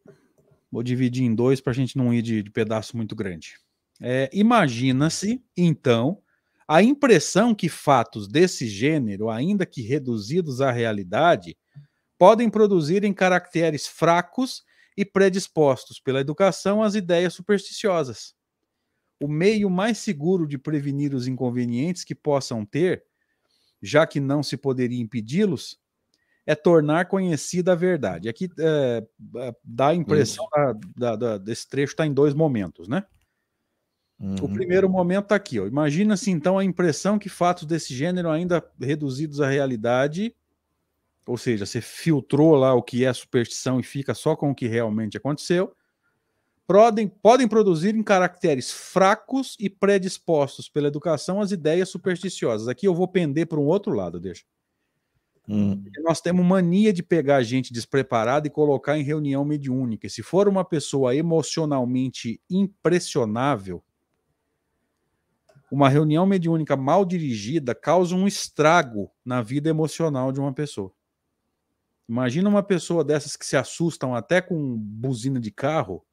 Vou 0.74 0.82
dividir 0.82 1.22
em 1.22 1.32
dois 1.32 1.60
para 1.60 1.70
a 1.70 1.74
gente 1.74 1.96
não 1.96 2.12
ir 2.12 2.20
de, 2.20 2.42
de 2.42 2.50
pedaço 2.50 2.96
muito 2.96 3.14
grande. 3.14 3.60
É, 4.00 4.28
Imagina-se, 4.32 5.40
então, 5.56 6.20
a 6.66 6.82
impressão 6.82 7.54
que 7.54 7.68
fatos 7.68 8.26
desse 8.26 8.66
gênero, 8.66 9.30
ainda 9.30 9.64
que 9.64 9.82
reduzidos 9.82 10.60
à 10.60 10.72
realidade, 10.72 11.56
podem 12.18 12.50
produzir 12.50 13.04
em 13.04 13.14
caracteres 13.14 13.86
fracos 13.86 14.64
e 14.96 15.04
predispostos 15.04 16.00
pela 16.00 16.20
educação 16.20 16.82
às 16.82 16.96
ideias 16.96 17.34
supersticiosas. 17.34 18.34
O 19.20 19.28
meio 19.28 19.70
mais 19.70 19.98
seguro 19.98 20.44
de 20.44 20.58
prevenir 20.58 21.14
os 21.14 21.28
inconvenientes 21.28 22.02
que 22.02 22.16
possam 22.16 22.66
ter, 22.66 23.04
já 23.80 24.08
que 24.08 24.18
não 24.18 24.42
se 24.42 24.56
poderia 24.56 25.00
impedi-los, 25.00 25.78
é 26.46 26.54
tornar 26.54 27.06
conhecida 27.06 27.72
a 27.72 27.76
verdade. 27.76 28.28
Aqui 28.28 28.48
é, 28.58 29.04
é 29.36 29.54
dá 29.62 29.88
a 29.88 29.94
impressão 29.94 30.46
da, 30.96 31.16
da, 31.16 31.38
desse 31.38 31.68
trecho 31.68 31.92
está 31.92 32.06
em 32.06 32.12
dois 32.12 32.34
momentos, 32.34 32.86
né? 32.86 33.04
Uhum. 34.20 34.36
O 34.42 34.48
primeiro 34.48 34.88
momento 34.88 35.24
está 35.24 35.34
aqui. 35.34 35.56
Imagina-se 35.56 36.30
então 36.30 36.58
a 36.58 36.64
impressão 36.64 37.18
que 37.18 37.28
fatos 37.28 37.64
desse 37.64 37.94
gênero, 37.94 38.30
ainda 38.30 38.64
reduzidos 38.80 39.40
à 39.40 39.48
realidade, 39.48 40.34
ou 41.26 41.36
seja, 41.36 41.66
você 41.66 41.80
filtrou 41.80 42.54
lá 42.54 42.74
o 42.74 42.82
que 42.82 43.04
é 43.04 43.12
superstição 43.12 43.80
e 43.80 43.82
fica 43.82 44.14
só 44.14 44.36
com 44.36 44.50
o 44.50 44.54
que 44.54 44.68
realmente 44.68 45.16
aconteceu, 45.16 45.74
podem, 46.66 47.08
podem 47.08 47.48
produzir 47.48 47.94
em 47.94 48.02
caracteres 48.02 48.70
fracos 48.70 49.56
e 49.58 49.68
predispostos 49.68 50.68
pela 50.68 50.88
educação 50.88 51.40
as 51.40 51.50
ideias 51.50 51.88
supersticiosas. 51.88 52.68
Aqui 52.68 52.86
eu 52.86 52.94
vou 52.94 53.08
pender 53.08 53.46
para 53.46 53.58
um 53.58 53.66
outro 53.66 53.92
lado, 53.94 54.20
deixa. 54.20 54.44
Hum. 55.48 55.84
Nós 56.02 56.20
temos 56.20 56.44
mania 56.44 56.92
de 56.92 57.02
pegar 57.02 57.42
gente 57.42 57.72
despreparada 57.72 58.46
e 58.46 58.50
colocar 58.50 58.98
em 58.98 59.02
reunião 59.02 59.44
mediúnica. 59.44 60.08
Se 60.08 60.22
for 60.22 60.48
uma 60.48 60.64
pessoa 60.64 61.14
emocionalmente 61.14 62.40
impressionável, 62.48 63.82
uma 65.70 65.88
reunião 65.88 66.24
mediúnica 66.24 66.76
mal 66.76 67.04
dirigida 67.04 67.74
causa 67.74 68.14
um 68.14 68.26
estrago 68.26 69.10
na 69.24 69.42
vida 69.42 69.68
emocional 69.68 70.30
de 70.32 70.40
uma 70.40 70.52
pessoa. 70.52 70.92
Imagina 72.08 72.48
uma 72.48 72.62
pessoa 72.62 73.02
dessas 73.02 73.34
que 73.36 73.46
se 73.46 73.56
assustam 73.56 74.14
até 74.14 74.40
com 74.40 74.76
buzina 74.76 75.40
de 75.40 75.50
carro, 75.50 76.04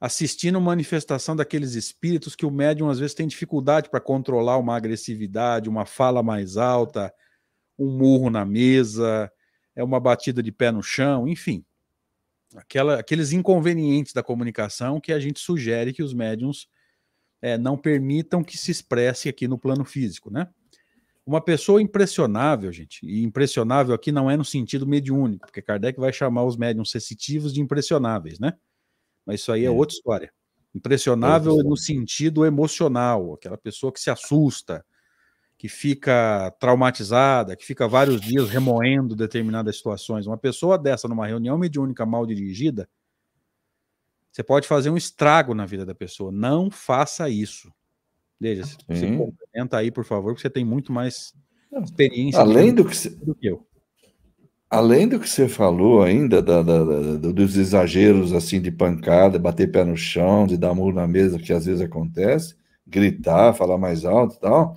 assistindo 0.00 0.60
manifestação 0.60 1.36
daqueles 1.36 1.74
espíritos 1.74 2.34
que 2.34 2.44
o 2.44 2.50
médium 2.50 2.88
às 2.88 2.98
vezes 2.98 3.14
tem 3.14 3.26
dificuldade 3.26 3.88
para 3.88 4.00
controlar 4.00 4.58
uma 4.58 4.76
agressividade, 4.76 5.68
uma 5.68 5.86
fala 5.86 6.22
mais 6.22 6.56
alta, 6.56 7.12
um 7.78 7.96
murro 7.96 8.30
na 8.30 8.44
mesa, 8.44 9.30
é 9.74 9.82
uma 9.82 9.98
batida 9.98 10.42
de 10.42 10.52
pé 10.52 10.70
no 10.70 10.82
chão, 10.82 11.26
enfim. 11.26 11.64
Aquela, 12.54 13.00
aqueles 13.00 13.32
inconvenientes 13.32 14.12
da 14.12 14.22
comunicação 14.22 15.00
que 15.00 15.12
a 15.12 15.18
gente 15.18 15.40
sugere 15.40 15.92
que 15.92 16.02
os 16.02 16.14
médiums 16.14 16.68
é, 17.42 17.58
não 17.58 17.76
permitam 17.76 18.44
que 18.44 18.56
se 18.56 18.70
expresse 18.70 19.28
aqui 19.28 19.48
no 19.48 19.58
plano 19.58 19.84
físico, 19.84 20.30
né? 20.30 20.48
Uma 21.26 21.40
pessoa 21.40 21.80
impressionável, 21.80 22.70
gente, 22.70 23.04
e 23.04 23.22
impressionável 23.22 23.94
aqui 23.94 24.12
não 24.12 24.30
é 24.30 24.36
no 24.36 24.44
sentido 24.44 24.86
mediúnico, 24.86 25.46
porque 25.46 25.62
Kardec 25.62 25.98
vai 25.98 26.12
chamar 26.12 26.44
os 26.44 26.56
médiums 26.56 26.90
sensitivos 26.90 27.52
de 27.52 27.60
impressionáveis, 27.60 28.38
né? 28.38 28.52
Mas 29.26 29.40
isso 29.40 29.50
aí 29.50 29.64
é, 29.64 29.66
é. 29.66 29.70
outra 29.70 29.94
história. 29.94 30.32
Impressionável 30.74 31.58
é 31.60 31.62
no 31.62 31.76
sentido 31.76 32.44
emocional, 32.44 33.34
aquela 33.34 33.56
pessoa 33.56 33.92
que 33.92 34.00
se 34.00 34.10
assusta, 34.10 34.84
que 35.64 35.68
fica 35.70 36.54
traumatizada, 36.60 37.56
que 37.56 37.64
fica 37.64 37.88
vários 37.88 38.20
dias 38.20 38.50
remoendo 38.50 39.16
determinadas 39.16 39.78
situações. 39.78 40.26
Uma 40.26 40.36
pessoa 40.36 40.76
dessa 40.76 41.08
numa 41.08 41.26
reunião 41.26 41.56
mediúnica 41.56 42.04
mal 42.04 42.26
dirigida, 42.26 42.86
você 44.30 44.42
pode 44.42 44.68
fazer 44.68 44.90
um 44.90 44.96
estrago 44.98 45.54
na 45.54 45.64
vida 45.64 45.86
da 45.86 45.94
pessoa. 45.94 46.30
Não 46.30 46.70
faça 46.70 47.30
isso. 47.30 47.72
Veja, 48.38 48.62
você 48.86 49.16
comenta 49.16 49.78
aí, 49.78 49.90
por 49.90 50.04
favor, 50.04 50.34
porque 50.34 50.42
você 50.42 50.50
tem 50.50 50.66
muito 50.66 50.92
mais 50.92 51.32
experiência 51.82 52.40
além 52.40 52.74
do 52.74 52.84
que, 52.84 52.94
você, 52.94 53.08
do 53.08 53.34
que 53.34 53.46
eu. 53.46 53.66
Além 54.68 55.08
do 55.08 55.18
que 55.18 55.26
você 55.26 55.48
falou 55.48 56.02
ainda, 56.02 56.42
da, 56.42 56.62
da, 56.62 56.84
da, 56.84 57.32
dos 57.32 57.56
exageros 57.56 58.34
assim 58.34 58.60
de 58.60 58.70
pancada, 58.70 59.38
bater 59.38 59.72
pé 59.72 59.82
no 59.82 59.96
chão, 59.96 60.46
de 60.46 60.58
dar 60.58 60.74
murro 60.74 60.92
na 60.92 61.08
mesa, 61.08 61.38
que 61.38 61.54
às 61.54 61.64
vezes 61.64 61.80
acontece, 61.80 62.54
gritar, 62.86 63.54
falar 63.54 63.78
mais 63.78 64.04
alto 64.04 64.36
e 64.36 64.40
tal, 64.40 64.76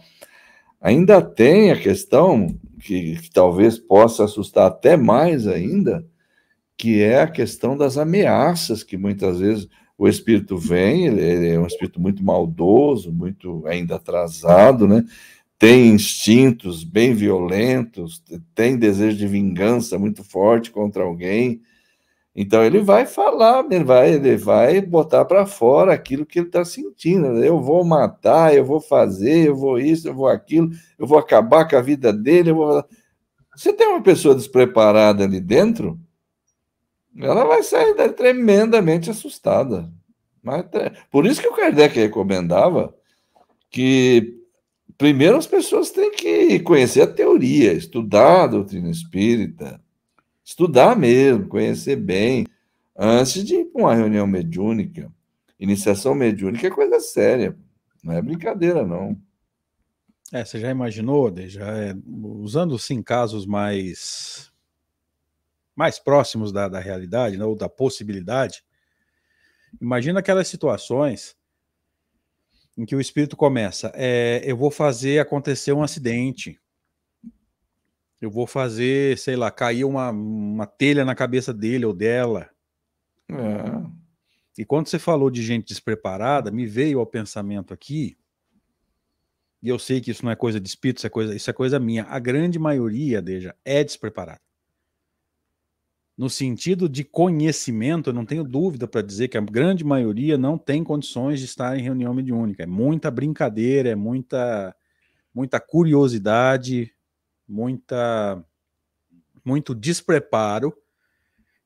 ainda 0.88 1.22
tem 1.22 1.70
a 1.70 1.78
questão 1.78 2.58
que, 2.80 3.18
que 3.18 3.30
talvez 3.30 3.78
possa 3.78 4.24
assustar 4.24 4.68
até 4.68 4.96
mais 4.96 5.46
ainda, 5.46 6.08
que 6.78 7.02
é 7.02 7.22
a 7.22 7.28
questão 7.28 7.76
das 7.76 7.98
ameaças 7.98 8.84
que 8.84 8.96
muitas 8.96 9.40
vezes 9.40 9.68
o 9.98 10.08
espírito 10.08 10.58
vem, 10.58 11.08
ele, 11.08 11.22
ele, 11.22 11.50
é 11.50 11.60
um 11.60 11.68
espírito 11.68 12.00
muito 12.00 12.24
maldoso, 12.24 13.12
muito 13.12 13.66
ainda 13.68 13.96
atrasado, 13.96 14.88
né? 14.88 15.04
Tem 15.60 15.88
instintos 15.88 16.86
bem 16.86 17.14
violentos, 17.14 18.24
tem 18.56 18.78
desejo 18.78 19.18
de 19.18 19.28
vingança 19.28 20.00
muito 20.00 20.24
forte 20.24 20.72
contra 20.72 21.04
alguém. 21.04 21.62
Então 22.40 22.64
ele 22.64 22.82
vai 22.82 23.08
falar, 23.08 23.66
ele 23.72 23.84
vai, 23.84 24.14
ele 24.14 24.38
vai 24.38 24.80
botar 24.80 25.26
para 25.26 25.48
fora 25.48 25.92
aquilo 25.92 26.24
que 26.24 26.38
ele 26.38 26.46
está 26.46 26.64
sentindo. 26.64 27.30
Né? 27.34 27.50
Eu 27.50 27.60
vou 27.60 27.84
matar, 27.84 28.56
eu 28.56 28.64
vou 28.64 28.80
fazer, 28.80 29.48
eu 29.48 29.56
vou 29.56 29.80
isso, 29.80 30.08
eu 30.08 30.14
vou 30.14 30.28
aquilo, 30.28 30.70
eu 31.00 31.08
vou 31.08 31.18
acabar 31.18 31.68
com 31.68 31.76
a 31.76 31.82
vida 31.82 32.14
dele. 32.14 32.54
Vou... 32.54 32.86
Você 33.56 33.74
tem 33.74 33.88
uma 33.88 34.04
pessoa 34.04 34.36
despreparada 34.36 35.24
ali 35.24 35.42
dentro, 35.42 36.00
ela 37.18 37.44
vai 37.44 37.64
sair 37.64 37.96
tremendamente 38.14 39.10
assustada. 39.10 39.92
Mas, 40.44 40.64
por 41.10 41.26
isso 41.26 41.42
que 41.42 41.48
o 41.48 41.56
Kardec 41.56 41.98
recomendava 41.98 42.94
que 43.72 44.38
primeiro 44.96 45.38
as 45.38 45.48
pessoas 45.48 45.90
têm 45.90 46.12
que 46.12 46.60
conhecer 46.60 47.02
a 47.02 47.08
teoria, 47.08 47.74
estudar 47.74 48.44
a 48.44 48.48
doutrina 48.48 48.92
espírita, 48.92 49.82
estudar 50.48 50.95
mesmo, 50.95 51.45
conhecer 51.50 51.98
bem, 51.98 52.48
antes 52.95 53.43
de 53.43 53.56
ir 53.56 53.66
para 53.66 53.82
uma 53.82 53.93
reunião 53.93 54.26
mediúnica. 54.26 55.12
Iniciação 55.60 56.16
mediúnica 56.16 56.68
é 56.68 56.72
coisa 56.72 57.02
séria, 57.02 57.58
não 58.02 58.14
é 58.14 58.22
brincadeira, 58.22 58.86
não. 58.86 59.22
É, 60.32 60.45
você 60.45 60.58
já 60.58 60.72
imaginou, 60.72 61.34
já 61.48 61.68
é, 61.78 61.93
usando 62.06 62.80
sim 62.80 63.04
casos 63.04 63.45
mais 63.45 64.50
mais 65.76 66.00
próximos 66.00 66.52
da, 66.52 66.68
da 66.68 66.80
realidade, 66.80 67.38
né, 67.38 67.45
ou 67.45 67.56
da 67.56 67.70
possibilidade, 67.70 68.64
imagina 69.80 70.22
aquelas 70.22 70.48
situações 70.48 71.36
em 72.76 72.84
que 72.84 72.95
o 72.95 73.02
espírito 73.02 73.36
começa, 73.36 73.91
é, 73.93 74.41
eu 74.43 74.58
vou 74.58 74.72
fazer 74.72 75.20
acontecer 75.20 75.74
um 75.74 75.84
acidente, 75.84 76.60
eu 78.22 78.32
vou 78.32 78.47
fazer, 78.47 79.18
sei 79.18 79.36
lá, 79.36 79.51
cair 79.51 79.86
uma, 79.86 80.09
uma 80.09 80.65
telha 80.65 81.05
na 81.05 81.15
cabeça 81.15 81.53
dele 81.53 81.86
ou 81.86 81.93
dela. 81.93 82.49
É. 83.30 83.97
E 84.57 84.65
quando 84.65 84.88
você 84.88 84.97
falou 84.97 85.30
de 85.30 85.43
gente 85.43 85.68
despreparada, 85.68 86.51
me 86.51 86.65
veio 86.65 86.99
ao 86.99 87.05
pensamento 87.05 87.74
aqui, 87.74 88.18
e 89.61 89.70
eu 89.70 89.78
sei 89.78 90.01
que 90.01 90.11
isso 90.11 90.24
não 90.24 90.32
é 90.32 90.36
coisa 90.36 90.59
de 90.59 90.68
espírito, 90.68 90.97
isso 90.97 91.07
é 91.07 91.09
coisa, 91.09 91.36
isso 91.36 91.49
é 91.49 91.53
coisa 91.53 91.80
minha. 91.80 92.03
A 92.05 92.20
grande 92.20 92.57
maioria, 92.57 93.22
Deja, 93.22 93.55
é 93.63 93.84
despreparada 93.84 94.41
no 96.18 96.30
sentido 96.30 96.89
de 96.89 97.03
conhecimento, 97.03 98.09
eu 98.09 98.13
não 98.13 98.26
tenho 98.26 98.43
dúvida 98.43 98.88
para 98.88 99.03
dizer 99.03 99.28
que 99.28 99.38
a 99.38 99.41
grande 99.41 99.84
maioria 99.84 100.36
não 100.36 100.57
tem 100.57 100.84
condições 100.84 101.39
de 101.39 101.45
estar 101.45 101.78
em 101.78 101.84
reunião 101.84 102.11
mediúnica. 102.11 102.63
É 102.63 102.65
muita 102.65 103.11
brincadeira, 103.11 103.89
é 103.89 103.95
muita, 103.95 104.76
muita 105.32 105.59
curiosidade, 105.59 106.91
muita, 107.48 108.43
muito 109.43 109.74
despreparo 109.74 110.76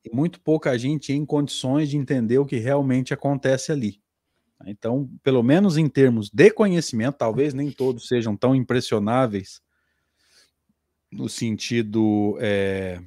e 0.04 0.14
muito 0.14 0.40
pouca 0.40 0.76
gente 0.78 1.12
em 1.12 1.24
condições 1.24 1.90
de 1.90 1.96
entender 1.96 2.38
o 2.38 2.46
que 2.46 2.56
realmente 2.56 3.12
acontece 3.14 3.72
ali. 3.72 4.00
Então, 4.64 5.10
pelo 5.22 5.42
menos 5.42 5.76
em 5.76 5.88
termos 5.88 6.30
de 6.30 6.50
conhecimento, 6.50 7.16
talvez 7.16 7.52
nem 7.52 7.70
todos 7.70 8.06
sejam 8.06 8.36
tão 8.36 8.54
impressionáveis 8.54 9.60
no 11.10 11.28
sentido 11.28 12.36
é, 12.40 13.02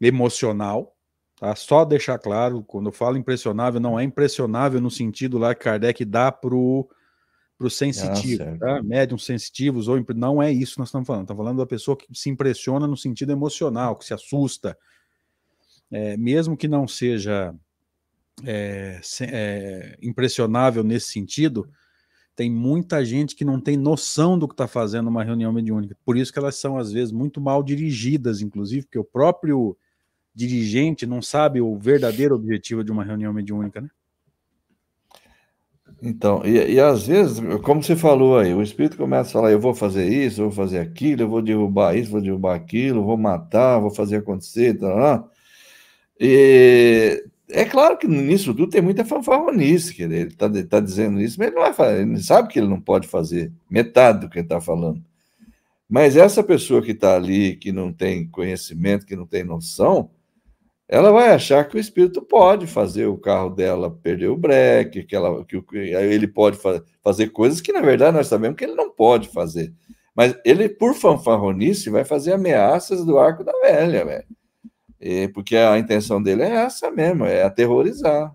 emocional, 0.00 0.94
Tá? 1.36 1.54
Só 1.54 1.84
deixar 1.84 2.18
claro, 2.18 2.62
quando 2.62 2.86
eu 2.86 2.92
falo 2.92 3.16
impressionável, 3.16 3.80
não 3.80 3.98
é 3.98 4.04
impressionável 4.04 4.80
no 4.80 4.90
sentido 4.90 5.36
lá 5.36 5.54
que 5.54 5.64
Kardec 5.64 6.04
dá 6.04 6.30
para 7.56 7.66
o 7.66 7.70
sensitivo, 7.70 8.42
ah, 8.42 8.58
tá? 8.58 8.82
médiums 8.82 9.24
sensitivos, 9.24 9.86
ou 9.88 10.04
não 10.14 10.42
é 10.42 10.52
isso 10.52 10.74
que 10.74 10.78
nós 10.80 10.88
estamos 10.88 11.06
falando. 11.06 11.22
Estamos 11.22 11.40
falando 11.40 11.58
da 11.58 11.66
pessoa 11.66 11.96
que 11.96 12.06
se 12.12 12.28
impressiona 12.28 12.86
no 12.86 12.96
sentido 12.96 13.32
emocional, 13.32 13.96
que 13.96 14.04
se 14.04 14.12
assusta, 14.12 14.76
é, 15.90 16.16
mesmo 16.16 16.56
que 16.56 16.66
não 16.66 16.88
seja 16.88 17.54
é, 18.44 19.00
é, 19.20 19.98
impressionável 20.02 20.82
nesse 20.82 21.12
sentido, 21.12 21.68
tem 22.34 22.50
muita 22.50 23.04
gente 23.04 23.36
que 23.36 23.44
não 23.44 23.60
tem 23.60 23.76
noção 23.76 24.36
do 24.36 24.48
que 24.48 24.54
está 24.54 24.66
fazendo 24.66 25.08
uma 25.08 25.22
reunião 25.22 25.52
mediúnica. 25.52 25.96
Por 26.04 26.16
isso 26.16 26.32
que 26.32 26.38
elas 26.38 26.56
são, 26.56 26.76
às 26.76 26.90
vezes, 26.90 27.12
muito 27.12 27.40
mal 27.40 27.62
dirigidas, 27.62 28.40
inclusive, 28.40 28.86
porque 28.86 28.98
o 28.98 29.04
próprio 29.04 29.76
dirigente 30.34 31.06
não 31.06 31.22
sabe 31.22 31.60
o 31.60 31.78
verdadeiro 31.78 32.34
objetivo 32.34 32.82
de 32.82 32.90
uma 32.90 33.04
reunião 33.04 33.32
mediúnica, 33.32 33.80
né? 33.80 33.88
Então, 36.02 36.42
e, 36.44 36.74
e, 36.74 36.80
às 36.80 37.06
vezes, 37.06 37.40
como 37.62 37.82
você 37.82 37.96
falou 37.96 38.38
aí, 38.38 38.52
o 38.54 38.62
espírito 38.62 38.96
começa 38.96 39.30
a 39.30 39.32
falar: 39.32 39.52
eu 39.52 39.60
vou 39.60 39.74
fazer 39.74 40.06
isso, 40.08 40.40
eu 40.40 40.50
vou 40.50 40.64
fazer 40.64 40.78
aquilo, 40.78 41.22
eu 41.22 41.28
vou 41.28 41.42
derrubar 41.42 41.96
isso, 41.96 42.10
vou 42.10 42.20
derrubar 42.20 42.54
aquilo, 42.54 43.04
vou 43.04 43.16
matar, 43.16 43.78
vou 43.78 43.90
fazer 43.90 44.16
acontecer, 44.16 44.78
tá 44.78 44.88
lá. 44.92 45.28
E 46.20 47.24
é 47.50 47.64
claro 47.64 47.98
que 47.98 48.06
nisso 48.06 48.54
tudo 48.54 48.70
tem 48.70 48.82
muita 48.82 49.04
fanfarronice, 49.04 49.94
que 49.94 50.02
ele 50.02 50.16
está 50.22 50.48
tá 50.68 50.80
dizendo 50.80 51.20
isso, 51.20 51.36
mas 51.38 51.48
ele 51.48 51.56
não 51.56 51.72
vai 51.72 52.00
ele 52.00 52.22
sabe 52.22 52.48
que 52.48 52.58
ele 52.58 52.68
não 52.68 52.80
pode 52.80 53.08
fazer 53.08 53.52
metade 53.70 54.20
do 54.20 54.28
que 54.30 54.38
ele 54.38 54.46
está 54.46 54.60
falando. 54.60 55.02
Mas 55.88 56.16
essa 56.16 56.42
pessoa 56.42 56.82
que 56.82 56.92
está 56.92 57.14
ali, 57.16 57.56
que 57.56 57.70
não 57.72 57.92
tem 57.92 58.26
conhecimento, 58.28 59.06
que 59.06 59.16
não 59.16 59.26
tem 59.26 59.44
noção, 59.44 60.10
ela 60.88 61.10
vai 61.10 61.30
achar 61.30 61.66
que 61.66 61.76
o 61.76 61.80
espírito 61.80 62.20
pode 62.20 62.66
fazer 62.66 63.06
o 63.06 63.16
carro 63.16 63.50
dela 63.50 63.90
perder 63.90 64.28
o 64.28 64.36
breque, 64.36 65.02
que, 65.02 65.16
ela, 65.16 65.44
que 65.44 65.62
ele 65.76 66.28
pode 66.28 66.56
fa 66.58 66.82
fazer 67.02 67.28
coisas 67.30 67.60
que, 67.60 67.72
na 67.72 67.80
verdade, 67.80 68.16
nós 68.16 68.26
sabemos 68.26 68.56
que 68.56 68.64
ele 68.64 68.74
não 68.74 68.90
pode 68.90 69.28
fazer. 69.28 69.72
Mas 70.14 70.38
ele, 70.44 70.68
por 70.68 70.94
fanfarronice, 70.94 71.90
vai 71.90 72.04
fazer 72.04 72.32
ameaças 72.32 73.04
do 73.04 73.18
arco 73.18 73.42
da 73.42 73.52
velha, 73.60 74.04
velho. 74.04 75.32
Porque 75.32 75.56
a 75.56 75.78
intenção 75.78 76.22
dele 76.22 76.42
é 76.42 76.50
essa 76.50 76.90
mesmo, 76.90 77.24
é 77.24 77.42
aterrorizar. 77.42 78.32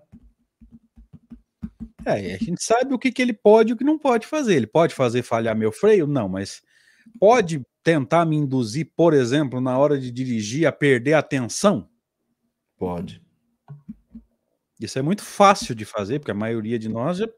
É, 2.04 2.34
a 2.34 2.38
gente 2.38 2.62
sabe 2.62 2.94
o 2.94 2.98
que, 2.98 3.12
que 3.12 3.20
ele 3.20 3.32
pode 3.32 3.70
e 3.70 3.72
o 3.74 3.76
que 3.76 3.84
não 3.84 3.98
pode 3.98 4.26
fazer. 4.26 4.56
Ele 4.56 4.66
pode 4.66 4.94
fazer 4.94 5.22
falhar 5.22 5.56
meu 5.56 5.72
freio? 5.72 6.06
Não, 6.06 6.28
mas 6.28 6.62
pode 7.18 7.62
tentar 7.82 8.24
me 8.24 8.36
induzir, 8.36 8.92
por 8.96 9.14
exemplo, 9.14 9.60
na 9.60 9.78
hora 9.78 9.98
de 9.98 10.10
dirigir, 10.10 10.66
a 10.66 10.72
perder 10.72 11.14
a 11.14 11.18
atenção? 11.18 11.88
Pode. 12.80 13.22
Isso 14.80 14.98
é 14.98 15.02
muito 15.02 15.22
fácil 15.22 15.74
de 15.74 15.84
fazer, 15.84 16.18
porque 16.18 16.30
a 16.30 16.34
maioria 16.34 16.78
de 16.78 16.88
nós 16.88 17.18
já, 17.18 17.28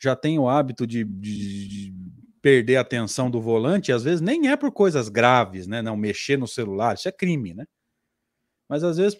já 0.00 0.16
tem 0.16 0.38
o 0.38 0.48
hábito 0.48 0.86
de, 0.86 1.04
de, 1.04 1.68
de 1.68 1.94
perder 2.40 2.76
a 2.76 2.80
atenção 2.80 3.30
do 3.30 3.38
volante, 3.38 3.90
e 3.90 3.92
às 3.92 4.02
vezes 4.02 4.22
nem 4.22 4.48
é 4.48 4.56
por 4.56 4.72
coisas 4.72 5.10
graves, 5.10 5.66
né? 5.66 5.82
Não 5.82 5.94
mexer 5.94 6.38
no 6.38 6.48
celular, 6.48 6.94
isso 6.94 7.06
é 7.06 7.12
crime, 7.12 7.52
né? 7.52 7.66
mas 8.68 8.84
às 8.84 8.98
vezes 8.98 9.18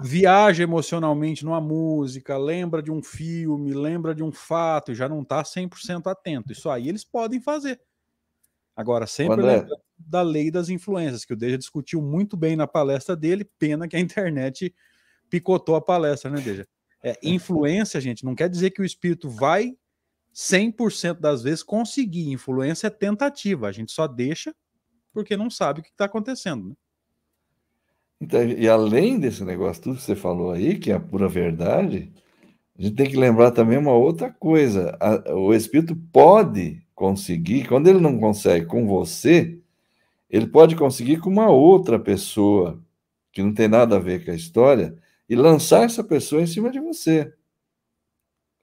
viaja 0.00 0.62
emocionalmente 0.62 1.44
numa 1.44 1.60
música, 1.60 2.36
lembra 2.36 2.82
de 2.82 2.90
um 2.90 3.02
filme, 3.02 3.72
lembra 3.72 4.14
de 4.14 4.22
um 4.22 4.30
fato 4.30 4.92
e 4.92 4.94
já 4.94 5.08
não 5.08 5.22
está 5.22 5.42
100% 5.42 6.06
atento. 6.06 6.52
Isso 6.52 6.70
aí 6.70 6.88
eles 6.88 7.04
podem 7.04 7.40
fazer. 7.40 7.80
Agora, 8.76 9.06
sempre 9.06 9.42
lembra 9.42 9.76
da 10.06 10.22
lei 10.22 10.50
das 10.50 10.68
influências, 10.68 11.24
que 11.24 11.32
o 11.32 11.36
Deja 11.36 11.58
discutiu 11.58 12.00
muito 12.00 12.36
bem 12.36 12.56
na 12.56 12.66
palestra 12.66 13.16
dele, 13.16 13.48
pena 13.58 13.88
que 13.88 13.96
a 13.96 14.00
internet 14.00 14.74
picotou 15.28 15.76
a 15.76 15.80
palestra, 15.80 16.30
né, 16.30 16.40
Deja? 16.40 16.66
É, 17.02 17.18
influência, 17.22 18.00
gente, 18.00 18.24
não 18.24 18.34
quer 18.34 18.48
dizer 18.48 18.70
que 18.70 18.80
o 18.80 18.84
espírito 18.84 19.28
vai 19.28 19.76
100% 20.34 21.20
das 21.20 21.42
vezes 21.42 21.62
conseguir. 21.62 22.30
Influência 22.30 22.86
é 22.86 22.90
tentativa, 22.90 23.68
a 23.68 23.72
gente 23.72 23.92
só 23.92 24.06
deixa 24.06 24.54
porque 25.14 25.36
não 25.36 25.48
sabe 25.48 25.80
o 25.80 25.82
que 25.82 25.90
está 25.90 26.06
acontecendo. 26.06 26.70
Né? 26.70 26.74
Então, 28.20 28.44
e 28.44 28.68
além 28.68 29.18
desse 29.18 29.44
negócio, 29.44 29.82
tudo 29.82 29.96
que 29.96 30.02
você 30.02 30.16
falou 30.16 30.50
aí, 30.50 30.78
que 30.78 30.90
é 30.90 30.94
a 30.94 31.00
pura 31.00 31.28
verdade, 31.28 32.12
a 32.76 32.82
gente 32.82 32.96
tem 32.96 33.08
que 33.08 33.16
lembrar 33.16 33.52
também 33.52 33.78
uma 33.78 33.92
outra 33.92 34.32
coisa. 34.32 34.96
A, 35.00 35.34
o 35.34 35.54
espírito 35.54 35.94
pode 36.12 36.82
conseguir, 36.94 37.68
quando 37.68 37.86
ele 37.86 38.00
não 38.00 38.18
consegue 38.18 38.66
com 38.66 38.86
você, 38.86 39.60
ele 40.34 40.48
pode 40.48 40.74
conseguir 40.74 41.20
com 41.20 41.30
uma 41.30 41.48
outra 41.48 41.96
pessoa 41.96 42.82
que 43.30 43.40
não 43.40 43.54
tem 43.54 43.68
nada 43.68 43.94
a 43.94 44.00
ver 44.00 44.24
com 44.24 44.32
a 44.32 44.34
história 44.34 44.96
e 45.28 45.36
lançar 45.36 45.84
essa 45.84 46.02
pessoa 46.02 46.42
em 46.42 46.46
cima 46.46 46.72
de 46.72 46.80
você. 46.80 47.32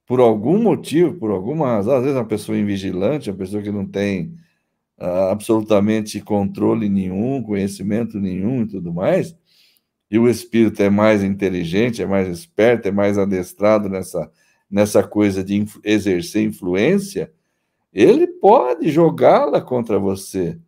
Por 0.06 0.20
algum 0.20 0.62
motivo, 0.62 1.14
por 1.14 1.32
alguma 1.32 1.68
razão, 1.68 1.96
às 1.96 2.02
vezes 2.02 2.18
uma 2.18 2.26
pessoa 2.26 2.58
invigilante, 2.58 3.30
uma 3.30 3.38
pessoa 3.38 3.64
que 3.64 3.72
não 3.72 3.86
tem 3.86 4.36
uh, 5.00 5.30
absolutamente 5.32 6.20
controle 6.20 6.90
nenhum, 6.90 7.42
conhecimento 7.42 8.20
nenhum 8.20 8.64
e 8.64 8.68
tudo 8.68 8.94
mais, 8.94 9.34
e 10.12 10.20
o 10.20 10.28
espírito 10.28 10.84
é 10.84 10.90
mais 10.90 11.24
inteligente, 11.24 12.02
é 12.02 12.06
mais 12.06 12.28
esperto, 12.28 12.90
é 12.90 12.92
mais 12.92 13.18
adestrado 13.18 13.88
nessa, 13.88 14.30
nessa 14.70 15.08
coisa 15.08 15.42
de 15.42 15.64
exercer 15.86 16.44
influência, 16.44 17.32
ele 17.94 18.28
pode 18.28 18.90
jogá-la 18.90 19.62
contra 19.62 19.98
você, 19.98 20.60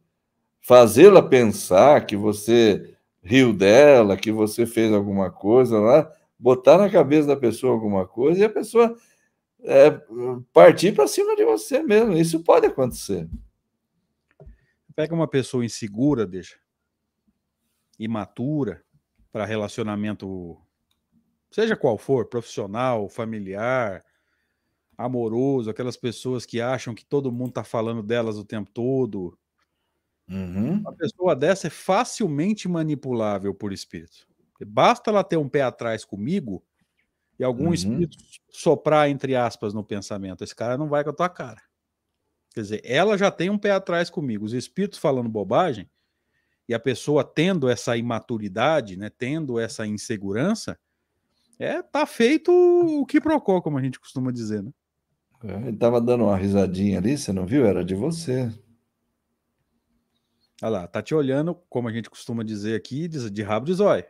fazê-la 0.63 1.21
pensar 1.21 2.05
que 2.05 2.15
você 2.15 2.97
riu 3.21 3.53
dela, 3.53 4.17
que 4.17 4.31
você 4.31 4.65
fez 4.65 4.91
alguma 4.91 5.29
coisa 5.29 5.77
lá, 5.77 6.11
botar 6.39 6.77
na 6.77 6.89
cabeça 6.89 7.27
da 7.27 7.37
pessoa 7.37 7.73
alguma 7.73 8.07
coisa 8.07 8.39
e 8.39 8.43
a 8.43 8.49
pessoa 8.49 8.95
é, 9.61 9.91
partir 10.51 10.93
para 10.93 11.07
cima 11.07 11.35
de 11.35 11.45
você 11.45 11.83
mesmo. 11.83 12.13
Isso 12.13 12.39
pode 12.41 12.65
acontecer. 12.65 13.29
Pega 14.95 15.13
uma 15.13 15.27
pessoa 15.27 15.65
insegura, 15.65 16.25
deixa, 16.25 16.57
imatura, 17.99 18.83
para 19.31 19.45
relacionamento, 19.45 20.57
seja 21.49 21.75
qual 21.75 21.97
for, 21.97 22.27
profissional, 22.27 23.09
familiar, 23.09 24.05
amoroso, 24.95 25.69
aquelas 25.69 25.97
pessoas 25.97 26.45
que 26.45 26.61
acham 26.61 26.93
que 26.93 27.03
todo 27.03 27.31
mundo 27.31 27.49
está 27.49 27.63
falando 27.63 28.03
delas 28.03 28.37
o 28.37 28.45
tempo 28.45 28.69
todo. 28.71 29.37
Uhum. 30.33 30.79
Uma 30.79 30.93
pessoa 30.93 31.35
dessa 31.35 31.67
é 31.67 31.69
facilmente 31.69 32.67
manipulável 32.67 33.53
por 33.53 33.71
espírito. 33.71 34.27
Basta 34.65 35.11
ela 35.11 35.23
ter 35.23 35.37
um 35.37 35.47
pé 35.47 35.61
atrás 35.61 36.03
comigo 36.03 36.63
e 37.37 37.43
algum 37.43 37.67
uhum. 37.67 37.73
espírito 37.73 38.17
soprar, 38.49 39.09
entre 39.09 39.35
aspas, 39.35 39.73
no 39.73 39.83
pensamento. 39.83 40.43
Esse 40.43 40.55
cara 40.55 40.77
não 40.77 40.89
vai 40.89 41.03
com 41.03 41.11
a 41.11 41.13
tua 41.13 41.29
cara. 41.29 41.61
Quer 42.53 42.61
dizer, 42.61 42.81
ela 42.83 43.17
já 43.17 43.29
tem 43.29 43.49
um 43.49 43.57
pé 43.57 43.71
atrás 43.71 44.09
comigo. 44.09 44.45
Os 44.45 44.53
espíritos 44.53 44.97
falando 44.97 45.29
bobagem, 45.29 45.89
e 46.67 46.73
a 46.73 46.79
pessoa 46.79 47.23
tendo 47.23 47.69
essa 47.69 47.95
imaturidade, 47.97 48.97
né, 48.97 49.09
tendo 49.09 49.59
essa 49.59 49.85
insegurança, 49.85 50.79
é 51.59 51.81
tá 51.81 52.05
feito 52.05 52.51
o 52.51 53.05
que 53.05 53.19
procó, 53.19 53.61
como 53.61 53.77
a 53.77 53.81
gente 53.81 53.99
costuma 53.99 54.31
dizer, 54.31 54.63
né? 54.63 54.71
É, 55.43 55.67
ele 55.67 55.77
tava 55.77 55.99
dando 55.99 56.23
uma 56.23 56.37
risadinha 56.37 56.99
ali, 56.99 57.17
você 57.17 57.33
não 57.33 57.45
viu? 57.45 57.65
Era 57.65 57.83
de 57.83 57.93
você. 57.93 58.49
Olha 60.63 60.69
lá, 60.69 60.87
tá 60.87 61.01
te 61.01 61.13
olhando, 61.13 61.55
como 61.69 61.89
a 61.89 61.91
gente 61.91 62.09
costuma 62.09 62.41
dizer 62.41 62.73
aqui, 62.73 63.09
de, 63.09 63.29
de 63.29 63.41
rabo 63.41 63.65
de 63.65 63.73
zóio. 63.73 64.05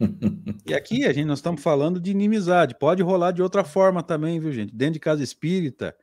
e 0.66 0.72
aqui 0.72 1.04
a 1.04 1.12
gente 1.12 1.26
nós 1.26 1.40
estamos 1.40 1.62
falando 1.62 2.00
de 2.00 2.10
inimizade, 2.10 2.74
pode 2.78 3.02
rolar 3.02 3.32
de 3.32 3.42
outra 3.42 3.62
forma 3.62 4.02
também, 4.02 4.40
viu, 4.40 4.50
gente? 4.50 4.74
Dentro 4.74 4.94
de 4.94 5.00
casa 5.00 5.22
espírita, 5.22 5.94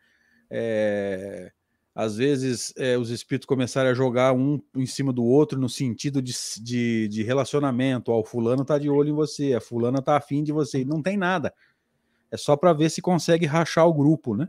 é, 0.47 1.51
às 1.95 2.17
vezes 2.17 2.71
é, 2.77 2.95
os 2.99 3.09
espíritos 3.09 3.47
começarem 3.47 3.89
a 3.89 3.95
jogar 3.95 4.31
um 4.31 4.61
em 4.75 4.85
cima 4.85 5.11
do 5.11 5.23
outro 5.23 5.59
no 5.59 5.67
sentido 5.67 6.21
de, 6.21 6.31
de, 6.61 7.07
de 7.07 7.23
relacionamento. 7.23 8.11
Ó, 8.11 8.19
o 8.19 8.23
fulano 8.23 8.63
tá 8.63 8.77
de 8.77 8.91
olho 8.91 9.09
em 9.09 9.15
você, 9.15 9.55
a 9.55 9.59
fulana 9.59 10.03
tá 10.03 10.17
afim 10.17 10.43
de 10.43 10.51
você. 10.51 10.85
Não 10.85 11.01
tem 11.01 11.17
nada. 11.17 11.51
É 12.29 12.37
só 12.37 12.55
para 12.55 12.73
ver 12.73 12.91
se 12.91 13.01
consegue 13.01 13.47
rachar 13.47 13.87
o 13.87 13.93
grupo, 13.93 14.37
né? 14.37 14.47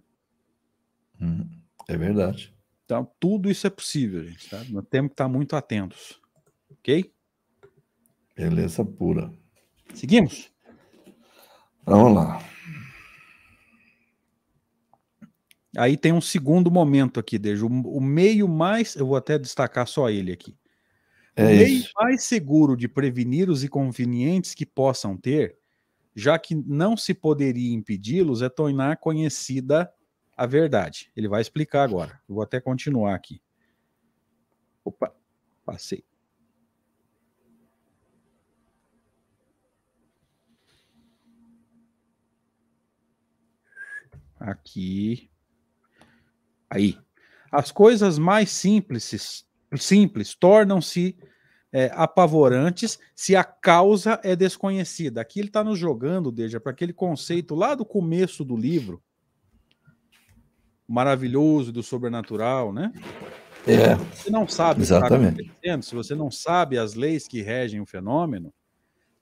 Hum, 1.18 1.48
é 1.88 1.96
verdade. 1.96 2.54
Então, 2.92 3.10
tudo 3.18 3.50
isso 3.50 3.66
é 3.66 3.70
possível, 3.70 4.22
gente. 4.22 4.50
Tá? 4.50 4.62
Nós 4.68 4.84
temos 4.90 5.08
que 5.08 5.14
estar 5.14 5.26
muito 5.26 5.56
atentos. 5.56 6.20
Ok? 6.72 7.10
Beleza 8.36 8.84
pura. 8.84 9.32
Seguimos? 9.94 10.52
Vamos 11.86 12.14
lá. 12.14 12.44
Aí 15.74 15.96
tem 15.96 16.12
um 16.12 16.20
segundo 16.20 16.70
momento 16.70 17.18
aqui, 17.18 17.38
Dejo. 17.38 17.66
O 17.66 17.98
meio 17.98 18.46
mais. 18.46 18.94
Eu 18.94 19.06
vou 19.06 19.16
até 19.16 19.38
destacar 19.38 19.88
só 19.88 20.10
ele 20.10 20.30
aqui. 20.30 20.54
É 21.34 21.44
o 21.44 21.48
meio 21.48 21.78
isso. 21.78 21.92
mais 21.96 22.22
seguro 22.24 22.76
de 22.76 22.88
prevenir 22.88 23.48
os 23.48 23.64
inconvenientes 23.64 24.54
que 24.54 24.66
possam 24.66 25.16
ter, 25.16 25.56
já 26.14 26.38
que 26.38 26.54
não 26.54 26.94
se 26.94 27.14
poderia 27.14 27.72
impedi-los, 27.72 28.42
é 28.42 28.50
tornar 28.50 28.98
conhecida 28.98 29.90
a 30.36 30.46
verdade. 30.46 31.10
Ele 31.16 31.28
vai 31.28 31.40
explicar 31.40 31.82
agora. 31.82 32.20
Eu 32.28 32.34
vou 32.34 32.42
até 32.42 32.60
continuar 32.60 33.14
aqui. 33.14 33.40
Opa, 34.84 35.14
passei. 35.64 36.04
Aqui. 44.38 45.30
Aí. 46.68 46.98
As 47.50 47.70
coisas 47.70 48.18
mais 48.18 48.50
simples, 48.50 49.44
simples 49.76 50.34
tornam-se 50.34 51.16
é, 51.70 51.90
apavorantes 51.94 52.98
se 53.14 53.36
a 53.36 53.44
causa 53.44 54.18
é 54.22 54.34
desconhecida. 54.34 55.20
Aqui 55.20 55.38
ele 55.38 55.48
está 55.48 55.62
nos 55.62 55.78
jogando, 55.78 56.32
Deja, 56.32 56.58
para 56.58 56.72
aquele 56.72 56.92
conceito 56.92 57.54
lá 57.54 57.74
do 57.74 57.84
começo 57.84 58.42
do 58.44 58.56
livro, 58.56 59.02
maravilhoso 60.92 61.72
do 61.72 61.82
sobrenatural, 61.82 62.70
né? 62.70 62.92
É. 63.66 63.96
Se 63.96 64.24
você 64.24 64.30
não 64.30 64.46
sabe 64.46 64.82
exatamente. 64.82 65.32
o 65.32 65.36
que 65.36 65.42
está 65.42 65.52
acontecendo, 65.52 65.82
se 65.84 65.94
você 65.94 66.14
não 66.14 66.30
sabe 66.30 66.76
as 66.76 66.92
leis 66.92 67.26
que 67.26 67.40
regem 67.40 67.80
o 67.80 67.86
fenômeno, 67.86 68.52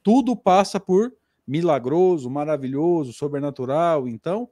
tudo 0.03 0.35
passa 0.35 0.81
por 0.81 1.13
milagroso, 1.47 2.29
maravilhoso, 2.29 3.13
sobrenatural. 3.13 4.09
Então, 4.09 4.49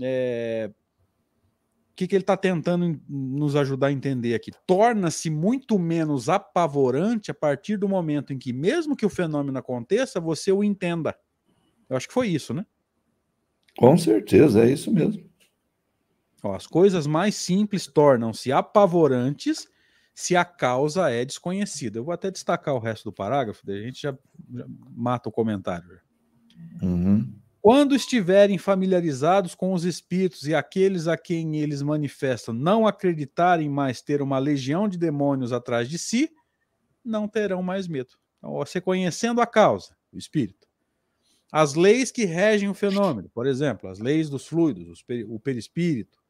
é, 0.00 0.70
o 0.70 1.94
que, 1.94 2.06
que 2.06 2.14
ele 2.14 2.22
está 2.22 2.38
tentando 2.38 2.98
nos 3.06 3.54
ajudar 3.54 3.88
a 3.88 3.92
entender 3.92 4.34
aqui? 4.34 4.50
Torna-se 4.66 5.28
muito 5.28 5.78
menos 5.78 6.30
apavorante 6.30 7.30
a 7.30 7.34
partir 7.34 7.76
do 7.76 7.86
momento 7.86 8.32
em 8.32 8.38
que, 8.38 8.50
mesmo 8.50 8.96
que 8.96 9.04
o 9.04 9.10
fenômeno 9.10 9.58
aconteça, 9.58 10.18
você 10.18 10.50
o 10.50 10.64
entenda. 10.64 11.14
Eu 11.90 11.98
acho 11.98 12.08
que 12.08 12.14
foi 12.14 12.28
isso, 12.28 12.54
né? 12.54 12.64
Com 13.76 13.98
certeza, 13.98 14.64
é 14.64 14.70
isso 14.70 14.90
mesmo. 14.90 15.31
Ó, 16.42 16.54
as 16.54 16.66
coisas 16.66 17.06
mais 17.06 17.34
simples 17.34 17.86
tornam-se 17.86 18.50
apavorantes 18.50 19.68
se 20.14 20.36
a 20.36 20.44
causa 20.44 21.10
é 21.10 21.24
desconhecida. 21.24 21.98
Eu 21.98 22.04
vou 22.04 22.12
até 22.12 22.30
destacar 22.30 22.74
o 22.74 22.80
resto 22.80 23.04
do 23.04 23.12
parágrafo, 23.12 23.62
a 23.70 23.76
gente 23.78 24.02
já, 24.02 24.16
já 24.52 24.66
mata 24.90 25.28
o 25.28 25.32
comentário. 25.32 26.00
Uhum. 26.82 27.32
Quando 27.60 27.94
estiverem 27.94 28.58
familiarizados 28.58 29.54
com 29.54 29.72
os 29.72 29.84
espíritos 29.84 30.48
e 30.48 30.54
aqueles 30.54 31.06
a 31.06 31.16
quem 31.16 31.58
eles 31.58 31.80
manifestam 31.80 32.52
não 32.52 32.86
acreditarem 32.88 33.68
mais 33.68 34.02
ter 34.02 34.20
uma 34.20 34.38
legião 34.38 34.88
de 34.88 34.98
demônios 34.98 35.52
atrás 35.52 35.88
de 35.88 35.96
si, 35.96 36.28
não 37.04 37.28
terão 37.28 37.62
mais 37.62 37.86
medo. 37.86 38.10
Então, 38.38 38.54
você 38.54 38.80
conhecendo 38.80 39.40
a 39.40 39.46
causa, 39.46 39.96
o 40.12 40.18
espírito, 40.18 40.66
as 41.52 41.74
leis 41.74 42.10
que 42.10 42.24
regem 42.24 42.68
o 42.68 42.74
fenômeno, 42.74 43.30
por 43.32 43.46
exemplo, 43.46 43.88
as 43.88 44.00
leis 44.00 44.28
dos 44.28 44.46
fluidos, 44.46 45.04
o 45.28 45.38
perispírito, 45.38 46.21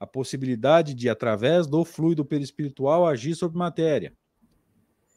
a 0.00 0.06
possibilidade 0.06 0.94
de, 0.94 1.10
através 1.10 1.66
do 1.66 1.84
fluido 1.84 2.24
perispiritual, 2.24 3.06
agir 3.06 3.34
sobre 3.34 3.58
matéria. 3.58 4.14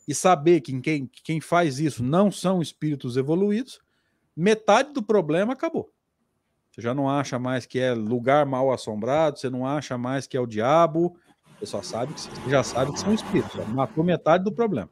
E 0.06 0.14
saber 0.14 0.60
que 0.60 0.78
quem, 0.82 1.10
quem 1.24 1.40
faz 1.40 1.80
isso 1.80 2.04
não 2.04 2.30
são 2.30 2.62
espíritos 2.62 3.16
evoluídos, 3.16 3.80
metade 4.36 4.92
do 4.92 5.02
problema 5.02 5.54
acabou. 5.54 5.90
Você 6.70 6.82
já 6.82 6.94
não 6.94 7.10
acha 7.10 7.40
mais 7.40 7.66
que 7.66 7.80
é 7.80 7.94
lugar 7.94 8.46
mal 8.46 8.74
assombrado, 8.74 9.40
você 9.40 9.50
não 9.50 9.66
acha 9.66 9.98
mais 9.98 10.28
que 10.28 10.36
é 10.36 10.42
o 10.42 10.46
diabo, 10.46 11.16
você 11.58 11.66
só 11.66 11.82
sabe 11.82 12.14
que 12.14 12.20
você 12.20 12.50
já 12.50 12.62
sabe 12.62 12.92
que 12.92 13.00
são 13.00 13.14
espíritos. 13.14 13.66
Matou 13.70 14.04
metade 14.04 14.44
do 14.44 14.52
problema. 14.52 14.90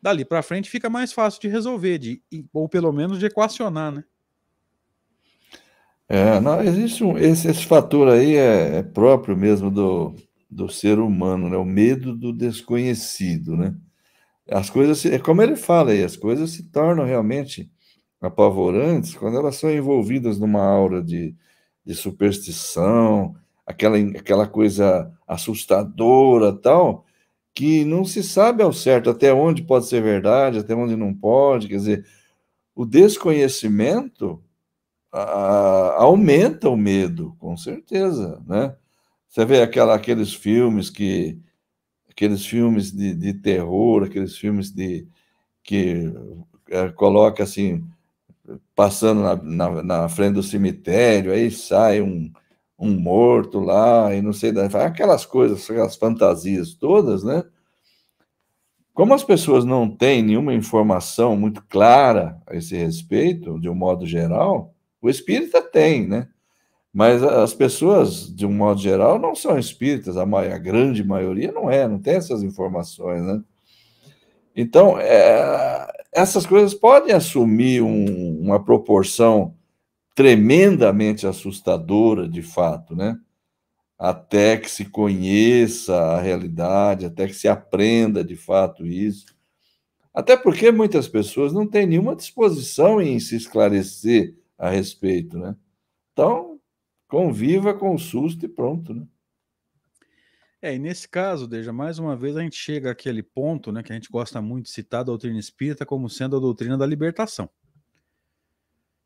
Dali 0.00 0.24
para 0.24 0.42
frente 0.42 0.70
fica 0.70 0.88
mais 0.88 1.12
fácil 1.12 1.40
de 1.40 1.48
resolver, 1.48 1.98
de, 1.98 2.22
ou 2.52 2.66
pelo 2.68 2.92
menos 2.92 3.18
de 3.18 3.26
equacionar, 3.26 3.92
né? 3.92 4.04
É, 6.08 6.38
não, 6.40 6.62
existe 6.62 7.02
um, 7.02 7.16
esse, 7.16 7.48
esse 7.48 7.64
fator 7.66 8.08
aí 8.08 8.36
é, 8.36 8.78
é, 8.78 8.82
próprio 8.82 9.36
mesmo 9.36 9.70
do, 9.70 10.14
do 10.50 10.68
ser 10.68 10.98
humano, 10.98 11.48
né? 11.48 11.56
O 11.56 11.64
medo 11.64 12.14
do 12.16 12.32
desconhecido, 12.32 13.56
né? 13.56 13.74
As 14.50 14.70
coisas, 14.70 14.98
se, 14.98 15.14
é 15.14 15.18
como 15.18 15.42
ele 15.42 15.56
fala 15.56 15.92
aí, 15.92 16.04
as 16.04 16.16
coisas 16.16 16.50
se 16.50 16.64
tornam 16.70 17.04
realmente 17.06 17.70
apavorantes 18.20 19.14
quando 19.14 19.38
elas 19.38 19.56
são 19.56 19.70
envolvidas 19.70 20.38
numa 20.38 20.62
aura 20.62 21.02
de, 21.02 21.34
de 21.84 21.94
superstição, 21.94 23.36
aquela, 23.66 23.98
aquela 23.98 24.46
coisa 24.46 25.12
assustadora 25.26 26.52
tal, 26.52 27.06
que 27.54 27.84
não 27.84 28.04
se 28.04 28.22
sabe 28.22 28.62
ao 28.62 28.72
certo 28.72 29.10
até 29.10 29.32
onde 29.32 29.62
pode 29.62 29.86
ser 29.86 30.02
verdade, 30.02 30.58
até 30.58 30.74
onde 30.74 30.96
não 30.96 31.14
pode, 31.14 31.68
quer 31.68 31.76
dizer, 31.76 32.06
o 32.74 32.84
desconhecimento 32.86 34.42
a, 35.14 36.02
aumenta 36.02 36.68
o 36.68 36.76
medo, 36.76 37.36
com 37.38 37.56
certeza, 37.56 38.42
né? 38.46 38.74
Você 39.28 39.44
vê 39.44 39.62
aquela, 39.62 39.94
aqueles 39.94 40.34
filmes 40.34 40.90
que 40.90 41.38
aqueles 42.10 42.46
filmes 42.46 42.92
de, 42.92 43.14
de 43.14 43.34
terror, 43.34 44.04
aqueles 44.04 44.36
filmes 44.36 44.70
de 44.70 45.06
que 45.62 46.12
é, 46.70 46.88
coloca 46.90 47.42
assim 47.44 47.84
passando 48.74 49.22
na, 49.22 49.36
na, 49.36 49.82
na, 49.82 50.08
frente 50.08 50.34
do 50.34 50.42
cemitério, 50.42 51.32
aí 51.32 51.50
sai 51.50 52.00
um, 52.00 52.30
um 52.78 52.90
morto 52.92 53.60
lá 53.60 54.14
e 54.14 54.20
não 54.22 54.32
sei 54.32 54.52
aquelas 54.58 55.24
coisas, 55.24 55.68
aquelas 55.70 55.96
fantasias 55.96 56.74
todas, 56.74 57.24
né? 57.24 57.44
Como 58.92 59.14
as 59.14 59.24
pessoas 59.24 59.64
não 59.64 59.88
têm 59.90 60.22
nenhuma 60.22 60.54
informação 60.54 61.36
muito 61.36 61.62
clara 61.68 62.40
a 62.46 62.54
esse 62.56 62.76
respeito, 62.76 63.58
de 63.60 63.68
um 63.68 63.74
modo 63.74 64.06
geral, 64.06 64.73
o 65.04 65.10
espírita 65.10 65.60
tem, 65.60 66.08
né? 66.08 66.28
Mas 66.90 67.22
as 67.22 67.52
pessoas, 67.52 68.34
de 68.34 68.46
um 68.46 68.52
modo 68.52 68.80
geral, 68.80 69.18
não 69.18 69.34
são 69.34 69.58
espíritas, 69.58 70.16
a, 70.16 70.22
a 70.22 70.58
grande 70.58 71.04
maioria 71.04 71.52
não 71.52 71.70
é, 71.70 71.86
não 71.86 71.98
tem 71.98 72.14
essas 72.14 72.42
informações, 72.42 73.22
né? 73.22 73.42
Então, 74.56 74.98
é, 74.98 75.86
essas 76.10 76.46
coisas 76.46 76.72
podem 76.72 77.14
assumir 77.14 77.82
um, 77.82 78.40
uma 78.40 78.64
proporção 78.64 79.54
tremendamente 80.14 81.26
assustadora, 81.26 82.26
de 82.26 82.40
fato, 82.40 82.96
né? 82.96 83.18
Até 83.98 84.56
que 84.56 84.70
se 84.70 84.86
conheça 84.86 85.94
a 85.94 86.20
realidade, 86.20 87.04
até 87.04 87.26
que 87.26 87.34
se 87.34 87.46
aprenda 87.46 88.24
de 88.24 88.36
fato 88.36 88.86
isso. 88.86 89.26
Até 90.14 90.34
porque 90.34 90.70
muitas 90.70 91.08
pessoas 91.08 91.52
não 91.52 91.66
têm 91.66 91.86
nenhuma 91.86 92.16
disposição 92.16 93.02
em 93.02 93.20
se 93.20 93.36
esclarecer 93.36 94.34
a 94.64 94.70
respeito, 94.70 95.38
né? 95.38 95.54
Então, 96.12 96.58
conviva 97.06 97.74
com 97.74 97.94
o 97.94 97.98
susto 97.98 98.46
e 98.46 98.48
pronto, 98.48 98.94
né? 98.94 99.06
É, 100.62 100.74
e 100.74 100.78
nesse 100.78 101.06
caso, 101.06 101.46
Deja, 101.46 101.70
mais 101.70 101.98
uma 101.98 102.16
vez 102.16 102.34
a 102.34 102.40
gente 102.40 102.56
chega 102.56 102.90
àquele 102.90 103.22
ponto, 103.22 103.70
né, 103.70 103.82
que 103.82 103.92
a 103.92 103.94
gente 103.94 104.10
gosta 104.10 104.40
muito 104.40 104.64
de 104.64 104.70
citar 104.70 105.00
a 105.00 105.04
doutrina 105.04 105.38
espírita 105.38 105.84
como 105.84 106.08
sendo 106.08 106.38
a 106.38 106.40
doutrina 106.40 106.78
da 106.78 106.86
libertação. 106.86 107.50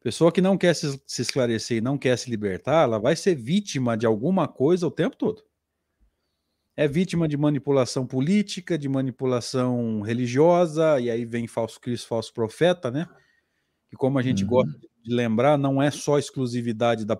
Pessoa 0.01 0.31
que 0.31 0.41
não 0.41 0.57
quer 0.57 0.75
se, 0.75 1.03
se 1.05 1.23
esclarecer 1.23 1.79
e 1.79 1.81
não 1.81 1.99
quer 1.99 2.17
se 2.17 2.31
libertar, 2.31 2.85
ela 2.85 3.01
vai 3.01 3.17
ser 3.17 3.35
vítima 3.35 3.97
de 3.97 4.07
alguma 4.07 4.47
coisa 4.47 4.87
o 4.87 4.93
tempo 4.93 5.17
todo. 5.17 5.43
É 6.77 6.87
vítima 6.87 7.27
de 7.27 7.37
manipulação 7.37 8.07
política, 8.07 8.79
de 8.79 8.89
manipulação 8.89 10.01
religiosa, 10.03 11.01
e 11.01 11.11
aí 11.11 11.25
vem 11.25 11.49
falso 11.49 11.81
Cristo, 11.81 12.07
falso 12.07 12.33
profeta, 12.33 12.89
né? 12.93 13.09
Que 13.91 13.97
como 13.97 14.21
a 14.21 14.23
gente 14.23 14.45
uhum. 14.45 14.51
gosta 14.51 14.79
de 14.79 14.88
lembrar, 15.15 15.59
não 15.59 15.83
é 15.83 15.91
só 15.91 16.19
exclusividade 16.19 17.05
da, 17.05 17.19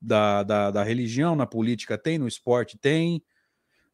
da, 0.00 0.42
da, 0.42 0.70
da, 0.70 0.82
religião, 0.82 1.34
na 1.34 1.46
política 1.46 1.98
tem, 1.98 2.18
no 2.18 2.28
esporte 2.28 2.78
tem, 2.78 3.22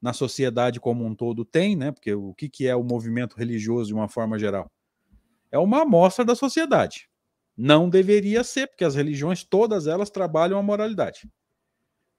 na 0.01 0.13
sociedade 0.13 0.81
como 0.81 1.05
um 1.05 1.15
todo 1.15 1.45
tem, 1.45 1.77
né? 1.77 1.93
Porque 1.93 2.13
o 2.13 2.35
que, 2.35 2.49
que 2.49 2.67
é 2.67 2.77
o 2.77 2.85
movimento 2.85 3.37
religioso 3.37 3.89
de 3.89 3.95
uma 3.95 4.09
forma 4.09 4.39
geral? 4.39 4.71
É 5.51 5.59
uma 5.59 5.83
amostra 5.83 6.25
da 6.25 6.35
sociedade. 6.35 7.09
Não 7.57 7.89
deveria 7.89 8.43
ser, 8.43 8.67
porque 8.67 8.85
as 8.85 8.95
religiões, 8.95 9.45
todas 9.45 9.87
elas 9.87 10.11
trabalham 10.11 10.59
a 10.59 10.63
moralidade. 10.63 11.29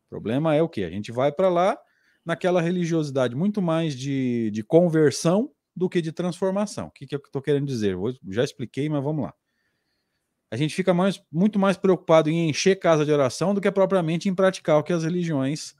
O 0.07 0.09
problema 0.09 0.55
é 0.55 0.61
o 0.61 0.69
que? 0.69 0.84
A 0.84 0.89
gente 0.89 1.11
vai 1.11 1.32
para 1.32 1.49
lá 1.49 1.78
naquela 2.26 2.61
religiosidade 2.61 3.36
muito 3.36 3.61
mais 3.61 3.95
de, 3.95 4.49
de 4.51 4.63
conversão 4.63 5.51
do 5.76 5.89
que 5.89 6.01
de 6.01 6.11
transformação. 6.11 6.88
O 6.88 6.91
que, 6.91 7.05
que 7.05 7.15
eu 7.15 7.21
estou 7.23 7.41
querendo 7.41 7.67
dizer? 7.67 7.93
Eu 7.93 8.13
já 8.30 8.43
expliquei, 8.43 8.88
mas 8.88 9.03
vamos 9.03 9.26
lá 9.26 9.34
a 10.52 10.56
gente 10.56 10.76
fica 10.76 10.93
mais, 10.93 11.22
muito 11.32 11.58
mais 11.58 11.78
preocupado 11.78 12.30
em 12.30 12.50
encher 12.50 12.80
casa 12.80 13.06
de 13.06 13.12
oração 13.12 13.54
do 13.54 13.62
que 13.62 13.72
propriamente 13.72 14.30
em 14.30 14.36
praticar 14.36 14.78
o 14.78 14.84
que 14.84 14.93
as 14.93 15.04
religiões 15.04 15.76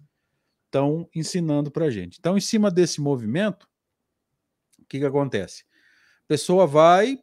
estão 0.66 1.08
ensinando 1.16 1.72
para 1.72 1.86
a 1.86 1.90
gente. 1.90 2.18
Então, 2.20 2.38
em 2.38 2.42
cima 2.42 2.70
desse 2.70 3.00
movimento, 3.00 3.68
o 4.80 4.86
que, 4.86 5.00
que 5.00 5.06
acontece? 5.06 5.64
A 6.26 6.28
pessoa 6.28 6.68
vai, 6.68 7.20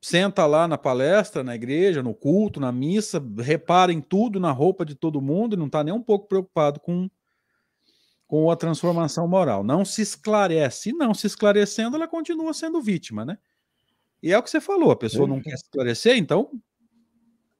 senta 0.00 0.46
lá 0.46 0.68
na 0.68 0.78
palestra, 0.78 1.42
na 1.42 1.54
igreja, 1.54 2.02
no 2.02 2.14
culto, 2.14 2.60
na 2.60 2.70
missa, 2.70 3.22
repara 3.38 3.92
em 3.92 4.00
tudo, 4.00 4.38
na 4.38 4.52
roupa 4.52 4.84
de 4.84 4.94
todo 4.94 5.20
mundo, 5.20 5.54
e 5.54 5.58
não 5.58 5.66
está 5.66 5.82
nem 5.82 5.92
um 5.92 6.02
pouco 6.02 6.28
preocupado 6.28 6.78
com, 6.78 7.10
com 8.26 8.50
a 8.50 8.56
transformação 8.56 9.26
moral. 9.26 9.64
Não 9.64 9.84
se 9.84 10.02
esclarece. 10.02 10.90
E 10.90 10.92
não 10.92 11.14
se 11.14 11.26
esclarecendo, 11.26 11.96
ela 11.96 12.06
continua 12.06 12.52
sendo 12.54 12.80
vítima, 12.80 13.24
né? 13.24 13.38
E 14.22 14.32
é 14.32 14.38
o 14.38 14.42
que 14.42 14.50
você 14.50 14.60
falou, 14.60 14.90
a 14.90 14.96
pessoa 14.96 15.26
não 15.26 15.40
quer 15.40 15.54
esclarecer, 15.54 16.16
então 16.16 16.50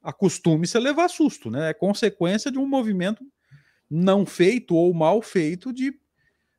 acostume-se 0.02 0.76
a 0.76 0.80
levar 0.80 1.08
susto, 1.08 1.50
né? 1.50 1.70
É 1.70 1.74
consequência 1.74 2.50
de 2.50 2.58
um 2.58 2.66
movimento 2.66 3.24
não 3.90 4.24
feito 4.24 4.74
ou 4.74 4.92
mal 4.94 5.20
feito 5.22 5.72
de, 5.72 5.92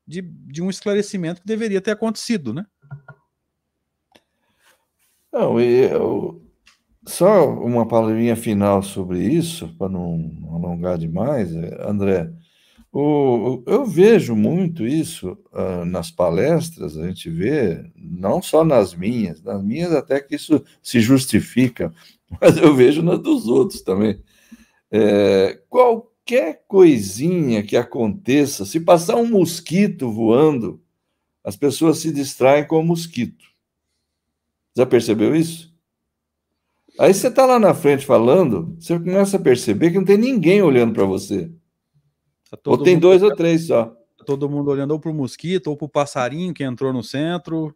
de, 0.05 0.21
de 0.21 0.61
um 0.61 0.69
esclarecimento 0.69 1.41
que 1.41 1.47
deveria 1.47 1.81
ter 1.81 1.91
acontecido, 1.91 2.53
né? 2.53 2.65
Não, 5.31 5.59
eu, 5.59 6.41
Só 7.05 7.53
uma 7.53 7.87
palavrinha 7.87 8.35
final 8.35 8.81
sobre 8.81 9.23
isso, 9.23 9.73
para 9.77 9.89
não 9.89 10.31
alongar 10.53 10.97
demais, 10.97 11.53
André. 11.79 12.31
O, 12.91 13.61
eu 13.67 13.85
vejo 13.85 14.35
muito 14.35 14.87
isso 14.87 15.37
uh, 15.51 15.85
nas 15.85 16.09
palestras, 16.09 16.97
a 16.97 17.05
gente 17.05 17.29
vê, 17.29 17.85
não 17.95 18.41
só 18.41 18.63
nas 18.63 18.95
minhas, 18.95 19.41
nas 19.43 19.63
minhas 19.63 19.91
até 19.91 20.19
que 20.19 20.35
isso 20.35 20.63
se 20.81 20.99
justifica, 20.99 21.93
mas 22.41 22.57
eu 22.57 22.73
vejo 22.75 23.01
nas 23.03 23.19
dos 23.19 23.47
outros 23.47 23.81
também. 23.81 24.19
É, 24.89 25.59
qualquer 25.69 26.63
coisinha 26.67 27.61
que 27.61 27.75
aconteça, 27.75 28.65
se 28.65 28.79
passar 28.79 29.17
um 29.17 29.27
mosquito 29.27 30.09
voando, 30.09 30.81
as 31.43 31.55
pessoas 31.55 31.99
se 31.99 32.11
distraem 32.11 32.65
com 32.65 32.79
o 32.79 32.83
mosquito. 32.83 33.45
Já 34.75 34.85
percebeu 34.85 35.35
isso? 35.35 35.73
Aí 36.99 37.13
você 37.13 37.27
está 37.27 37.45
lá 37.45 37.59
na 37.59 37.73
frente 37.73 38.05
falando, 38.05 38.75
você 38.79 38.97
começa 38.97 39.37
a 39.37 39.39
perceber 39.39 39.91
que 39.91 39.97
não 39.97 40.05
tem 40.05 40.17
ninguém 40.17 40.61
olhando 40.61 40.93
para 40.93 41.05
você. 41.05 41.51
Tá 42.49 42.57
ou 42.65 42.77
tem 42.77 42.97
dois 42.97 43.21
ou 43.21 43.35
três 43.35 43.67
só. 43.67 43.85
Tá 44.17 44.25
todo 44.25 44.49
mundo 44.49 44.69
olhando 44.71 44.91
ou 44.91 44.99
para 44.99 45.11
o 45.11 45.13
mosquito, 45.13 45.67
ou 45.67 45.77
para 45.77 45.85
o 45.85 45.89
passarinho 45.89 46.53
que 46.53 46.63
entrou 46.63 46.93
no 46.93 47.03
centro. 47.03 47.75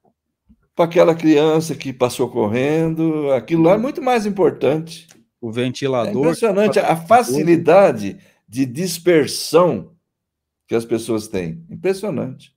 Para 0.75 0.85
aquela 0.85 1.13
criança 1.13 1.75
que 1.75 1.91
passou 1.91 2.29
correndo. 2.29 3.31
Aquilo 3.31 3.63
lá 3.63 3.73
é 3.73 3.77
muito 3.77 4.01
mais 4.01 4.25
importante. 4.25 5.07
O 5.39 5.51
ventilador. 5.51 6.15
É 6.15 6.19
impressionante 6.19 6.79
a 6.79 6.95
facilidade 6.95 8.19
de 8.47 8.65
dispersão 8.65 9.91
que 10.67 10.75
as 10.75 10.85
pessoas 10.85 11.27
têm. 11.27 11.65
Impressionante. 11.69 12.55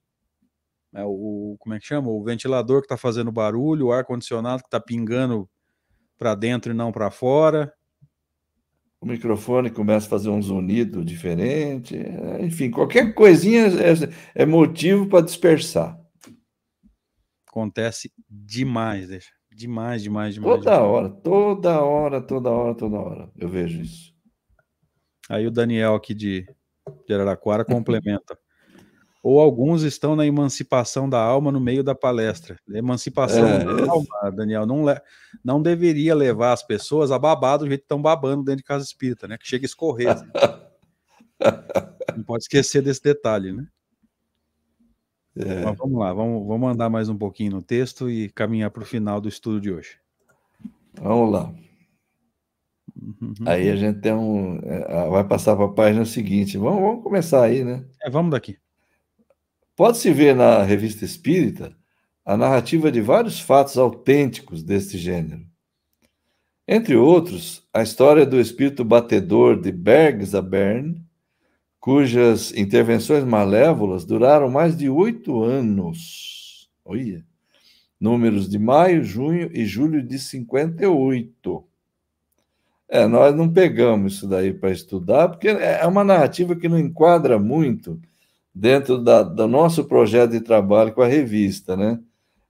É 0.94 1.02
o, 1.04 1.56
como 1.58 1.74
é 1.74 1.80
que 1.80 1.86
chama? 1.86 2.08
O 2.08 2.22
ventilador 2.22 2.80
que 2.80 2.84
está 2.84 2.96
fazendo 2.96 3.32
barulho, 3.32 3.86
o 3.86 3.92
ar-condicionado 3.92 4.62
que 4.62 4.68
está 4.68 4.78
pingando 4.78 5.48
para 6.16 6.36
dentro 6.36 6.72
e 6.72 6.74
não 6.74 6.92
para 6.92 7.10
fora. 7.10 7.72
O 9.04 9.06
microfone 9.06 9.68
começa 9.68 10.06
a 10.06 10.08
fazer 10.08 10.30
um 10.30 10.40
zunido 10.40 11.04
diferente. 11.04 11.94
Enfim, 12.40 12.70
qualquer 12.70 13.12
coisinha 13.12 13.66
é, 13.66 14.42
é 14.42 14.46
motivo 14.46 15.06
para 15.06 15.22
dispersar. 15.22 16.00
Acontece 17.46 18.10
demais, 18.26 19.08
deixa. 19.08 19.28
Demais, 19.54 20.02
demais, 20.02 20.32
demais. 20.32 20.56
Toda 20.56 20.70
demais. 20.70 20.88
hora, 20.88 21.10
toda 21.10 21.82
hora, 21.82 22.22
toda 22.22 22.50
hora, 22.50 22.74
toda 22.74 22.96
hora. 22.96 23.30
Eu 23.36 23.46
vejo 23.46 23.82
isso. 23.82 24.14
Aí 25.28 25.46
o 25.46 25.50
Daniel 25.50 25.94
aqui 25.94 26.14
de, 26.14 26.46
de 27.06 27.12
Araraquara 27.12 27.62
complementa 27.62 28.34
ou 29.24 29.40
alguns 29.40 29.82
estão 29.82 30.14
na 30.14 30.26
emancipação 30.26 31.08
da 31.08 31.18
alma 31.18 31.50
no 31.50 31.58
meio 31.58 31.82
da 31.82 31.94
palestra. 31.94 32.58
Emancipação 32.68 33.48
é, 33.48 33.64
da 33.64 33.90
alma, 33.90 34.30
Daniel, 34.30 34.66
não, 34.66 34.84
não 35.42 35.62
deveria 35.62 36.14
levar 36.14 36.52
as 36.52 36.62
pessoas 36.62 37.10
a 37.10 37.18
babar 37.18 37.56
do 37.56 37.66
jeito 37.66 37.80
que 37.80 37.84
estão 37.86 38.02
babando 38.02 38.44
dentro 38.44 38.58
de 38.58 38.64
casa 38.64 38.84
espírita, 38.84 39.26
né? 39.26 39.38
Que 39.38 39.48
chega 39.48 39.64
a 39.64 39.66
escorrer. 39.66 40.10
Assim. 40.10 40.26
não 42.18 42.22
pode 42.22 42.44
esquecer 42.44 42.82
desse 42.82 43.02
detalhe, 43.02 43.54
né? 43.54 43.66
É. 45.36 45.64
Mas 45.64 45.78
vamos 45.78 45.98
lá, 45.98 46.12
vamos, 46.12 46.46
vamos 46.46 46.70
andar 46.70 46.90
mais 46.90 47.08
um 47.08 47.16
pouquinho 47.16 47.52
no 47.52 47.62
texto 47.62 48.10
e 48.10 48.28
caminhar 48.28 48.70
para 48.70 48.82
o 48.82 48.86
final 48.86 49.22
do 49.22 49.28
estudo 49.28 49.58
de 49.58 49.72
hoje. 49.72 49.96
Vamos 51.00 51.32
lá. 51.32 51.50
Uhum. 53.00 53.34
Aí 53.46 53.70
a 53.70 53.74
gente 53.76 54.00
tem 54.00 54.12
um. 54.12 54.60
É, 54.62 55.08
vai 55.08 55.24
passar 55.24 55.56
para 55.56 55.64
a 55.64 55.72
página 55.72 56.04
seguinte. 56.04 56.58
Vamos, 56.58 56.82
vamos 56.82 57.02
começar 57.02 57.42
aí, 57.42 57.64
né? 57.64 57.86
É, 58.02 58.10
vamos 58.10 58.30
daqui. 58.30 58.58
Pode-se 59.76 60.12
ver 60.12 60.36
na 60.36 60.62
Revista 60.62 61.04
Espírita 61.04 61.76
a 62.24 62.36
narrativa 62.36 62.92
de 62.92 63.00
vários 63.00 63.40
fatos 63.40 63.76
autênticos 63.76 64.62
deste 64.62 64.96
gênero. 64.96 65.44
Entre 66.66 66.94
outros, 66.94 67.66
a 67.74 67.82
história 67.82 68.24
do 68.24 68.40
espírito 68.40 68.84
batedor 68.84 69.60
de 69.60 69.72
Bergzabern, 69.72 70.94
cujas 71.80 72.52
intervenções 72.56 73.24
malévolas 73.24 74.04
duraram 74.04 74.48
mais 74.48 74.76
de 74.76 74.88
oito 74.88 75.42
anos. 75.42 76.70
Olha. 76.84 77.24
Números 78.00 78.48
de 78.48 78.58
maio, 78.58 79.02
junho 79.02 79.50
e 79.52 79.66
julho 79.66 80.02
de 80.02 80.18
58. 80.20 81.64
É, 82.88 83.06
nós 83.08 83.34
não 83.34 83.52
pegamos 83.52 84.14
isso 84.14 84.28
daí 84.28 84.54
para 84.54 84.70
estudar, 84.70 85.28
porque 85.28 85.48
é 85.48 85.84
uma 85.86 86.04
narrativa 86.04 86.54
que 86.54 86.68
não 86.68 86.78
enquadra 86.78 87.38
muito 87.38 88.00
dentro 88.54 88.98
da, 88.98 89.22
do 89.22 89.48
nosso 89.48 89.84
projeto 89.84 90.30
de 90.30 90.40
trabalho 90.40 90.92
com 90.92 91.02
a 91.02 91.06
revista, 91.06 91.76
né? 91.76 92.00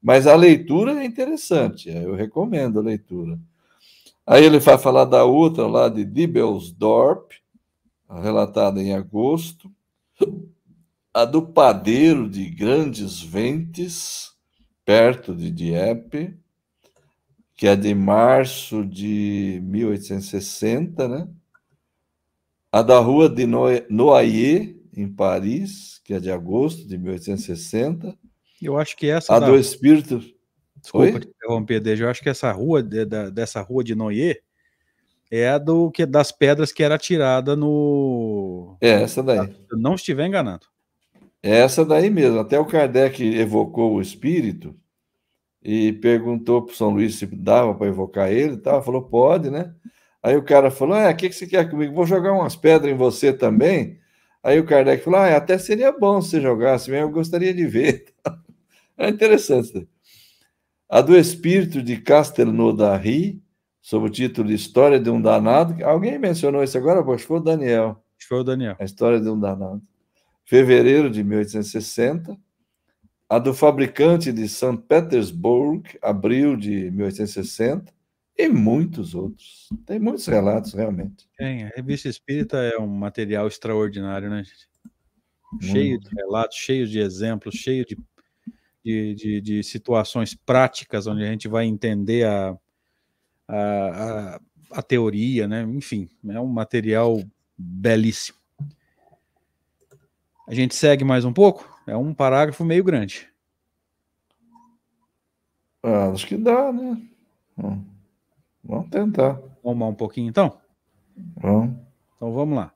Mas 0.03 0.27
a 0.27 0.35
leitura 0.35 0.93
é 0.93 1.05
interessante, 1.05 1.89
é, 1.89 2.05
eu 2.05 2.15
recomendo 2.15 2.79
a 2.79 2.83
leitura. 2.83 3.39
Aí 4.27 4.45
ele 4.45 4.59
vai 4.59 4.77
falar 4.77 5.07
da 5.07 5.25
outra 5.25 5.67
lá 5.67 5.89
de 5.89 6.05
Dibelsdorp, 6.05 7.33
relatada 8.09 8.83
em 8.83 8.93
agosto, 8.93 9.71
a 11.13 11.25
do 11.25 11.43
padeiro 11.43 12.29
de 12.29 12.51
Grandes 12.51 13.23
Ventes, 13.23 14.33
perto 14.85 15.35
de 15.35 15.51
Dieppe, 15.51 16.37
que 17.57 17.67
é 17.67 17.77
de 17.77 17.95
março 17.95 18.85
de 18.85 19.61
1860, 19.65 21.09
né? 21.09 21.29
A 22.71 22.83
da 22.83 22.99
rua 22.99 23.29
de 23.29 23.47
Noyer, 23.47 24.74
em 24.97 25.09
Paris, 25.09 26.01
que 26.05 26.15
é 26.15 26.21
de 26.21 26.31
agosto 26.31 26.87
de 26.87 26.97
1860. 26.97 28.17
Eu 28.63 28.79
acho 28.79 28.97
que 28.97 29.09
essa. 29.09 29.35
A 29.35 29.39
da... 29.39 29.47
do 29.49 29.57
Espírito. 29.57 30.23
Desculpa 30.81 31.15
Oi? 31.15 31.21
te 31.21 31.29
interromper, 31.29 31.81
Deja. 31.81 32.05
Eu 32.05 32.11
acho 32.11 32.23
que 32.23 32.29
essa 32.29 32.53
rua, 32.53 32.83
de, 32.83 33.05
da, 33.05 33.31
dessa 33.31 33.61
rua 33.63 33.83
de 33.83 33.95
Noyer, 33.95 34.43
é 35.31 35.49
a 35.49 35.59
do, 35.59 35.91
que, 35.91 36.05
das 36.05 36.31
pedras 36.31 36.73
que 36.73 36.83
era 36.83 36.99
tirada 36.99 37.57
no. 37.57 38.77
É, 38.81 39.03
essa 39.03 39.23
daí. 39.23 39.47
Se 39.47 39.67
eu 39.73 39.79
não 39.79 39.95
estiver 39.95 40.27
enganado. 40.27 40.67
É 41.43 41.59
essa 41.59 41.85
daí 41.85 42.09
mesmo. 42.11 42.39
Até 42.39 42.59
o 42.59 42.65
Kardec 42.65 43.23
evocou 43.23 43.95
o 43.95 44.01
espírito 44.01 44.75
e 45.63 45.93
perguntou 45.93 46.63
para 46.63 46.75
São 46.75 46.91
Luís 46.91 47.17
se 47.17 47.27
dava 47.27 47.75
para 47.75 47.87
evocar 47.87 48.31
ele 48.31 48.55
e 48.55 48.59
tal. 48.59 48.83
Falou, 48.83 49.03
pode, 49.03 49.51
né? 49.51 49.75
Aí 50.23 50.37
o 50.37 50.43
cara 50.43 50.71
falou: 50.71 50.97
Ah, 50.97 51.11
o 51.11 51.17
que, 51.17 51.29
que 51.29 51.35
você 51.35 51.47
quer 51.47 51.69
comigo? 51.69 51.95
Vou 51.95 52.07
jogar 52.07 52.33
umas 52.33 52.57
pedras 52.57 52.91
em 52.91 52.97
você 52.97 53.31
também. 53.31 53.99
Aí 54.45 54.61
o 54.61 54.67
Kardec 54.67 55.03
falou: 55.03 55.21
ah, 55.21 55.35
até 55.35 55.57
seria 55.57 55.91
bom 55.91 56.21
se 56.21 56.39
jogasse, 56.39 56.91
eu 56.91 57.11
gostaria 57.11 57.53
de 57.53 57.67
ver. 57.67 58.05
É 58.97 59.09
interessante. 59.09 59.89
A 60.89 61.01
do 61.01 61.17
espírito 61.17 61.83
de 61.83 61.97
Castelnaudary, 61.97 63.43
sob 63.83 64.07
o 64.07 64.09
título 64.09 64.47
de 64.47 64.55
História 64.55 65.01
de 65.01 65.11
um 65.11 65.21
Danado. 65.21 65.85
Alguém 65.85 66.17
mencionou 66.17 66.63
isso 66.63 66.79
agora? 66.79 67.01
Acho 67.01 67.17
que 67.17 67.27
foi 67.27 67.39
o 67.39 67.43
Daniel. 67.43 68.01
Foi 68.29 68.39
o 68.39 68.45
Daniel. 68.45 68.77
A 68.79 68.85
História 68.85 69.21
de 69.21 69.29
um 69.29 69.37
Danado. 69.37 69.83
Fevereiro 70.45 71.11
de 71.11 71.25
1860. 71.25 72.39
A 73.29 73.41
do 73.41 73.53
fabricante 73.53 74.33
de 74.33 74.49
St. 74.49 74.79
Petersburg, 74.89 75.99
abril 76.01 76.57
de 76.57 76.89
1860 76.93 77.93
e 78.37 78.49
muitos 78.49 79.15
outros. 79.15 79.69
Tem 79.87 79.99
muitos 79.99 80.27
relatos, 80.27 80.73
realmente. 80.73 81.29
Tem. 81.37 81.65
A 81.65 81.69
revista 81.69 82.09
Espírita 82.09 82.57
é 82.59 82.79
um 82.79 82.87
material 82.87 83.47
extraordinário, 83.47 84.29
né, 84.29 84.43
gente? 84.43 84.69
Cheio 85.61 86.01
de 86.01 86.09
relatos, 86.17 86.57
cheio 86.57 86.87
de 86.87 86.99
exemplos, 86.99 87.55
cheio 87.55 87.87
de, 87.87 87.97
de, 88.85 89.15
de, 89.15 89.41
de, 89.41 89.63
situações 89.63 90.35
práticas 90.35 91.07
onde 91.07 91.23
a 91.23 91.29
gente 91.29 91.47
vai 91.47 91.65
entender 91.65 92.27
a, 92.27 92.59
a, 93.47 93.57
a, 93.57 94.41
a 94.73 94.83
teoria, 94.83 95.47
né? 95.47 95.63
Enfim, 95.63 96.09
é 96.29 96.41
um 96.41 96.49
material 96.49 97.23
belíssimo. 97.57 98.37
A 100.49 100.53
gente 100.53 100.75
segue 100.75 101.05
mais 101.05 101.25
um 101.25 101.33
pouco? 101.33 101.73
É 101.87 101.97
um 101.97 102.13
parágrafo 102.13 102.65
meio 102.65 102.83
grande. 102.83 103.29
Ah, 105.83 106.09
acho 106.09 106.27
que 106.27 106.37
dá, 106.37 106.73
né? 106.73 107.01
Hum. 107.57 107.94
Vamos 108.65 108.89
tentar. 108.91 109.41
Vamos 109.63 109.89
um 109.89 109.95
pouquinho 109.95 110.29
então? 110.29 110.59
Vamos. 111.37 111.77
Então 112.17 112.33
vamos 112.33 112.57
lá. 112.57 112.73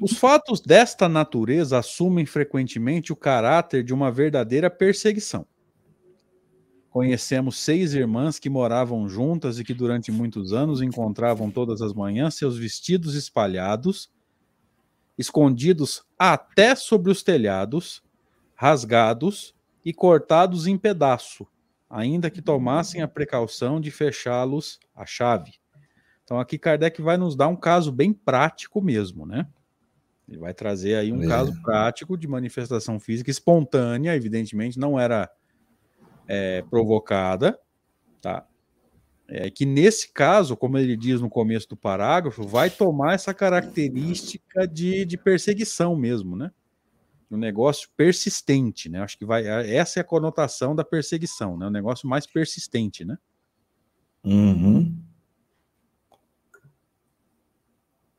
Os 0.00 0.12
fatos 0.16 0.60
desta 0.60 1.08
natureza 1.08 1.78
assumem 1.78 2.26
frequentemente 2.26 3.12
o 3.12 3.16
caráter 3.16 3.84
de 3.84 3.94
uma 3.94 4.10
verdadeira 4.10 4.68
perseguição. 4.68 5.46
Conhecemos 6.90 7.58
seis 7.58 7.94
irmãs 7.94 8.38
que 8.38 8.48
moravam 8.48 9.08
juntas 9.08 9.58
e 9.58 9.64
que 9.64 9.74
durante 9.74 10.12
muitos 10.12 10.52
anos 10.52 10.80
encontravam 10.80 11.50
todas 11.50 11.80
as 11.82 11.92
manhãs 11.92 12.34
seus 12.34 12.56
vestidos 12.56 13.14
espalhados, 13.14 14.10
escondidos 15.18 16.04
até 16.18 16.74
sobre 16.74 17.10
os 17.10 17.22
telhados, 17.22 18.02
rasgados 18.54 19.54
e 19.84 19.92
cortados 19.92 20.66
em 20.66 20.78
pedaço, 20.78 21.46
ainda 21.94 22.28
que 22.28 22.42
tomassem 22.42 23.02
a 23.02 23.08
precaução 23.08 23.80
de 23.80 23.88
fechá-los 23.88 24.80
à 24.96 25.06
chave. 25.06 25.54
Então 26.24 26.40
aqui 26.40 26.58
Kardec 26.58 27.00
vai 27.00 27.16
nos 27.16 27.36
dar 27.36 27.46
um 27.46 27.54
caso 27.54 27.92
bem 27.92 28.12
prático 28.12 28.82
mesmo, 28.82 29.24
né? 29.24 29.46
Ele 30.28 30.38
vai 30.38 30.52
trazer 30.52 30.96
aí 30.96 31.12
um 31.12 31.22
é. 31.22 31.28
caso 31.28 31.62
prático 31.62 32.18
de 32.18 32.26
manifestação 32.26 32.98
física 32.98 33.30
espontânea, 33.30 34.16
evidentemente 34.16 34.76
não 34.76 34.98
era 34.98 35.30
é, 36.26 36.62
provocada, 36.62 37.56
tá? 38.20 38.44
É 39.28 39.48
que 39.48 39.64
nesse 39.64 40.12
caso, 40.12 40.56
como 40.56 40.76
ele 40.76 40.96
diz 40.96 41.20
no 41.20 41.30
começo 41.30 41.68
do 41.68 41.76
parágrafo, 41.76 42.42
vai 42.44 42.70
tomar 42.70 43.14
essa 43.14 43.32
característica 43.32 44.66
de, 44.66 45.04
de 45.04 45.16
perseguição 45.16 45.94
mesmo, 45.94 46.34
né? 46.34 46.50
Um 47.30 47.36
negócio 47.36 47.88
persistente, 47.96 48.88
né? 48.88 49.00
Acho 49.00 49.18
que 49.18 49.24
vai. 49.24 49.46
Essa 49.46 50.00
é 50.00 50.02
a 50.02 50.04
conotação 50.04 50.74
da 50.74 50.84
perseguição, 50.84 51.56
né? 51.56 51.66
Um 51.66 51.70
negócio 51.70 52.08
mais 52.08 52.26
persistente, 52.26 53.04
né? 53.04 53.18
Uhum. 54.24 54.96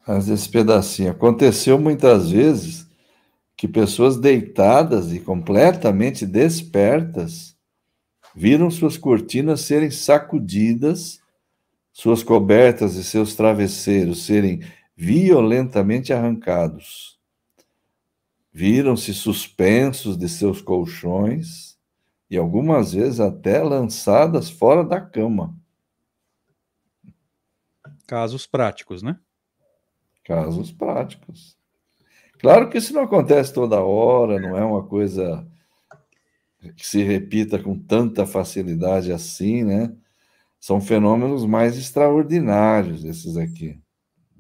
Mas 0.08 0.30
esse 0.30 0.47
pedacinho 0.47 1.12
aconteceu 1.12 1.80
muitas 1.80 2.30
vezes 2.30 2.86
que 3.58 3.68
pessoas 3.68 4.18
deitadas 4.18 5.12
e 5.14 5.20
completamente 5.20 6.26
despertas 6.26 7.56
viram 8.36 8.70
suas 8.70 8.97
cortinas 8.97 9.62
serem 9.62 9.89
sacudidas, 9.89 11.20
suas 11.91 12.22
cobertas 12.22 12.95
e 12.95 13.03
seus 13.03 13.34
travesseiros 13.34 14.26
serem 14.26 14.62
violentamente 14.95 16.12
arrancados. 16.12 17.14
Viram-se 18.58 19.14
suspensos 19.14 20.16
de 20.18 20.30
seus 20.30 20.62
colchões 20.62 21.78
e 22.30 22.38
algumas 22.38 22.93
vezes 22.93 23.20
até 23.20 23.62
lançadas 23.62 24.49
fora 24.49 24.82
da 24.82 25.01
cama. 25.01 25.53
Casos 28.08 28.47
práticos, 28.47 29.03
né? 29.03 29.20
Casos 30.24 30.72
práticos. 30.72 31.58
Claro 32.39 32.70
que 32.70 32.78
isso 32.78 32.93
não 32.93 33.01
acontece 33.01 33.53
toda 33.53 33.84
hora, 33.84 34.39
não 34.39 34.56
é 34.56 34.64
uma 34.64 34.88
coisa 34.88 35.45
que 36.78 36.88
se 36.88 37.03
repita 37.03 37.62
com 37.62 37.78
tanta 37.78 38.26
facilidade 38.26 39.12
assim, 39.12 39.66
né? 39.66 39.93
São 40.62 40.80
fenômenos 40.80 41.45
mais 41.45 41.78
extraordinários 41.78 43.03
esses 43.03 43.36
aqui, 43.36 43.78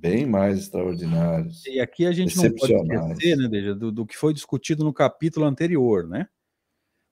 bem 0.05 0.25
mais 0.25 0.59
extraordinários. 0.59 1.65
E 1.65 1.79
aqui 1.79 2.05
a 2.05 2.11
gente 2.11 2.37
não 2.37 2.43
pode 2.43 2.73
esquecer, 2.73 3.35
né, 3.35 3.47
Deja, 3.47 3.73
do, 3.73 3.91
do, 3.91 4.05
que 4.05 4.15
foi 4.15 4.33
discutido 4.33 4.83
no 4.83 4.93
capítulo 4.93 5.45
anterior, 5.45 6.07
né? 6.07 6.27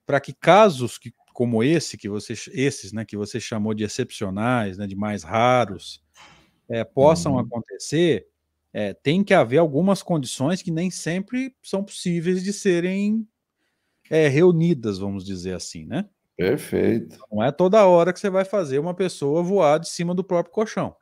Para 0.06 0.20
que 0.20 0.32
casos 0.32 0.96
que, 0.96 1.12
como 1.32 1.62
esse 1.64 1.96
que 1.96 2.08
você, 2.08 2.34
esses, 2.52 2.92
né, 2.92 3.04
que 3.04 3.16
você 3.16 3.40
chamou 3.40 3.74
de 3.74 3.82
excepcionais, 3.82 4.78
né, 4.78 4.86
de 4.86 4.94
mais 4.94 5.24
raros, 5.24 6.02
é, 6.68 6.84
possam 6.84 7.32
uhum. 7.32 7.40
acontecer, 7.40 8.26
é, 8.72 8.94
tem 8.94 9.24
que 9.24 9.34
haver 9.34 9.58
algumas 9.58 10.02
condições 10.02 10.62
que 10.62 10.70
nem 10.70 10.90
sempre 10.90 11.54
são 11.62 11.82
possíveis 11.82 12.42
de 12.42 12.52
serem 12.52 13.26
é, 14.08 14.28
reunidas, 14.28 14.98
vamos 14.98 15.24
dizer 15.24 15.54
assim, 15.54 15.84
né? 15.84 16.08
Perfeito. 16.36 17.18
Não 17.30 17.42
é 17.42 17.50
toda 17.50 17.86
hora 17.86 18.12
que 18.12 18.20
você 18.20 18.28
vai 18.28 18.44
fazer 18.44 18.78
uma 18.78 18.94
pessoa 18.94 19.42
voar 19.42 19.78
de 19.78 19.88
cima 19.88 20.14
do 20.14 20.24
próprio 20.24 20.52
colchão. 20.52 20.94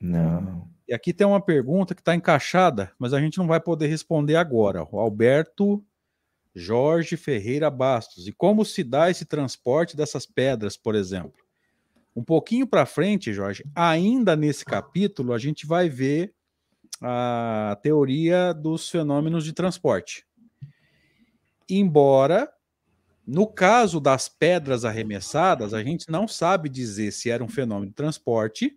Não. 0.00 0.67
E 0.88 0.94
aqui 0.94 1.12
tem 1.12 1.26
uma 1.26 1.40
pergunta 1.40 1.94
que 1.94 2.00
está 2.00 2.14
encaixada, 2.14 2.90
mas 2.98 3.12
a 3.12 3.20
gente 3.20 3.36
não 3.36 3.46
vai 3.46 3.60
poder 3.60 3.88
responder 3.88 4.36
agora. 4.36 4.88
O 4.90 4.98
Alberto 4.98 5.84
Jorge 6.54 7.16
Ferreira 7.16 7.70
Bastos. 7.70 8.26
E 8.26 8.32
como 8.32 8.64
se 8.64 8.82
dá 8.82 9.10
esse 9.10 9.24
transporte 9.24 9.96
dessas 9.96 10.26
pedras, 10.26 10.76
por 10.76 10.94
exemplo? 10.94 11.44
Um 12.16 12.24
pouquinho 12.24 12.66
para 12.66 12.86
frente, 12.86 13.32
Jorge, 13.32 13.62
ainda 13.74 14.34
nesse 14.34 14.64
capítulo, 14.64 15.32
a 15.32 15.38
gente 15.38 15.66
vai 15.66 15.88
ver 15.88 16.34
a 17.00 17.78
teoria 17.80 18.52
dos 18.52 18.90
fenômenos 18.90 19.44
de 19.44 19.52
transporte. 19.52 20.26
Embora, 21.68 22.50
no 23.26 23.46
caso 23.46 24.00
das 24.00 24.28
pedras 24.28 24.84
arremessadas, 24.84 25.72
a 25.74 25.84
gente 25.84 26.10
não 26.10 26.26
sabe 26.26 26.68
dizer 26.68 27.12
se 27.12 27.30
era 27.30 27.44
um 27.44 27.48
fenômeno 27.48 27.90
de 27.90 27.94
transporte 27.94 28.76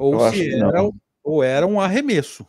ou 0.00 0.14
Eu 0.14 0.32
se 0.32 0.54
era, 0.54 0.90
ou 1.22 1.44
era 1.44 1.66
um 1.66 1.78
arremesso. 1.78 2.46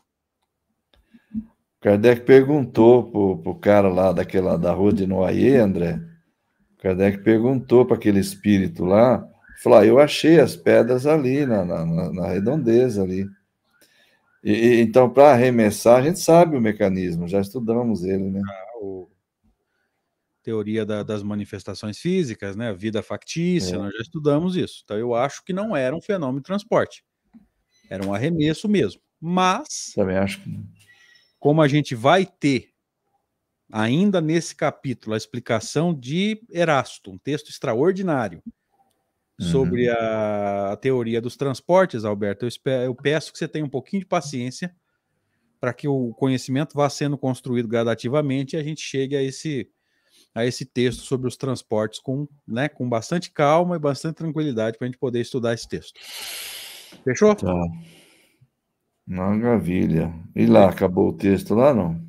Kardec 1.82 2.22
perguntou 2.22 3.12
para 3.42 3.52
o 3.52 3.56
cara 3.56 3.90
lá 3.90 4.14
daquela 4.14 4.58
da 4.58 4.72
rua 4.72 4.94
de 4.94 5.06
Noaie, 5.06 5.58
André. 5.58 6.00
Kardec 6.78 7.18
perguntou 7.24 7.86
para 7.86 7.98
aquele 7.98 8.20
espírito 8.20 8.86
lá, 8.86 9.28
falou: 9.62 9.80
ah, 9.80 9.86
eu 9.86 10.00
achei 10.00 10.40
as 10.40 10.56
pedras 10.56 11.06
ali 11.06 11.46
na, 11.46 11.66
na, 11.66 12.14
na 12.14 12.28
redondeza 12.28 13.04
ali. 13.04 13.28
E, 14.44 14.80
então, 14.80 15.10
para 15.10 15.34
arremessar, 15.34 16.00
a 16.00 16.04
gente 16.04 16.20
sabe 16.20 16.56
o 16.56 16.62
mecanismo, 16.62 17.28
já 17.28 17.42
estudamos 17.42 18.04
ele, 18.04 18.30
né? 18.30 18.42
Ah, 18.44 18.78
o... 18.80 19.10
Teoria 20.42 20.86
da, 20.86 21.04
das 21.04 21.22
manifestações 21.22 22.00
físicas, 22.00 22.56
né? 22.56 22.74
Vida 22.74 23.04
factícia, 23.04 23.76
é. 23.76 23.78
nós 23.78 23.94
já 23.94 24.02
estudamos 24.02 24.56
isso. 24.56 24.82
Então, 24.84 24.98
eu 24.98 25.14
acho 25.14 25.44
que 25.44 25.52
não 25.52 25.76
era 25.76 25.96
um 25.96 26.02
fenômeno 26.02 26.40
de 26.40 26.46
transporte. 26.46 27.04
Era 27.92 28.08
um 28.08 28.14
arremesso 28.14 28.70
mesmo. 28.70 29.02
Mas. 29.20 29.92
Também 29.94 30.16
acho 30.16 30.42
que. 30.42 30.50
Como 31.38 31.62
a 31.62 31.68
gente 31.68 31.94
vai 31.94 32.26
ter 32.26 32.70
ainda 33.70 34.22
nesse 34.22 34.56
capítulo 34.56 35.14
a 35.14 35.18
explicação 35.18 35.94
de 35.94 36.42
Erasto, 36.50 37.12
um 37.12 37.18
texto 37.18 37.50
extraordinário 37.50 38.42
sobre 39.40 39.90
uhum. 39.90 39.96
a, 39.98 40.72
a, 40.72 40.78
teoria 40.78 41.20
dos 41.20 41.36
transportes, 41.36 42.06
Alberto. 42.06 42.46
Eu, 42.46 42.48
espero, 42.48 42.84
eu 42.84 42.96
peço 42.96 43.32
que 43.32 43.38
você 43.38 43.48
tenha 43.48 43.66
um 43.66 43.70
pouquinho 43.70 44.02
de 44.02 44.08
paciência 44.08 44.74
para 45.60 45.74
que 45.74 45.88
o 45.88 46.14
conhecimento 46.14 46.76
vá 46.76 46.90
sendo 46.90 47.18
construído 47.18 47.68
gradativamente 47.68 48.56
e 48.56 48.60
a 48.60 48.64
gente 48.64 48.82
chegue 48.82 49.18
a 49.18 49.22
esse 49.22 49.70
a 50.34 50.46
esse 50.46 50.64
texto 50.64 51.02
sobre 51.02 51.28
os 51.28 51.36
transportes 51.36 52.00
com, 52.00 52.26
né, 52.48 52.70
com 52.70 52.88
bastante 52.88 53.32
calma 53.32 53.76
e 53.76 53.80
bastante 53.80 54.16
tranquilidade 54.16 54.78
para 54.78 54.86
a 54.86 54.90
gente 54.90 55.00
poder 55.00 55.20
estudar 55.20 55.54
esse 55.54 55.68
texto. 55.68 56.00
Fechou? 57.04 57.36
Tá. 57.36 57.54
Maravilha. 59.08 60.14
E 60.36 60.46
lá, 60.46 60.70
acabou 60.70 61.10
o 61.10 61.14
texto 61.14 61.54
lá, 61.54 61.74
não? 61.74 62.02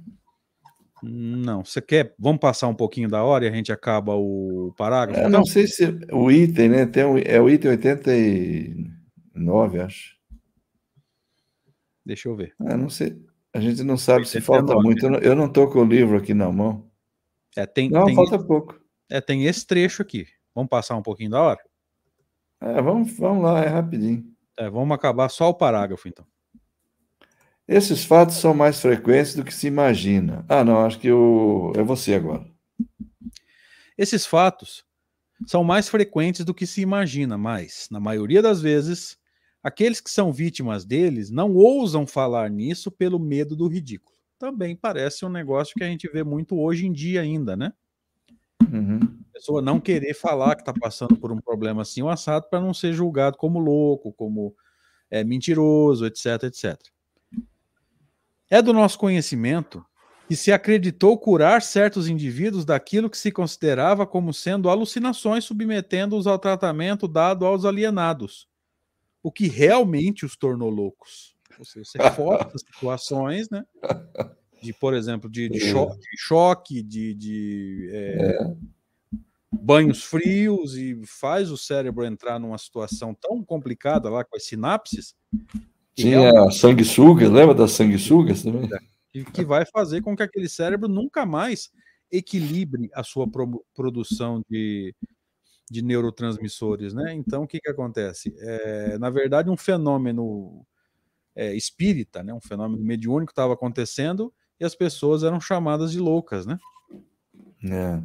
Não, 1.03 1.65
você 1.65 1.83
quer? 1.83 2.15
Vamos 2.17 2.41
passar 2.41 2.69
um 2.69 2.75
pouquinho 2.75 3.09
da 3.09 3.25
hora 3.25 3.45
e 3.45 3.49
a 3.49 3.53
gente 3.53 3.73
acaba 3.73 4.15
o 4.15 4.73
parágrafo? 4.77 5.21
Eu 5.21 5.29
então? 5.29 5.41
não 5.41 5.45
sei 5.45 5.67
se 5.67 5.85
o 6.13 6.31
item, 6.31 6.69
né? 6.69 6.87
Tem 6.87 7.05
um, 7.05 7.19
é 7.19 7.41
o 7.41 7.51
item 7.51 7.73
89, 7.73 9.81
acho. 9.81 10.17
Deixa 12.07 12.29
eu 12.29 12.37
ver. 12.37 12.55
Eu 12.61 12.79
não 12.79 12.89
sei. 12.89 13.21
A 13.53 13.59
gente 13.61 13.83
não 13.83 13.97
sabe 13.97 14.21
89. 14.21 14.27
se 14.27 14.41
falta 14.41 14.77
muito. 14.77 15.07
Eu 15.25 15.35
não 15.35 15.47
estou 15.47 15.69
com 15.69 15.81
o 15.81 15.85
livro 15.85 16.17
aqui 16.17 16.35
na 16.35 16.53
mão. 16.53 16.89
É, 17.57 17.67
tem, 17.67 17.91
não, 17.91 18.05
tem, 18.05 18.15
falta 18.15 18.39
pouco. 18.39 18.81
É, 19.11 19.21
tem 19.21 19.47
esse 19.47 19.67
trecho 19.67 20.03
aqui. 20.03 20.29
Vamos 20.55 20.71
passar 20.71 20.97
um 20.97 21.03
pouquinho 21.03 21.31
da 21.31 21.43
hora? 21.43 21.59
É, 22.61 22.81
vamos, 22.81 23.19
vamos 23.19 23.43
lá, 23.43 23.61
é 23.61 23.67
rapidinho. 23.67 24.32
É, 24.59 24.69
vamos 24.69 24.95
acabar 24.95 25.29
só 25.29 25.49
o 25.49 25.55
parágrafo, 25.55 26.09
então. 26.09 26.27
Esses 27.67 28.05
fatos 28.05 28.37
são 28.37 28.53
mais 28.53 28.81
frequentes 28.81 29.35
do 29.35 29.45
que 29.45 29.55
se 29.55 29.67
imagina. 29.67 30.45
Ah, 30.49 30.65
não, 30.65 30.85
acho 30.85 30.99
que 30.99 31.09
eu... 31.09 31.73
é 31.77 31.83
você 31.83 32.15
agora. 32.15 32.45
Esses 33.97 34.27
fatos 34.27 34.85
são 35.47 35.63
mais 35.63 35.89
frequentes 35.89 36.45
do 36.45 36.55
que 36.55 36.67
se 36.67 36.81
imagina, 36.81 37.39
mas, 37.39 37.89
na 37.91 38.01
maioria 38.01 38.43
das 38.43 38.61
vezes, 38.61 39.17
aqueles 39.63 40.01
que 40.01 40.11
são 40.11 40.33
vítimas 40.33 40.85
deles 40.85 41.31
não 41.31 41.55
ousam 41.55 42.07
falar 42.07 42.51
nisso 42.51 42.91
pelo 42.91 43.19
medo 43.19 43.57
do 43.57 43.69
ridículo. 43.69 44.17
Também 44.39 44.75
parece 44.75 45.25
um 45.25 45.29
negócio 45.29 45.75
que 45.77 45.85
a 45.85 45.87
gente 45.87 46.09
vê 46.09 46.25
muito 46.25 46.59
hoje 46.59 46.87
em 46.87 46.93
dia 46.93 47.21
ainda, 47.21 47.57
né? 47.57 47.73
Uhum. 48.73 49.01
Pessoa 49.33 49.63
não 49.63 49.81
querer 49.81 50.15
falar 50.15 50.55
que 50.55 50.63
está 50.63 50.73
passando 50.73 51.17
por 51.17 51.33
um 51.33 51.41
problema 51.41 51.83
assim, 51.83 52.03
um 52.03 52.09
assado, 52.09 52.49
para 52.49 52.61
não 52.61 52.75
ser 52.75 52.93
julgado 52.93 53.37
como 53.37 53.59
louco, 53.59 54.13
como 54.13 54.55
é, 55.11 55.25
mentiroso, 55.25 56.07
etc, 56.07 56.45
etc. 56.45 56.79
É 58.51 58.61
do 58.61 58.73
nosso 58.73 58.99
conhecimento 58.99 59.85
que 60.29 60.37
se 60.37 60.53
acreditou 60.53 61.19
curar 61.19 61.63
certos 61.63 62.09
indivíduos 62.09 62.65
daquilo 62.65 63.11
que 63.11 63.19
se 63.19 63.31
considerava 63.31 64.07
como 64.07 64.33
sendo 64.33 64.71
alucinações, 64.71 65.45
submetendo-os 65.45 66.27
ao 66.27 66.39
tratamento 66.39 67.07
dado 67.07 67.45
aos 67.45 67.65
alienados, 67.65 68.49
o 69.23 69.31
que 69.31 69.49
realmente 69.49 70.25
os 70.25 70.37
tornou 70.37 70.71
loucos. 70.71 71.37
Ou 71.59 71.65
seja, 71.65 71.85
você 71.85 72.11
força 72.13 72.59
situações, 72.59 73.51
né? 73.51 73.65
De, 74.63 74.73
por 74.73 74.95
exemplo, 74.95 75.29
de, 75.29 75.49
de, 75.49 75.61
cho 75.61 75.87
de 75.97 76.17
choque, 76.17 76.83
de, 76.83 77.15
de 77.15 77.91
é, 77.93 78.37
é. 78.43 78.57
Banhos 79.53 80.03
frios 80.03 80.77
e 80.77 81.01
faz 81.05 81.51
o 81.51 81.57
cérebro 81.57 82.05
entrar 82.05 82.39
numa 82.39 82.59
situação 82.59 83.15
tão 83.15 83.45
complicada 83.45 84.09
lá 84.09 84.25
com 84.25 84.37
as 84.37 84.45
sinapses 84.47 85.15
tinha 85.95 86.29
é 86.29 86.51
sanguessugas, 86.51 87.31
lembra 87.31 87.55
das 87.55 87.73
sanguessugas 87.73 88.43
também? 88.43 88.69
Que, 89.13 89.25
que 89.25 89.45
vai 89.45 89.65
fazer 89.67 90.01
com 90.01 90.17
que 90.17 90.23
aquele 90.23 90.49
cérebro 90.49 90.89
nunca 90.89 91.27
mais 91.27 91.71
equilibre 92.11 92.91
a 92.95 93.03
sua 93.03 93.29
pro, 93.29 93.65
produção 93.75 94.43
de, 94.49 94.95
de 95.71 95.83
neurotransmissores, 95.83 96.95
né? 96.95 97.13
Então, 97.15 97.43
o 97.43 97.47
que, 97.47 97.61
que 97.61 97.69
acontece? 97.69 98.35
É, 98.39 98.99
na 98.99 99.11
verdade, 99.11 99.51
um 99.51 99.57
fenômeno 99.57 100.65
é, 101.37 101.55
espírita, 101.55 102.23
né? 102.23 102.33
um 102.33 102.41
fenômeno 102.41 102.83
mediúnico 102.83 103.33
estava 103.33 103.53
acontecendo 103.53 104.33
e 104.59 104.65
as 104.65 104.75
pessoas 104.75 105.23
eram 105.23 105.41
chamadas 105.41 105.93
de 105.93 105.99
loucas, 105.99 106.47
né? 106.47 106.59
É. 107.65 108.03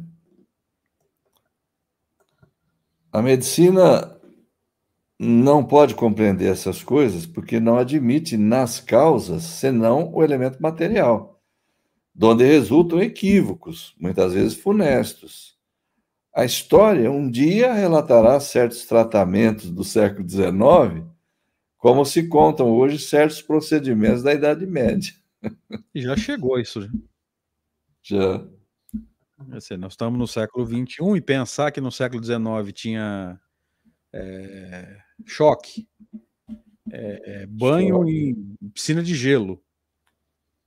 A 3.12 3.22
medicina 3.22 4.18
não 5.18 5.64
pode 5.64 5.94
compreender 5.94 6.50
essas 6.50 6.82
coisas 6.82 7.26
porque 7.26 7.58
não 7.58 7.78
admite 7.78 8.36
nas 8.36 8.80
causas 8.80 9.42
senão 9.42 10.12
o 10.12 10.22
elemento 10.22 10.62
material, 10.62 11.40
donde 12.14 12.44
resultam 12.44 13.00
equívocos, 13.00 13.94
muitas 13.98 14.32
vezes 14.34 14.54
funestos. 14.54 15.56
A 16.34 16.44
história 16.44 17.10
um 17.10 17.28
dia 17.28 17.72
relatará 17.72 18.38
certos 18.38 18.84
tratamentos 18.84 19.70
do 19.70 19.82
século 19.82 20.28
XIX, 20.28 21.04
como 21.78 22.04
se 22.04 22.28
contam 22.28 22.70
hoje 22.70 22.98
certos 22.98 23.40
procedimentos 23.42 24.22
da 24.22 24.34
Idade 24.34 24.66
Média. 24.66 25.14
E 25.94 26.02
já 26.02 26.16
chegou 26.16 26.58
isso. 26.58 26.80
Né? 26.80 26.90
Já. 28.02 28.46
Assim, 29.52 29.76
nós 29.76 29.92
estamos 29.92 30.18
no 30.18 30.26
século 30.26 30.66
XXI 30.66 31.16
e 31.16 31.20
pensar 31.20 31.70
que 31.70 31.80
no 31.80 31.92
século 31.92 32.22
XIX 32.22 32.72
tinha 32.72 33.40
é, 34.12 34.98
choque, 35.24 35.88
é, 36.90 37.42
é, 37.42 37.46
banho 37.46 37.98
choque. 37.98 38.10
em 38.10 38.70
piscina 38.70 39.02
de 39.02 39.14
gelo 39.14 39.62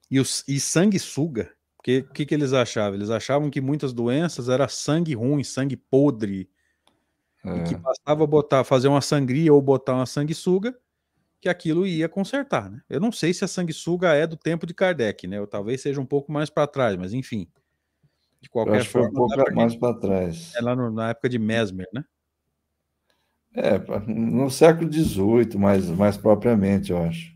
e, 0.10 0.20
os, 0.20 0.44
e 0.48 0.60
sanguessuga. 0.60 1.54
Porque 1.78 2.00
o 2.00 2.14
que, 2.14 2.26
que 2.26 2.36
eles 2.36 2.54
achavam? 2.54 2.94
Eles 2.94 3.10
achavam 3.10 3.50
que 3.50 3.60
muitas 3.60 3.92
doenças 3.92 4.50
era 4.50 4.68
sangue 4.68 5.16
ruim, 5.16 5.44
sangue 5.44 5.76
podre, 5.76 6.48
e 7.44 7.64
que 7.64 7.74
é. 7.74 7.78
bastava 7.78 8.26
botar, 8.28 8.64
fazer 8.64 8.88
uma 8.88 9.02
sangria 9.02 9.52
ou 9.52 9.62
botar 9.62 9.96
uma 9.96 10.06
sanguessuga 10.06 10.78
que 11.40 11.50
aquilo 11.50 11.88
ia 11.88 12.08
consertar, 12.08 12.70
né? 12.70 12.82
Eu 12.88 13.00
não 13.00 13.12
sei 13.12 13.34
se 13.34 13.44
a 13.44 13.48
sanguessuga 13.48 14.14
é 14.14 14.28
do 14.28 14.38
tempo 14.38 14.68
de 14.68 14.76
Kardec, 14.76 15.26
né? 15.26 15.42
Ou 15.42 15.48
talvez 15.48 15.82
seja 15.82 16.00
um 16.00 16.06
pouco 16.06 16.32
mais 16.32 16.52
para 16.52 16.68
trás, 16.68 16.96
mas 16.96 17.14
enfim. 17.14 17.48
De 18.42 18.50
qualquer 18.50 18.84
forma, 18.84 19.10
foi 19.10 19.24
um 19.24 19.28
pouco 19.28 19.56
mais 19.56 19.76
para 19.76 19.94
trás. 19.94 20.54
É 20.56 20.62
lá 20.62 20.76
no, 20.76 20.90
na 20.90 21.10
época 21.10 21.30
de 21.30 21.38
Mesmer, 21.38 21.88
né? 21.94 22.04
É, 23.54 23.78
no 24.08 24.50
século 24.50 24.92
XVIII, 24.92 25.58
mais, 25.58 25.88
mais 25.90 26.18
propriamente, 26.18 26.92
eu 26.92 26.98
acho. 26.98 27.36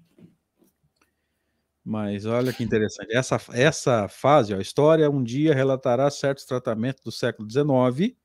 Mas 1.84 2.26
olha 2.26 2.52
que 2.52 2.64
interessante. 2.64 3.16
Essa, 3.16 3.40
essa 3.52 4.08
fase, 4.08 4.54
ó, 4.54 4.58
a 4.58 4.62
história 4.62 5.10
um 5.10 5.22
dia 5.22 5.54
relatará 5.54 6.10
certos 6.10 6.46
tratamentos 6.46 7.04
do 7.04 7.12
século 7.12 7.48
XIX, 7.48 8.16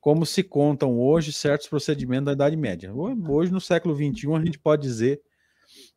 como 0.00 0.24
se 0.24 0.42
contam 0.42 0.98
hoje 0.98 1.32
certos 1.32 1.66
procedimentos 1.66 2.26
da 2.26 2.32
Idade 2.32 2.56
Média. 2.56 2.90
Hoje, 2.94 3.52
no 3.52 3.60
século 3.60 3.94
XXI, 3.94 4.34
a 4.34 4.44
gente 4.44 4.58
pode 4.58 4.82
dizer 4.82 5.20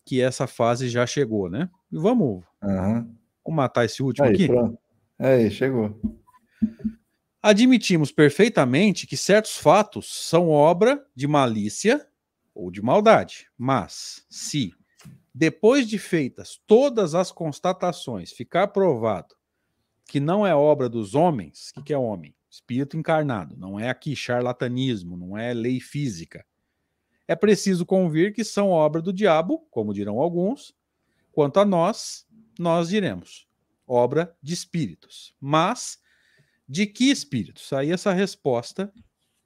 que 0.03 0.21
essa 0.21 0.47
fase 0.47 0.89
já 0.89 1.05
chegou, 1.05 1.49
né? 1.49 1.69
E 1.91 1.97
vamos, 1.97 2.43
uhum. 2.61 3.15
vamos 3.45 3.55
matar 3.55 3.85
esse 3.85 4.03
último 4.03 4.25
aí, 4.27 4.33
aqui. 4.33 4.47
Pronto. 4.47 4.77
Aí, 5.19 5.49
chegou. 5.49 5.99
Admitimos 7.41 8.11
perfeitamente 8.11 9.07
que 9.07 9.17
certos 9.17 9.57
fatos 9.57 10.27
são 10.27 10.49
obra 10.49 11.03
de 11.15 11.27
malícia 11.27 12.07
ou 12.53 12.69
de 12.69 12.81
maldade, 12.81 13.47
mas 13.57 14.25
se, 14.29 14.73
depois 15.33 15.87
de 15.87 15.97
feitas 15.97 16.59
todas 16.67 17.15
as 17.15 17.31
constatações, 17.31 18.31
ficar 18.31 18.67
provado 18.67 19.35
que 20.05 20.19
não 20.19 20.45
é 20.45 20.55
obra 20.55 20.87
dos 20.87 21.15
homens, 21.15 21.69
o 21.71 21.73
que, 21.75 21.83
que 21.87 21.93
é 21.93 21.97
homem? 21.97 22.35
Espírito 22.49 22.95
encarnado, 22.95 23.57
não 23.57 23.79
é 23.79 23.89
aqui 23.89 24.15
charlatanismo, 24.15 25.17
não 25.17 25.37
é 25.37 25.53
lei 25.53 25.79
física. 25.79 26.45
É 27.27 27.35
preciso 27.35 27.85
convir 27.85 28.33
que 28.33 28.43
são 28.43 28.69
obra 28.69 29.01
do 29.01 29.11
diabo, 29.11 29.67
como 29.69 29.93
dirão 29.93 30.19
alguns, 30.19 30.75
quanto 31.31 31.59
a 31.59 31.65
nós, 31.65 32.25
nós 32.57 32.89
diremos 32.89 33.46
obra 33.87 34.35
de 34.43 34.53
espíritos. 34.53 35.33
Mas 35.39 35.99
de 36.67 36.85
que 36.85 37.05
espíritos? 37.09 37.71
Aí 37.71 37.91
essa 37.91 38.11
resposta 38.11 38.91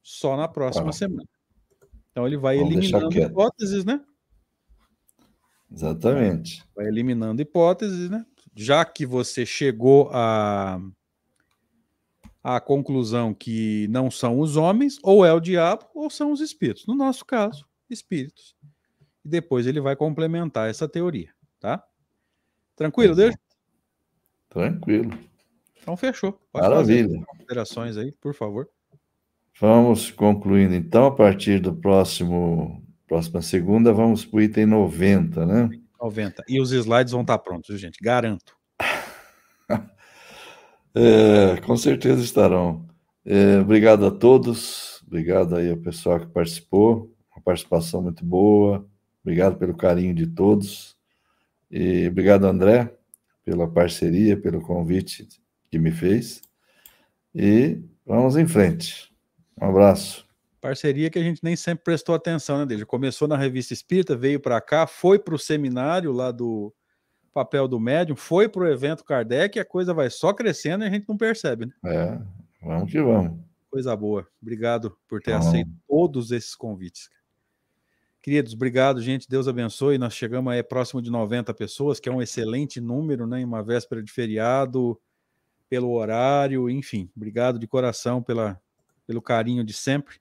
só 0.01 0.35
na 0.35 0.47
próxima 0.47 0.89
ah. 0.89 0.93
semana. 0.93 1.29
Então 2.09 2.25
ele 2.25 2.37
vai 2.37 2.57
Vamos 2.57 2.73
eliminando 2.73 3.17
hipóteses, 3.17 3.85
né? 3.85 4.03
Exatamente. 5.71 6.65
Vai 6.75 6.87
eliminando 6.87 7.41
hipóteses, 7.41 8.09
né? 8.09 8.25
Já 8.53 8.83
que 8.83 9.05
você 9.05 9.45
chegou 9.45 10.09
a 10.11 10.81
a 12.43 12.59
conclusão 12.59 13.35
que 13.35 13.87
não 13.89 14.09
são 14.09 14.39
os 14.39 14.57
homens, 14.57 14.97
ou 15.03 15.23
é 15.23 15.31
o 15.31 15.39
diabo, 15.39 15.85
ou 15.93 16.09
são 16.09 16.31
os 16.31 16.41
espíritos. 16.41 16.87
No 16.87 16.95
nosso 16.95 17.23
caso, 17.23 17.67
espíritos. 17.89 18.55
E 19.23 19.29
depois 19.29 19.67
ele 19.67 19.79
vai 19.79 19.95
complementar 19.95 20.69
essa 20.69 20.87
teoria, 20.87 21.31
tá? 21.59 21.83
Tranquilo, 22.75 23.15
Deus? 23.15 23.35
Tranquilo. 24.51 25.17
Então 25.81 25.97
fechou. 25.97 26.39
Pode 26.51 26.67
Maravilha. 26.67 27.23
Considerações 27.25 27.97
aí, 27.97 28.11
por 28.11 28.35
favor. 28.35 28.69
Vamos 29.59 30.11
concluindo 30.11 30.75
então, 30.75 31.05
a 31.05 31.11
partir 31.11 31.59
do 31.59 31.73
próximo 31.73 32.83
próxima 33.07 33.41
segunda, 33.41 33.91
vamos 33.91 34.23
para 34.23 34.37
o 34.37 34.41
item 34.41 34.65
90, 34.65 35.45
né? 35.45 35.69
90. 36.01 36.45
E 36.47 36.61
os 36.61 36.71
slides 36.71 37.11
vão 37.11 37.21
estar 37.21 37.37
prontos, 37.39 37.77
gente, 37.77 37.97
garanto. 38.01 38.55
é, 40.95 41.57
com 41.65 41.75
certeza 41.75 42.23
estarão. 42.23 42.87
É, 43.25 43.59
obrigado 43.59 44.05
a 44.05 44.11
todos, 44.11 45.03
obrigado 45.05 45.57
aí 45.57 45.69
ao 45.69 45.77
pessoal 45.77 46.21
que 46.21 46.27
participou, 46.27 47.13
uma 47.35 47.43
participação 47.43 48.01
muito 48.01 48.23
boa, 48.23 48.87
obrigado 49.21 49.57
pelo 49.57 49.75
carinho 49.75 50.15
de 50.15 50.27
todos, 50.27 50.95
e 51.69 52.07
obrigado, 52.07 52.45
André, 52.45 52.95
pela 53.51 53.69
parceria, 53.69 54.39
pelo 54.39 54.61
convite 54.61 55.27
que 55.69 55.77
me 55.77 55.91
fez. 55.91 56.41
E 57.35 57.81
vamos 58.05 58.37
em 58.37 58.47
frente. 58.47 59.13
Um 59.61 59.65
abraço. 59.65 60.25
Parceria 60.61 61.09
que 61.09 61.19
a 61.19 61.21
gente 61.21 61.43
nem 61.43 61.57
sempre 61.57 61.83
prestou 61.83 62.15
atenção, 62.15 62.59
né, 62.59 62.65
Deja? 62.65 62.85
Começou 62.85 63.27
na 63.27 63.35
revista 63.35 63.73
Espírita, 63.73 64.15
veio 64.15 64.39
para 64.39 64.61
cá, 64.61 64.87
foi 64.87 65.19
para 65.19 65.35
o 65.35 65.39
seminário 65.39 66.13
lá 66.13 66.31
do 66.31 66.73
papel 67.33 67.67
do 67.67 67.77
médium, 67.77 68.15
foi 68.15 68.47
para 68.47 68.61
o 68.61 68.67
evento 68.67 69.03
Kardec, 69.03 69.59
a 69.59 69.65
coisa 69.65 69.93
vai 69.93 70.09
só 70.09 70.31
crescendo 70.33 70.85
e 70.85 70.87
a 70.87 70.89
gente 70.89 71.09
não 71.09 71.17
percebe, 71.17 71.65
né? 71.65 71.73
É, 71.85 72.19
vamos 72.63 72.89
que 72.89 73.01
vamos. 73.01 73.37
Coisa 73.69 73.93
boa. 73.97 74.25
Obrigado 74.41 74.97
por 75.09 75.21
ter 75.21 75.33
aceito 75.33 75.71
todos 75.87 76.31
esses 76.31 76.55
convites. 76.55 77.09
Queridos, 78.21 78.53
obrigado, 78.53 79.01
gente. 79.01 79.27
Deus 79.27 79.47
abençoe. 79.47 79.97
Nós 79.97 80.13
chegamos 80.13 80.53
aí 80.53 80.61
próximo 80.61 81.01
de 81.01 81.09
90 81.09 81.53
pessoas, 81.55 81.99
que 81.99 82.07
é 82.07 82.11
um 82.11 82.21
excelente 82.21 82.79
número, 82.79 83.25
né? 83.25 83.41
Em 83.41 83.43
uma 83.43 83.63
véspera 83.63 84.03
de 84.03 84.11
feriado 84.11 84.99
pelo 85.67 85.91
horário, 85.93 86.69
enfim, 86.69 87.09
obrigado 87.15 87.57
de 87.57 87.65
coração 87.65 88.21
pela, 88.21 88.61
pelo 89.07 89.21
carinho 89.21 89.63
de 89.63 89.71
sempre. 89.71 90.17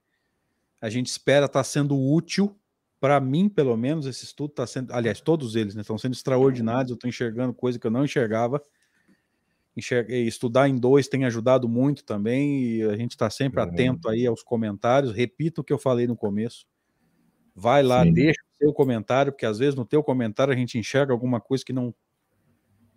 A 0.79 0.89
gente 0.89 1.07
espera 1.07 1.45
estar 1.45 1.59
tá 1.59 1.63
sendo 1.63 1.99
útil, 1.99 2.57
para 3.01 3.19
mim, 3.19 3.49
pelo 3.49 3.75
menos, 3.75 4.05
esse 4.05 4.23
estudo 4.23 4.51
está 4.51 4.65
sendo, 4.65 4.93
aliás, 4.93 5.19
todos 5.19 5.57
eles 5.57 5.75
né, 5.75 5.81
estão 5.81 5.97
sendo 5.97 6.13
extraordinários, 6.13 6.91
eu 6.91 6.95
estou 6.95 7.09
enxergando 7.09 7.53
coisa 7.53 7.77
que 7.77 7.85
eu 7.85 7.91
não 7.91 8.05
enxergava. 8.05 8.63
Enxerguei, 9.75 10.25
estudar 10.25 10.69
em 10.69 10.77
dois 10.77 11.09
tem 11.09 11.25
ajudado 11.25 11.67
muito 11.67 12.05
também, 12.05 12.63
e 12.63 12.83
a 12.83 12.95
gente 12.95 13.11
está 13.11 13.29
sempre 13.29 13.61
uhum. 13.61 13.67
atento 13.67 14.07
aí 14.07 14.25
aos 14.25 14.41
comentários. 14.41 15.11
Repito 15.11 15.59
o 15.59 15.63
que 15.65 15.73
eu 15.73 15.77
falei 15.77 16.07
no 16.07 16.15
começo. 16.15 16.65
Vai 17.55 17.83
lá, 17.83 18.03
Sim. 18.03 18.13
deixa 18.13 18.41
o 18.41 18.57
seu 18.57 18.73
comentário, 18.73 19.31
porque 19.31 19.45
às 19.45 19.59
vezes 19.59 19.75
no 19.75 19.85
teu 19.85 20.03
comentário 20.03 20.53
a 20.53 20.55
gente 20.55 20.77
enxerga 20.77 21.11
alguma 21.13 21.39
coisa 21.39 21.63
que 21.65 21.73
não 21.73 21.93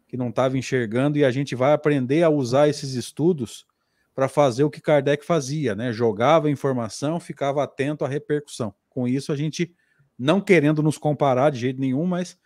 que 0.06 0.16
não 0.16 0.28
estava 0.28 0.56
enxergando, 0.56 1.18
e 1.18 1.24
a 1.24 1.30
gente 1.30 1.56
vai 1.56 1.72
aprender 1.72 2.22
a 2.22 2.30
usar 2.30 2.68
esses 2.68 2.94
estudos 2.94 3.66
para 4.14 4.28
fazer 4.28 4.62
o 4.62 4.70
que 4.70 4.80
Kardec 4.80 5.26
fazia, 5.26 5.74
né? 5.74 5.92
Jogava 5.92 6.48
informação, 6.48 7.18
ficava 7.18 7.64
atento 7.64 8.04
à 8.04 8.08
repercussão. 8.08 8.72
Com 8.88 9.08
isso, 9.08 9.32
a 9.32 9.36
gente, 9.36 9.74
não 10.16 10.40
querendo 10.40 10.84
nos 10.84 10.96
comparar 10.96 11.50
de 11.50 11.58
jeito 11.58 11.80
nenhum, 11.80 12.06
mas 12.06 12.38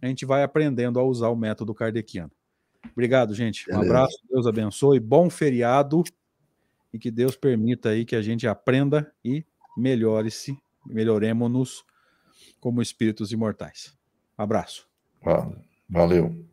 a 0.00 0.08
gente 0.08 0.26
vai 0.26 0.42
aprendendo 0.42 0.98
a 0.98 1.04
usar 1.04 1.28
o 1.28 1.36
método 1.36 1.72
kardeciano. 1.72 2.32
Obrigado, 2.90 3.34
gente. 3.34 3.70
Um 3.70 3.80
abraço, 3.80 4.18
Deus 4.28 4.44
abençoe, 4.44 4.98
bom 4.98 5.30
feriado 5.30 6.02
e 6.92 6.98
que 6.98 7.10
Deus 7.10 7.36
permita 7.36 7.90
aí 7.90 8.04
que 8.04 8.16
a 8.16 8.22
gente 8.22 8.48
aprenda 8.48 9.12
e 9.24 9.46
melhore-se, 9.76 10.58
melhoremos-nos 10.86 11.84
como 12.60 12.82
espíritos 12.82 13.32
imortais. 13.32 13.96
Abraço. 14.36 14.88
Valeu. 15.88 16.46